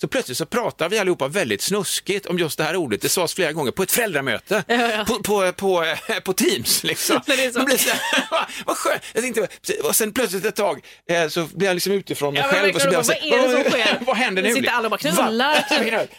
så 0.00 0.08
plötsligt 0.08 0.38
så 0.38 0.46
pratar 0.46 0.88
vi 0.88 0.98
allihopa 0.98 1.28
väldigt 1.28 1.62
snuskigt 1.62 2.26
om 2.26 2.38
just 2.38 2.58
det 2.58 2.64
här 2.64 2.76
ordet. 2.76 3.00
Det 3.02 3.08
sades 3.08 3.34
flera 3.34 3.52
gånger 3.52 3.70
på 3.72 3.82
ett 3.82 3.92
föräldramöte. 3.92 4.64
ja. 4.66 5.04
På, 5.08 5.22
på, 5.22 5.52
på, 5.52 5.84
eh, 6.08 6.20
på 6.20 6.32
Teams. 6.32 6.84
Liksom. 6.84 7.20
Men 7.26 7.36
det 7.36 7.44
är 7.44 7.50
så- 7.50 7.58
Man 7.58 7.66
blir 7.66 7.76
så 7.76 7.90
här, 7.90 8.24
"Va, 8.30 8.46
vad 8.66 8.76
skönt. 8.76 9.02
Jag 9.12 9.22
tänkte, 9.22 9.48
och 9.82 9.96
sen 9.96 10.12
plötsligt 10.12 10.44
ett 10.44 10.56
tag 10.56 10.80
eh, 11.10 11.28
så 11.28 11.44
blir 11.54 11.66
jag 11.68 11.74
liksom 11.74 11.92
utifrån 11.92 12.34
mig 12.34 12.42
Ja, 12.42 12.48
själv. 12.48 12.74
Och 12.74 12.80
så 12.80 12.88
jag 12.92 13.06
så 13.06 13.12
vad 13.30 13.40
är 13.40 13.48
det 13.48 13.62
som 13.64 13.70
sker? 13.72 13.98
vad 14.06 14.16
händer 14.16 14.42
nu? 14.42 14.54
Sitter 14.54 14.70
alla 14.70 14.86
och 14.86 14.90
bara, 14.90 14.98
knullar. 14.98 15.64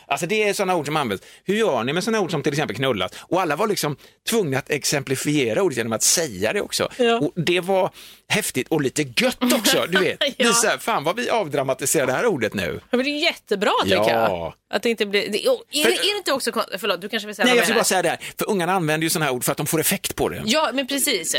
Alltså 0.08 0.26
det 0.26 0.44
är 0.50 0.54
sådana 0.54 0.76
ord 0.76 0.86
som 0.86 0.98
används. 0.98 1.24
Hur 1.46 1.56
gör 1.56 1.84
ni 1.84 1.94
med 1.94 2.04
sådana 2.04 2.20
ord 2.24 2.32
som 2.32 2.44
till 2.44 2.54
exempel 2.54 2.76
knullas? 3.12 3.26
Och 3.30 3.42
alla 3.42 3.56
var 3.56 3.68
liksom 3.68 3.96
tvungna 4.30 4.58
att 4.58 4.70
exemplifiera 4.70 5.62
ordet 5.62 5.78
genom 5.78 5.94
att 5.94 6.04
säga 6.04 6.54
det 6.54 6.62
också. 6.62 6.90
Ja. 6.98 7.18
Och 7.20 7.32
det 7.36 7.60
var 7.60 7.90
häftigt 8.30 8.68
och 8.68 8.82
lite 8.82 9.02
gött 9.02 9.54
också. 9.54 9.86
Du 9.90 9.98
vet, 10.00 10.18
Ja. 10.38 10.48
det 10.48 10.54
så 10.54 10.68
här, 10.68 10.78
fan 10.78 11.04
vad 11.04 11.16
vi 11.16 11.30
avdramatiserar 11.30 12.08
det 12.08 12.14
här 12.14 12.26
ordet 12.26 12.54
nu. 12.54 12.80
Ja, 12.90 12.98
men 12.98 13.06
det 13.06 13.12
är 13.12 13.24
jättebra 13.24 13.72
tycker 13.84 13.96
Ja. 13.96 14.10
jag. 14.10 14.54
Att 14.74 14.84
det 14.84 14.90
inte 14.90 15.06
blir... 15.06 15.30
Det, 15.30 15.50
och, 15.50 15.64
är, 15.72 15.84
det- 15.84 15.92
är 15.94 16.14
det 16.14 16.18
inte 16.18 16.32
också... 16.32 16.52
Förlåt, 16.80 17.02
du 17.02 17.10
kanske 17.10 17.28
vill 17.28 17.36
säga 17.36 17.46
Nej, 17.46 17.56
jag 17.56 17.66
ska 17.66 17.74
bara 17.74 17.84
säga 17.84 18.02
det 18.02 18.10
här, 18.10 18.20
för 18.38 18.50
ungarna 18.50 18.74
använder 18.74 19.04
ju 19.06 19.10
sådana 19.10 19.26
här 19.26 19.34
ord 19.34 19.44
för 19.44 19.52
att 19.52 19.58
de 19.58 19.68
får 19.68 19.80
effekt 19.80 20.16
på 20.16 20.30
det. 20.30 20.42
Ja, 20.46 20.70
men 20.74 20.88
precis. 20.88 21.36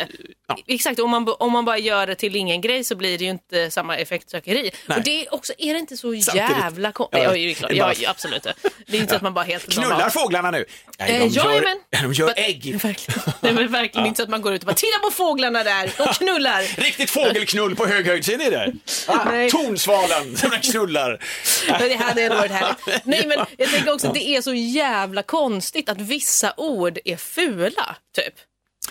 Exakt, 0.66 1.00
om 1.00 1.10
man, 1.10 1.34
om 1.38 1.52
man 1.52 1.64
bara 1.64 1.78
gör 1.78 2.06
det 2.06 2.14
till 2.14 2.36
ingen 2.36 2.60
grej 2.60 2.84
så 2.84 2.94
blir 2.96 3.18
det 3.18 3.24
ju 3.24 3.30
inte 3.30 3.70
samma 3.70 3.96
effektsökeri. 3.96 4.70
Nej. 4.86 4.98
Och 4.98 5.04
det 5.04 5.26
är 5.26 5.34
också, 5.34 5.52
är 5.58 5.72
det 5.74 5.78
inte 5.80 5.96
så 5.96 6.12
Samtidigt. 6.12 6.34
jävla 6.36 6.92
konstigt? 6.92 7.18
Ja, 7.22 7.36
Ja, 7.36 7.66
Ja, 7.70 7.92
ja, 7.98 8.10
absolut. 8.10 8.42
Det 8.86 8.96
är 8.96 9.00
inte 9.00 9.10
så 9.10 9.16
att 9.16 9.22
man 9.22 9.34
bara 9.34 9.44
helt... 9.44 9.68
Knullar 9.72 9.98
bara, 9.98 10.10
fåglarna 10.10 10.50
nu? 10.50 10.64
Nej, 10.98 11.12
Eh, 11.12 11.18
de, 11.20 11.26
gör, 11.28 11.61
jajamän. 11.64 11.82
de 11.90 12.12
gör 12.12 12.26
Men- 12.36 12.44
ägg. 12.44 12.80
Verkligen. 12.82 13.20
Det 13.40 13.48
är 13.48 13.52
väl 13.52 13.68
verkligen 13.68 14.06
inte 14.06 14.16
så 14.16 14.22
att 14.22 14.28
man 14.28 14.42
går 14.42 14.54
ut 14.54 14.62
och 14.62 14.66
bara 14.66 14.74
titta 14.74 14.98
på 14.98 15.10
fåglarna 15.10 15.62
där, 15.64 15.90
de 15.98 16.06
knullar. 16.14 16.62
Riktigt 16.82 17.10
fågelknull 17.10 17.76
på 17.76 17.86
hög 17.86 18.06
höjd, 18.06 18.24
ser 18.24 18.38
ni 18.38 18.50
det? 18.50 18.72
Ah, 19.06 19.24
Nej. 19.24 19.50
Tornsvalan 19.50 20.36
som 20.36 20.50
knullar. 20.50 21.24
Men 21.68 21.88
det 21.88 21.94
hade 21.94 22.22
ändå 22.22 22.36
varit 22.36 22.50
härligt. 22.50 23.04
Nej, 23.04 23.26
men 23.26 23.46
jag 23.58 23.70
tänker 23.70 23.92
också 23.92 24.06
att 24.08 24.14
det 24.14 24.26
är 24.28 24.40
så 24.42 24.54
jävla 24.54 25.22
konstigt 25.22 25.88
att 25.88 26.00
vissa 26.00 26.54
ord 26.56 26.98
är 27.04 27.16
fula, 27.16 27.96
typ. 28.16 28.34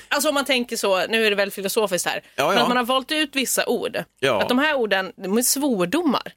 Alltså 0.08 0.30
om 0.30 0.36
man 0.36 0.46
tänker 0.46 0.78
så, 0.78 1.08
nu 1.08 1.26
är 1.26 1.30
det 1.30 1.36
väl 1.36 1.52
filosofiskt 1.52 2.08
här, 2.08 2.24
Ja, 2.36 2.48
men 2.48 2.56
ja. 2.58 2.62
att 2.62 2.68
man 2.68 2.78
har 2.78 2.84
valt 2.84 3.12
ut 3.12 3.30
vissa 3.36 3.66
ord. 3.66 3.98
Ja. 4.20 4.42
Att 4.42 4.50
de 4.50 4.60
här 4.60 4.76
orden, 4.76 5.12
de 5.24 5.38
är 5.38 5.42
svordomar. 5.42 6.32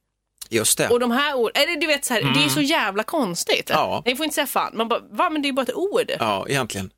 Just 0.55 0.79
det. 0.79 0.89
Och 0.89 1.01
de 1.01 1.11
här 1.11 1.35
orden, 1.35 1.63
eller 1.63 1.81
du 1.81 1.87
vet 1.87 2.05
så 2.05 2.15
här, 2.15 2.23
det 2.23 2.45
är 2.45 2.49
så 2.49 2.61
jävla 2.61 3.03
konstigt. 3.03 3.71
Ja. 3.73 4.03
Nej, 4.07 4.17
får 4.17 4.25
inte 4.25 4.35
säga 4.35 4.47
fan. 4.47 4.77
Man 4.77 4.89
bara, 4.89 5.01
va 5.11 5.31
men 5.31 5.43
det 5.43 5.47
är 5.47 5.51
ju 5.51 5.55
bara 5.55 5.63
ett 5.63 5.75
ord. 5.75 6.11
Ja, 6.19 6.47
egentligen. 6.49 6.91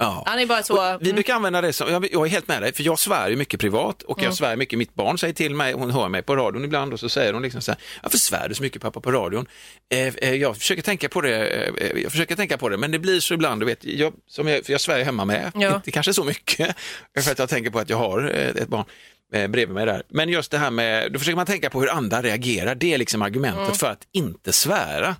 Ja. 0.00 0.22
Han 0.26 0.38
är 0.38 0.46
bara 0.46 0.62
så... 0.62 0.74
Och 0.74 1.00
Vi 1.00 1.06
mm. 1.06 1.14
brukar 1.14 1.34
använda 1.34 1.60
det 1.60 1.72
som, 1.72 1.92
jag, 1.92 2.26
är 2.26 2.26
helt 2.26 2.48
med 2.48 2.62
dig, 2.62 2.72
för 2.72 2.82
jag 2.82 2.98
svär 2.98 3.28
ju 3.28 3.36
mycket 3.36 3.60
privat 3.60 4.02
och 4.02 4.22
jag 4.22 4.34
svär 4.34 4.56
mycket, 4.56 4.78
mitt 4.78 4.94
barn 4.94 5.18
säger 5.18 5.34
till 5.34 5.54
mig, 5.54 5.72
hon 5.72 5.90
hör 5.90 6.08
mig 6.08 6.22
på 6.22 6.36
radion 6.36 6.64
ibland 6.64 6.92
och 6.92 7.00
så 7.00 7.08
säger 7.08 7.32
hon 7.32 7.42
liksom 7.42 7.60
så 7.60 7.72
här, 7.72 7.80
varför 8.02 8.18
svär 8.18 8.48
du 8.48 8.54
så 8.54 8.62
mycket 8.62 8.82
pappa 8.82 9.00
på 9.00 9.12
radion? 9.12 9.46
Eh, 9.94 10.06
eh, 10.06 10.34
jag 10.34 10.56
försöker 10.56 10.82
tänka 10.82 11.08
på 11.08 11.20
det, 11.20 11.46
eh, 11.46 12.02
jag 12.02 12.12
försöker 12.12 12.36
tänka 12.36 12.58
på 12.58 12.68
det, 12.68 12.76
men 12.76 12.90
det 12.90 12.98
blir 12.98 13.20
så 13.20 13.34
ibland, 13.34 13.60
du 13.60 13.66
vet, 13.66 13.84
jag, 13.84 14.12
som 14.28 14.48
jag, 14.48 14.64
för 14.64 14.72
jag 14.72 14.80
svär 14.80 15.04
hemma 15.04 15.24
med, 15.24 15.52
Ja. 15.54 15.74
inte 15.76 15.90
kanske 15.90 16.14
så 16.14 16.24
mycket, 16.24 16.76
för 17.20 17.32
att 17.32 17.38
jag 17.38 17.48
tänker 17.48 17.70
på 17.70 17.78
att 17.78 17.90
jag 17.90 17.96
har 17.96 18.30
eh, 18.34 18.62
ett 18.62 18.68
barn. 18.68 18.84
Eh, 19.32 19.46
bredvid 19.48 19.74
mig 19.74 19.86
där. 19.86 20.02
Men 20.08 20.28
just 20.28 20.50
det 20.50 20.58
här 20.58 20.70
med, 20.70 21.12
då 21.12 21.18
försöker 21.18 21.36
man 21.36 21.46
tänka 21.46 21.70
på 21.70 21.80
hur 21.80 21.90
andra 21.90 22.22
reagerar, 22.22 22.74
det 22.74 22.94
är 22.94 22.98
liksom 22.98 23.22
argumentet 23.22 23.62
Mm. 23.62 23.74
för 23.74 23.86
att 23.90 24.06
inte 24.12 24.52
svära. 24.52 25.16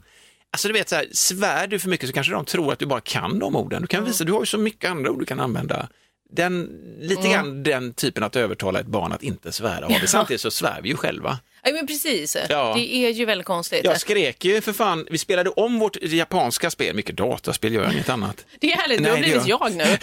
Alltså 0.51 0.69
du 0.69 0.75
vet, 0.75 0.89
så 0.89 0.97
här, 0.97 1.07
svär 1.13 1.67
du 1.67 1.79
för 1.79 1.89
mycket 1.89 2.09
så 2.09 2.13
kanske 2.13 2.33
de 2.33 2.45
tror 2.45 2.73
att 2.73 2.79
du 2.79 2.87
bara 2.87 3.01
kan 3.01 3.39
de 3.39 3.57
orden. 3.57 3.83
Du 3.83 3.87
kan 3.89 4.05
visa, 4.05 4.25
du 4.25 4.33
har 4.33 4.41
ju 4.41 4.47
så 4.47 4.59
mycket 4.59 4.91
andra 4.91 5.11
ord 5.11 5.19
du 5.21 5.25
kan 5.27 5.41
använda. 5.41 5.89
Den, 6.35 6.69
lite 7.01 7.21
Mm. 7.21 7.33
grann 7.33 7.63
den 7.63 7.93
typen 7.95 8.23
att 8.23 8.37
övertala 8.37 8.81
ett 8.81 8.87
barn 8.87 9.13
att 9.13 9.23
inte 9.23 9.53
svära 9.53 9.87
har 9.87 10.01
vi. 10.01 10.07
Samtidigt 10.07 10.41
så 10.41 10.51
svär 10.51 10.81
vi 10.83 10.89
ju 10.89 10.97
själva. 10.97 11.39
Ja, 11.63 11.73
men 11.73 11.87
precis. 11.87 12.37
Ja. 12.49 12.75
Det 12.77 12.95
är 12.95 13.11
ju 13.11 13.25
väldigt 13.25 13.47
konstigt. 13.47 13.81
Jag 13.85 14.01
skrek 14.01 14.45
ju 14.45 14.61
för 14.61 14.73
fan, 14.73 15.07
vi 15.11 15.19
spelade 15.19 15.51
om 15.51 15.79
vårt 15.79 15.97
japanska 16.03 16.71
spel, 16.71 16.97
mycket 16.97 17.17
dataspel 17.17 17.73
gör 17.73 17.83
jag 17.83 17.93
inget 17.93 18.09
annat. 18.09 18.45
Det 18.61 18.73
är 18.73 18.77
härligt, 18.77 18.99
du 18.99 19.05
har 19.11 19.13
Nej, 19.13 19.23
blivit 19.23 19.47
jag 19.47 19.73
nu. 19.75 19.85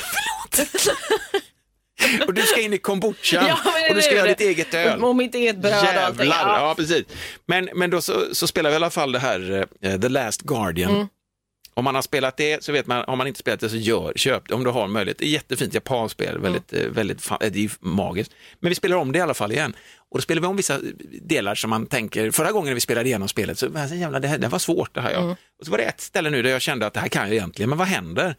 Och 2.28 2.34
du 2.34 2.42
ska 2.42 2.62
in 2.62 2.74
i 2.74 2.78
kombuchan 2.78 3.46
Ja, 3.48 3.58
och 3.90 3.96
du 3.96 4.02
ska 4.02 4.16
göra 4.16 4.24
det. 4.28 4.30
ditt 4.34 4.42
eget 4.48 4.74
öl. 4.74 5.04
Och 5.04 5.16
mitt 5.16 5.36
eget 5.36 5.58
bröd 5.58 5.74
och 5.74 6.04
allting. 6.04 6.26
Jävlar, 6.30 6.60
Ja. 6.60 6.68
ja 6.68 6.76
precis. 6.76 7.04
Men, 7.46 7.70
men 7.76 7.90
då 7.90 8.02
så, 8.02 8.36
så 8.36 8.48
spelar 8.48 8.70
vi 8.70 8.74
i 8.74 8.76
alla 8.76 8.90
fall 8.90 9.12
det 9.12 9.20
här 9.20 9.68
eh, 9.82 10.00
The 10.00 10.10
Last 10.10 10.42
Guardian. 10.42 10.96
Mm. 10.96 11.08
Om 11.74 11.84
man 11.84 11.96
har 11.96 12.02
spelat 12.02 12.38
det 12.38 12.64
så 12.64 12.72
vet 12.72 12.88
man, 12.88 13.04
har 13.08 13.16
man 13.16 13.28
inte 13.28 13.40
spelat 13.40 13.60
det 13.60 13.70
så 13.70 13.76
gör, 13.76 14.14
köp 14.16 14.48
det 14.48 14.54
om 14.56 14.64
du 14.64 14.70
har 14.70 14.88
möjlighet. 14.88 15.18
Det 15.18 15.26
är 15.26 15.30
jättefint 15.30 15.74
japanskt 15.74 16.14
spel, 16.14 16.30
Mm. 16.30 16.42
väldigt, 16.42 16.74
eh, 16.74 16.80
väldigt, 16.92 17.18
fa- 17.22 17.44
eh, 17.44 17.52
det 17.52 17.66
är 17.66 17.72
magiskt. 17.80 18.32
Men 18.60 18.70
vi 18.70 18.76
spelar 18.76 18.96
om 18.98 19.12
det 19.12 19.20
i 19.20 19.22
alla 19.22 19.34
fall 19.34 19.52
igen. 19.52 19.74
Och 20.12 20.18
då 20.18 20.22
spelar 20.22 20.42
vi 20.42 20.48
om 20.48 20.56
vissa 20.58 20.80
delar 21.22 21.56
som 21.56 21.70
man 21.70 21.86
tänker, 21.86 22.32
förra 22.32 22.52
gången 22.52 22.74
vi 22.76 22.80
spelade 22.80 23.10
igenom 23.10 23.28
spelet 23.28 23.60
så 23.60 23.68
var 23.70 24.20
det, 24.20 24.28
här, 24.28 24.38
det 24.38 24.48
var 24.48 24.60
svårt 24.60 24.94
det 24.96 25.02
här. 25.02 25.12
Ja. 25.12 25.20
Mm. 25.20 25.32
Och 25.60 25.66
så 25.66 25.72
var 25.72 25.78
det 25.78 25.84
ett 25.84 26.02
ställe 26.02 26.30
nu 26.30 26.42
där 26.42 26.50
jag 26.50 26.62
kände 26.62 26.86
att 26.88 26.94
det 26.94 27.00
här 27.00 27.08
kan 27.08 27.22
jag 27.28 27.32
egentligen, 27.36 27.70
men 27.70 27.78
vad 27.78 27.88
händer? 27.88 28.36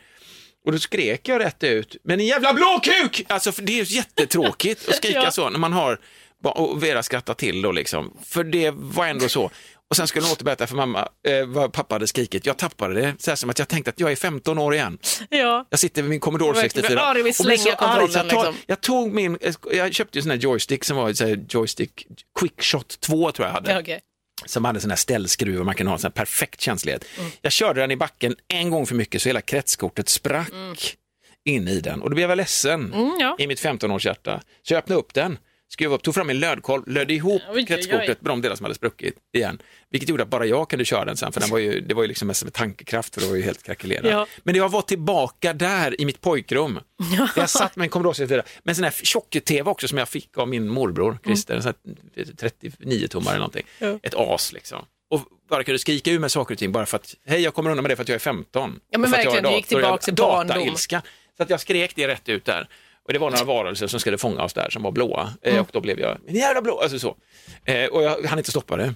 Och 0.66 0.73
då 0.73 0.79
skrek 0.79 1.29
jag 1.29 1.40
rätt 1.40 1.64
ut, 1.64 1.96
men 2.05 2.20
en 2.20 2.27
jävla 2.27 2.55
blåkuk! 2.55 3.25
Alltså 3.29 3.53
för 3.53 3.62
det 3.62 3.73
är 3.81 3.85
ju 3.85 3.96
jättetråkigt 3.96 4.88
att 4.88 4.94
skrika 4.94 5.18
Ja. 5.25 5.31
så 5.31 5.51
när 5.51 5.59
man 5.59 5.73
har, 5.73 6.01
och 6.44 6.83
Vera 6.83 7.03
skrattar 7.03 7.35
till 7.35 7.62
då 7.62 7.73
liksom, 7.73 8.16
för 8.25 8.44
det 8.44 8.70
var 8.75 9.07
ändå 9.07 9.29
så. 9.29 9.51
Och 9.90 9.96
sen 9.96 10.07
skulle 10.09 10.25
hon 10.27 10.33
återberätta 10.33 10.66
för 10.66 10.77
mamma 10.77 11.09
eh, 11.29 11.46
vad 11.46 11.73
pappa 11.73 11.94
hade 11.94 12.07
skrikit. 12.07 12.46
Jag 12.46 12.57
tappade 12.57 12.94
det, 12.94 13.14
så 13.18 13.31
här 13.31 13.37
som 13.37 13.51
att 13.51 13.59
jag 13.59 13.68
tänkte 13.68 13.90
att 13.90 14.01
jag 14.01 14.12
är 14.12 14.16
15 14.16 14.59
år 14.59 14.75
igen. 14.75 14.99
Ja. 15.29 15.66
Jag 15.70 15.81
sitter 15.81 16.03
vid 16.03 16.11
min 16.11 16.20
Commodore 16.20 16.53
Verkligen. 16.53 16.70
64 16.70 17.01
Ja, 17.01 17.14
det 17.14 17.23
vill 17.23 17.35
och 17.38 17.46
blir 17.46 17.57
så 17.57 17.70
arg 17.70 18.09
jag, 18.12 18.12
tar, 18.12 18.25
liksom. 18.25 18.55
jag 18.66 18.81
tog 18.81 19.12
min, 19.12 19.38
jag 19.73 19.94
köpte 19.94 20.18
ju 20.18 20.23
sån 20.23 20.31
här 20.31 20.38
joystick 20.38 20.85
som 20.85 20.96
var 20.96 21.12
så 21.12 21.27
här 21.27 21.44
joystick 21.49 22.07
Quickshot 22.40 23.01
2 23.01 23.33
tror 23.33 23.49
jag 23.49 23.55
hade 23.55 23.73
Ja, 23.73 23.81
okej. 23.81 24.01
Som 24.46 24.64
hade 24.64 24.81
sån 24.81 24.90
här 24.90 24.96
ställskruv 24.96 25.59
och 25.61 25.66
man 25.66 25.74
kan 25.74 25.87
ha 25.87 25.94
en 25.94 26.00
sån 26.00 26.12
perfekt 26.12 26.61
känslighet. 26.61 27.05
Mm. 27.18 27.31
Jag 27.42 27.53
körde 27.53 27.81
den 27.81 27.90
i 27.90 27.96
backen 27.96 28.37
en 28.48 28.70
gång 28.70 28.87
för 28.87 28.94
mycket 28.94 29.22
så 29.22 29.29
hela 29.29 29.40
kretskortet 29.40 30.09
sprack 30.09 30.96
in 31.44 31.68
i 31.68 31.81
den 31.81 32.03
och 32.03 32.11
då 32.11 32.14
blev 32.14 32.31
jag 32.31 32.37
ledsen 32.37 32.92
Mm, 32.94 33.16
ja. 33.20 33.37
i 33.38 33.46
mitt 33.46 33.62
15-årshjärta. 33.64 34.40
Så 34.62 34.74
jag 34.74 34.79
öppnade 34.79 35.00
upp 35.00 35.14
den, 35.14 35.38
skruvade 35.73 35.97
upp, 35.97 36.03
tog 36.03 36.15
fram 36.15 36.27
min 36.27 36.41
lödkolv, 36.41 36.83
lödde 36.87 37.15
ihop 37.15 37.43
Oj, 37.43 37.49
oj, 37.51 37.57
oj. 37.57 37.67
kretskortet 37.67 38.23
med 38.23 38.31
de 38.31 38.43
delar 38.43 38.57
som 38.57 38.65
hade 38.65 38.75
spruckit 38.75 39.15
igen. 39.35 39.59
Vilket 39.91 40.09
gjorde 40.09 40.23
att 40.23 40.29
bara 40.29 40.47
jag 40.47 40.71
kunde 40.71 40.85
köra 40.85 41.05
den 41.05 41.17
sen, 41.17 41.33
för 41.33 41.41
den 41.41 41.51
var 41.51 41.59
ju, 41.59 41.81
det 41.81 41.95
var 41.95 42.03
ju 42.03 42.09
liksom 42.09 42.29
mest 42.29 42.45
med 42.45 42.53
tankekraft 42.53 43.15
för 43.15 43.21
det 43.21 43.29
var 43.29 43.37
ju 43.37 43.43
helt 43.43 43.63
krackelerad. 43.63 44.07
Ja. 44.07 44.27
Men 44.43 44.55
jag 44.55 44.69
var 44.69 44.83
tillbaka 44.83 45.53
där 45.53 46.01
i 46.01 46.05
mitt 46.05 46.21
pojkrum. 46.21 46.81
Där 47.17 47.31
jag 47.37 47.51
satt 47.51 47.77
med 47.77 47.85
en 47.85 47.91
Commodore 47.91 48.15
64, 48.15 48.43
med 48.63 48.73
en 48.73 48.77
sån 48.77 48.85
här 48.85 48.95
tjock-tv 49.03 49.71
också 49.71 49.89
som 49.89 49.99
jag 49.99 50.09
fick 50.09 50.39
av 50.39 50.49
min 50.49 50.69
morbror 50.69 51.19
Christer, 51.25 51.55
en 51.55 51.63
sån 51.63 51.73
här 52.17 52.25
39-tummare 52.25 53.29
eller 53.31 53.39
någonting. 53.39 53.67
Ja. 53.79 53.99
Ett 54.03 54.15
as 54.15 54.53
liksom. 54.53 54.85
Och 55.11 55.21
bara 55.49 55.65
kunde 55.65 55.79
skrika 55.79 56.11
ur 56.11 56.19
med 56.19 56.33
saker 56.33 56.55
och 56.55 56.59
ting 56.59 56.73
bara 56.73 56.87
för 56.87 56.97
att, 56.97 57.15
hej 57.27 57.41
jag 57.41 57.55
kommer 57.55 57.71
undan 57.71 57.83
med 57.83 57.91
det 57.91 57.97
för 57.97 58.03
att 58.03 58.09
jag 58.09 58.15
är 58.15 58.19
15. 58.19 58.81
Ja, 58.91 58.99
men 58.99 59.11
verkligen, 59.11 59.45
du 59.45 59.51
gick 59.51 59.67
tillbaka 59.67 59.99
till 59.99 60.15
barndom. 60.15 60.57
Datailska. 60.59 61.03
Så 61.37 61.43
att 61.43 61.51
jag 61.51 61.61
skrek 61.61 61.93
det 61.97 62.09
rätt 62.09 62.29
ut 62.29 62.45
där. 62.45 62.69
Och 63.11 63.14
det 63.14 63.18
var 63.18 63.31
några 63.31 63.44
varelser 63.44 63.87
som 63.87 64.01
skulle 64.01 64.18
fånga 64.18 64.42
oss 64.42 64.53
där 64.53 64.70
som 64.70 64.83
var 64.83 64.90
blåa. 64.92 65.33
Eh, 65.42 65.53
Mm. 65.53 65.62
och 65.62 65.68
då 65.73 65.81
blev 65.81 66.01
jag, 66.01 66.18
jävla 66.29 66.62
blå, 66.62 66.81
alltså 66.81 66.99
så. 66.99 67.16
Eh, 67.64 67.85
och 67.87 68.03
jag 68.03 68.23
hann 68.25 68.38
inte 68.38 68.51
stoppa 68.51 68.77
det. 68.77 68.94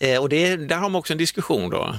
Eh, 0.00 0.22
och 0.22 0.28
det, 0.28 0.56
där 0.56 0.76
har 0.76 0.88
man 0.88 0.94
också 0.98 1.12
en 1.12 1.18
diskussion 1.18 1.70
då. 1.70 1.94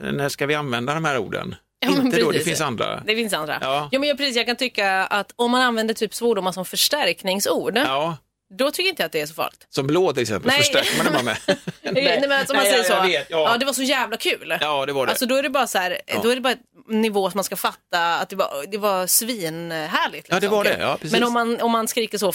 När 0.00 0.28
ska 0.28 0.46
vi 0.46 0.54
använda 0.54 0.94
de 0.94 1.04
här 1.04 1.18
orden? 1.18 1.42
Mm. 1.84 1.96
Ja, 1.98 2.02
inte 2.02 2.20
då, 2.20 2.26
det 2.26 2.32
precis. 2.32 2.44
finns 2.48 2.60
andra. 2.60 3.02
Det 3.06 3.14
finns 3.16 3.32
andra. 3.32 3.58
Ja. 3.60 3.88
Ja. 3.92 3.98
men 3.98 4.08
jag, 4.08 4.16
precis, 4.18 4.36
jag 4.36 4.46
kan 4.46 4.56
tycka 4.56 4.90
att 5.06 5.32
om 5.36 5.50
man 5.50 5.62
använder 5.62 5.94
typ 5.94 6.14
svordomar 6.14 6.52
som 6.52 6.64
förstärkningsord, 6.64 7.76
Ja, 7.76 8.16
då 8.54 8.70
tycker 8.70 8.90
inte 8.90 9.02
jag 9.02 9.06
att 9.06 9.12
det 9.12 9.20
är 9.20 9.26
så 9.26 9.34
farligt. 9.34 9.66
som 9.68 9.86
blå 9.86 10.12
till 10.12 10.22
exempel, 10.22 10.46
Nej. 10.48 10.58
förstärker 10.58 10.96
man 10.96 11.06
det 11.06 11.12
bara 11.12 11.22
med. 11.22 11.36
Nej, 11.82 12.18
men 12.20 12.32
alltså, 12.32 12.54
man 12.54 12.62
Nej, 12.62 12.72
säger 12.72 12.84
så, 12.84 13.12
ja. 13.12 13.22
ja. 13.28 13.56
det 13.58 13.66
var 13.66 13.72
så 13.72 13.82
jävla 13.82 14.16
kul. 14.16 14.56
Ja, 14.60 14.86
det 14.86 14.92
var 14.92 15.06
det. 15.06 15.10
Alltså 15.12 15.26
då 15.26 15.36
är 15.36 15.42
det 15.42 15.50
bara 15.50 15.66
så 15.66 15.78
här, 15.78 15.98
då 16.22 16.28
är 16.30 16.34
det 16.34 16.40
bara 16.40 16.54
nivå 16.90 17.30
som 17.30 17.38
man 17.38 17.44
ska 17.44 17.56
fatta 17.56 18.18
att 18.18 18.28
det 18.28 18.36
var, 18.36 18.66
det 18.70 18.78
var 18.78 19.06
svinhärligt. 19.06 20.26
Ja, 20.30 20.34
det 20.34 20.40
liksom. 20.40 20.56
var 20.56 20.64
det. 20.64 20.70
Kul. 20.70 20.80
Ja, 20.80 20.94
precis. 20.96 21.12
Men 21.12 21.24
om 21.24 21.32
man, 21.32 21.60
om 21.60 21.70
man 21.70 21.88
skriker 21.88 22.18
så, 22.18 22.32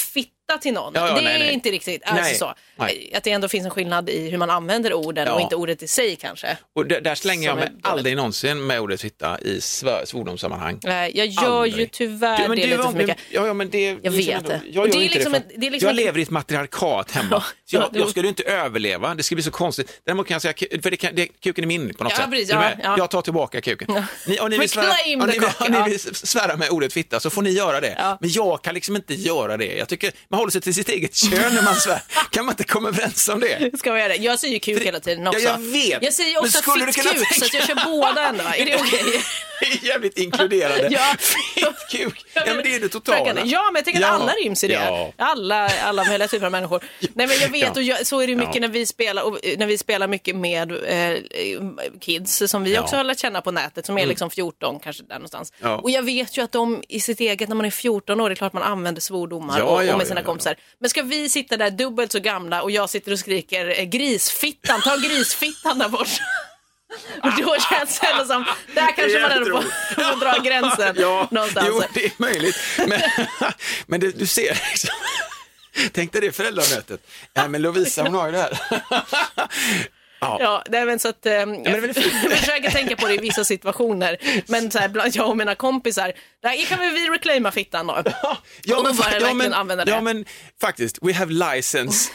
fitta 0.47 0.57
till 0.61 0.73
någon, 0.73 0.91
Ja, 0.95 1.07
ja, 1.07 1.15
det 1.15 1.21
nej, 1.21 1.35
är 1.35 1.39
nej. 1.39 1.53
inte 1.53 1.71
riktigt, 1.71 2.01
alltså 2.05 2.23
Nej, 2.23 2.35
så. 2.35 2.53
nej. 2.75 3.11
Att 3.15 3.23
det 3.23 3.31
ändå 3.31 3.47
finns 3.47 3.65
en 3.65 3.71
skillnad 3.71 4.09
i 4.09 4.29
hur 4.29 4.37
man 4.37 4.49
använder 4.49 4.93
orden 4.93 5.27
och 5.27 5.41
inte 5.41 5.55
ordet 5.55 5.83
i 5.83 5.87
sig 5.87 6.15
kanske. 6.15 6.57
Och 6.75 6.85
där, 6.85 7.01
där 7.01 7.15
slänger 7.15 7.47
jag 7.47 7.55
mig 7.57 7.71
aldrig 7.83 8.15
någonsin 8.15 8.67
med 8.67 8.79
ordet 8.79 9.01
hitta 9.01 9.39
i 9.39 9.61
svordomssammanhang. 10.05 10.79
Nej, 10.83 11.11
Jag 11.17 11.27
gör 11.27 11.61
Aldrig. 11.63 11.79
ju 11.79 11.87
tyvär 11.87 12.41
Ja, 12.41 12.47
men 12.47 12.57
det 12.57 12.63
är 12.63 12.67
lite 12.67 12.83
för 12.83 12.91
mycket. 12.91 13.17
Ja, 13.29 13.47
ja, 13.47 13.53
men 13.53 13.69
det, 13.69 13.85
Jag 13.87 14.01
det 14.01 14.09
vet 14.09 14.45
det. 14.47 14.61
Jag, 14.71 14.91
det 14.91 14.97
är 14.97 15.09
liksom 15.09 15.31
för- 15.31 15.39
ett- 15.39 15.51
det 15.57 15.67
är 15.67 15.71
liksom 15.71 15.87
jag 15.87 15.95
lever 15.95 16.19
i 16.19 16.21
ett 16.21 16.29
matriarkat 16.29 17.11
hemma. 17.11 17.43
Så 17.65 17.75
jag, 17.75 17.83
ja, 17.83 17.89
du- 17.93 17.99
jag 17.99 18.09
skulle 18.09 18.27
inte 18.27 18.43
överleva, 18.43 19.15
det 19.15 19.23
skulle 19.23 19.35
bli 19.35 19.43
så 19.43 19.51
konstigt. 19.51 20.01
Däremot 20.05 20.27
kan 20.27 20.35
jag 20.35 20.41
säga, 20.41 20.53
för 20.83 20.91
det 20.91 20.97
kan, 20.97 21.15
det, 21.15 21.27
kuken 21.27 21.63
är 21.63 21.67
min 21.67 21.93
på 21.93 22.03
något 22.03 22.13
sätt. 22.15 22.29
precis, 22.31 22.49
du. 22.49 22.55
Jag 22.97 23.09
tar 23.09 23.21
tillbaka 23.21 23.61
kuken. 23.61 24.05
Ni, 24.27 24.39
om, 24.39 24.49
ni 24.49 24.57
vill 24.57 24.69
svära, 24.69 24.85
om, 25.19 25.19
ni 25.27 25.31
vill, 25.31 25.41
cock, 25.41 25.61
om 25.61 25.71
ni 25.71 25.77
ja. 25.77 25.83
vill 25.85 25.99
svära 26.15 26.55
med 26.57 26.69
ordet 26.69 26.93
fitta 26.93 27.19
så 27.19 27.29
får 27.29 27.41
ni 27.41 27.49
göra 27.49 27.81
det. 27.81 28.17
Men 28.21 28.29
jag 28.31 28.61
kan 28.61 28.73
liksom 28.73 28.95
inte 28.95 29.13
göra 29.13 29.57
det. 29.57 29.75
Jag 29.77 29.87
tycker 29.89 30.11
man 30.35 30.39
håller 30.41 30.51
sig 30.51 30.61
till 30.61 30.73
sitt 30.73 30.89
eget 30.89 31.15
kön 31.15 31.53
när 31.55 31.61
man 31.61 31.75
svär. 31.75 32.01
Kan 32.29 32.45
man 32.45 32.53
inte 32.53 32.63
komma 32.63 32.87
överens 32.87 33.27
om 33.29 33.39
det? 33.39 33.79
Ska 33.79 33.91
vi 33.91 33.99
göra 33.99 34.09
det? 34.09 34.15
Jag 34.15 34.39
säger 34.39 34.59
kuk 34.59 34.83
hela 34.85 34.99
tiden 34.99 35.27
också. 35.27 35.39
Ja, 35.39 35.49
jag 35.51 35.71
vet. 35.71 36.03
Jag 36.03 36.13
säger 36.13 36.39
också 36.39 36.61
fittkuk 36.61 36.93
så 37.03 37.09
att 37.09 37.15
jag 37.15 37.51
tänka- 37.51 37.67
kör 37.67 37.85
båda 37.85 38.27
ändå. 38.27 38.43
Är 38.43 38.65
det 38.65 38.75
okej? 38.75 39.03
Det 39.13 39.21
är 39.65 39.85
jävligt 39.87 40.17
inkluderande. 40.17 40.87
Ja. 40.91 41.15
Fittkuk, 41.19 42.25
ja 42.33 42.41
men 42.45 42.63
det 42.63 42.75
är 42.75 42.79
det 42.79 42.89
totala. 42.89 43.41
Ja, 43.45 43.63
men 43.71 43.75
jag 43.75 43.85
tänker 43.85 44.01
att 44.01 44.21
alla 44.21 44.31
ryms 44.31 44.63
i 44.63 44.67
det. 44.67 44.73
Ja. 44.73 45.13
Alla, 45.17 45.69
alla 45.83 46.03
möjliga 46.03 46.27
typer 46.27 46.45
av 46.45 46.51
människor. 46.51 46.83
Nej, 46.99 47.27
men 47.27 47.37
jag 47.41 47.49
vet, 47.49 47.77
och 47.77 47.83
jag, 47.83 48.07
så 48.07 48.21
är 48.21 48.27
det 48.27 48.35
mycket 48.35 48.61
när 48.61 48.67
vi 48.67 48.85
spelar 48.85 49.23
och 49.23 49.45
eh, 49.45 49.57
när 49.57 49.65
vi 49.65 49.77
spelar 49.77 50.07
mycket 50.07 50.35
med 50.35 50.71
eh, 50.71 51.19
kids 51.99 52.43
som 52.47 52.63
vi 52.63 52.79
också 52.79 52.95
har 52.95 53.03
lärt 53.03 53.19
känna 53.19 53.41
på 53.41 53.51
nätet 53.51 53.85
som 53.85 53.97
är 53.97 54.05
liksom 54.05 54.29
14 54.29 54.79
kanske 54.79 55.03
där 55.03 55.15
någonstans. 55.15 55.53
Och 55.81 55.91
jag 55.91 56.03
vet 56.03 56.37
ju 56.37 56.41
att 56.41 56.51
de 56.51 56.83
i 56.89 56.99
sitt 56.99 57.19
eget, 57.19 57.49
när 57.49 57.55
man 57.55 57.65
är 57.65 57.71
14 57.71 58.21
år, 58.21 58.29
det 58.29 58.33
är 58.33 58.35
klart 58.35 58.53
man 58.53 58.63
använder 58.63 59.01
svordomar 59.01 59.61
och, 59.61 59.79
och 59.79 59.97
med 59.97 60.07
sina 60.07 60.23
kompisar. 60.23 60.55
Men 60.79 60.89
ska 60.89 61.01
vi 61.01 61.29
sitta 61.29 61.57
där 61.57 61.69
dubbelt 61.71 62.11
så 62.11 62.19
gamla 62.19 62.61
och 62.61 62.71
jag 62.71 62.89
sitter 62.89 63.11
och 63.11 63.19
skriker 63.19 63.79
eh, 63.79 63.85
grisfittan, 63.85 64.81
ta 64.81 64.95
grisfittan 64.95 65.79
där 65.79 65.89
bort. 65.89 66.09
Och 67.23 67.31
då 67.37 67.55
känns 67.69 67.99
det 67.99 68.07
ändå 68.07 68.25
som, 68.25 68.45
där 68.75 68.91
kanske 68.95 69.19
man 69.21 69.31
ändå 69.31 69.61
får, 69.61 70.19
dra 70.19 70.37
gränsen 70.43 70.95
Ja, 70.99 71.27
någonstans. 71.31 71.67
jo, 71.69 71.83
det 71.93 72.05
är 72.05 72.11
möjligt. 72.17 72.55
Men, 72.87 73.01
men 73.87 73.99
det, 73.99 74.19
du 74.19 74.25
ser, 74.27 74.61
liksom. 74.71 74.89
tänk 75.91 76.11
dig 76.11 76.21
det 76.21 76.31
föräldramötet. 76.31 76.99
Ja, 77.33 77.47
men 77.47 77.61
Lovisa 77.61 78.03
hon 78.03 78.13
har 78.13 78.25
ju 78.25 78.31
det 78.31 78.37
här. 78.41 78.59
Ja. 80.19 80.37
Ja, 80.41 80.63
nej, 80.69 80.85
men 80.85 80.99
så 80.99 81.07
att, 81.07 81.25
eh, 81.25 81.31
det 81.31 81.37
är 81.69 81.81
väl 81.81 81.93
fint. 81.93 82.13
jag 82.23 82.37
försöker 82.39 82.71
tänka 82.71 82.95
på 82.95 83.07
det 83.07 83.13
i 83.13 83.17
vissa 83.17 83.43
situationer. 83.45 84.17
Men 84.47 84.71
så 84.71 84.79
här, 84.79 84.87
bland 84.87 85.15
jag 85.15 85.29
och 85.29 85.37
mina 85.37 85.55
kompisar, 85.55 86.13
där 86.43 86.65
kan 86.65 86.79
vi 86.79 87.09
reclaima 87.09 87.51
fittan 87.51 87.87
då. 87.87 88.03
Ja, 88.63 88.77
Och 88.77 88.83
men, 88.83 88.95
bara 88.95 89.19
ja, 89.19 89.33
men, 89.33 89.53
använda 89.53 89.85
det. 89.85 89.91
ja, 89.91 90.01
men 90.01 90.25
faktiskt, 90.61 90.97
we 91.01 91.13
have 91.13 91.33
license. 91.55 92.11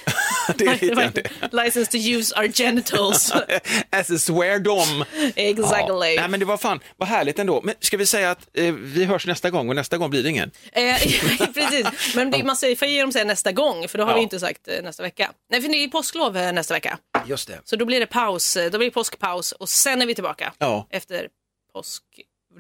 Det 0.59 0.65
är 0.67 1.07
lite 1.07 1.23
det. 1.23 1.65
License 1.65 1.91
to 1.91 1.97
use 1.97 2.35
our 2.41 2.49
genitals. 2.53 3.33
As 3.91 4.11
a 4.11 4.19
swear 4.19 4.59
dom. 4.59 5.05
exactly. 5.37 6.15
Ja. 6.15 6.21
Nej, 6.21 6.29
men 6.29 6.41
det 6.41 6.47
var 6.47 6.57
fan, 6.57 6.81
vad 6.97 7.09
härligt 7.09 7.39
ändå. 7.39 7.61
Men 7.65 7.75
ska 7.81 7.97
vi 7.97 8.07
säga 8.07 8.31
att 8.31 8.49
eh, 8.55 8.73
vi 8.75 9.05
hörs 9.05 9.27
nästa 9.27 9.51
gång 9.51 9.69
och 9.69 9.77
nästa 9.77 9.99
gång 9.99 10.11
blir 10.11 10.23
det 10.23 10.29
ingen? 10.29 10.51
Eh, 10.73 10.97
precis, 11.55 12.15
men 12.15 12.31
det, 12.31 12.45
man 12.45 12.57
säger, 12.57 12.77
får 12.77 12.89
ge 12.89 13.01
dem 13.01 13.13
säga 13.13 13.25
nästa 13.25 13.53
gång, 13.53 13.89
för 13.89 13.99
då 13.99 14.05
har 14.05 14.11
Ja. 14.11 14.17
vi 14.17 14.23
inte 14.23 14.41
sagt 14.41 14.69
eh, 14.69 14.83
nästa 14.83 15.03
vecka. 15.03 15.31
Nej, 15.51 15.63
för 15.63 15.69
det 15.69 15.85
är 15.85 15.89
påsklov 15.89 16.37
eh, 16.37 16.53
nästa 16.53 16.75
vecka. 16.75 16.99
Just 17.27 17.49
det. 17.49 17.61
Så 17.65 17.77
då 17.77 17.85
blir 17.85 18.01
det 18.01 18.07
paus, 18.07 18.57
eh, 18.57 18.71
då 18.71 18.79
blir 18.79 18.89
det 18.89 18.95
påskpaus 18.95 19.53
och 19.53 19.69
sen 19.69 20.03
är 20.03 20.07
vi 20.07 20.15
tillbaka 20.15 20.53
Ja. 20.59 20.87
efter 20.91 21.29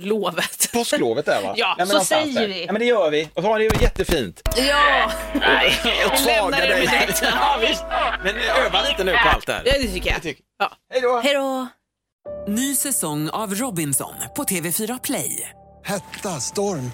påsklovet. 0.00 0.68
Påsklovet 0.72 1.26
där 1.26 1.42
va? 1.42 1.54
Ja, 1.56 1.74
så 1.78 1.84
någonstans 1.84 2.08
säger 2.08 2.40
där. 2.40 2.46
vi. 2.48 2.64
Ja, 2.66 2.72
men 2.72 2.80
det 2.80 2.86
gör 2.86 3.10
vi. 3.10 3.28
Och 3.34 3.42
så 3.42 3.48
har 3.48 3.58
det 3.58 3.64
ju 3.64 3.70
jättefint. 3.80 4.42
Ja, 4.56 5.10
nej, 5.34 5.74
Och 6.12 6.18
svaga 6.18 6.56
det 6.60 6.66
dig. 6.66 7.08
Ja, 7.22 7.58
visst. 7.60 7.84
Men 8.24 8.36
öva 8.36 8.82
lite 8.88 9.04
nu 9.04 9.12
på 9.12 9.28
allt 9.28 9.46
det 9.46 9.52
här. 9.52 9.62
Ja, 9.64 9.72
det 9.80 9.88
tycker 9.88 10.10
jag. 10.10 10.22
Tycker- 10.22 10.44
Ja. 10.58 10.72
Hej 10.92 11.00
då! 11.00 11.20
Hej 11.24 11.34
då! 11.34 11.66
Ny 12.48 12.74
säsong 12.74 13.30
av 13.30 13.54
Robinson 13.54 14.14
på 14.36 14.44
TV4 14.44 15.00
Play. 15.02 15.50
Hetta, 15.84 16.40
storm, 16.40 16.92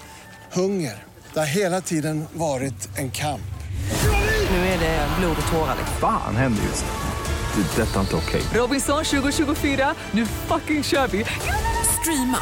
hunger. 0.53 1.03
Det 1.33 1.39
har 1.39 1.47
hela 1.47 1.81
tiden 1.81 2.27
varit 2.33 2.97
en 2.97 3.11
kamp. 3.11 3.41
Nu 4.51 4.57
är 4.57 4.79
det 4.79 5.07
blod 5.19 5.35
och 5.45 5.51
tårar. 5.51 5.75
liksom. 5.77 5.97
Fan 6.01 6.35
händer 6.35 6.63
just 6.63 6.85
det. 6.85 6.91
Det 7.75 7.81
är 7.81 7.85
detta 7.85 7.99
inte 7.99 8.15
okej. 8.15 8.41
Robinson 8.53 9.03
2024, 9.05 9.95
nu 10.11 10.25
fucking 10.25 10.83
kör 10.83 11.07
vi! 11.07 11.25
Streama 12.01 12.37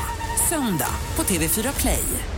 söndag 0.49 0.93
på 1.15 1.23
TV4 1.23 1.79
Play. 1.81 2.34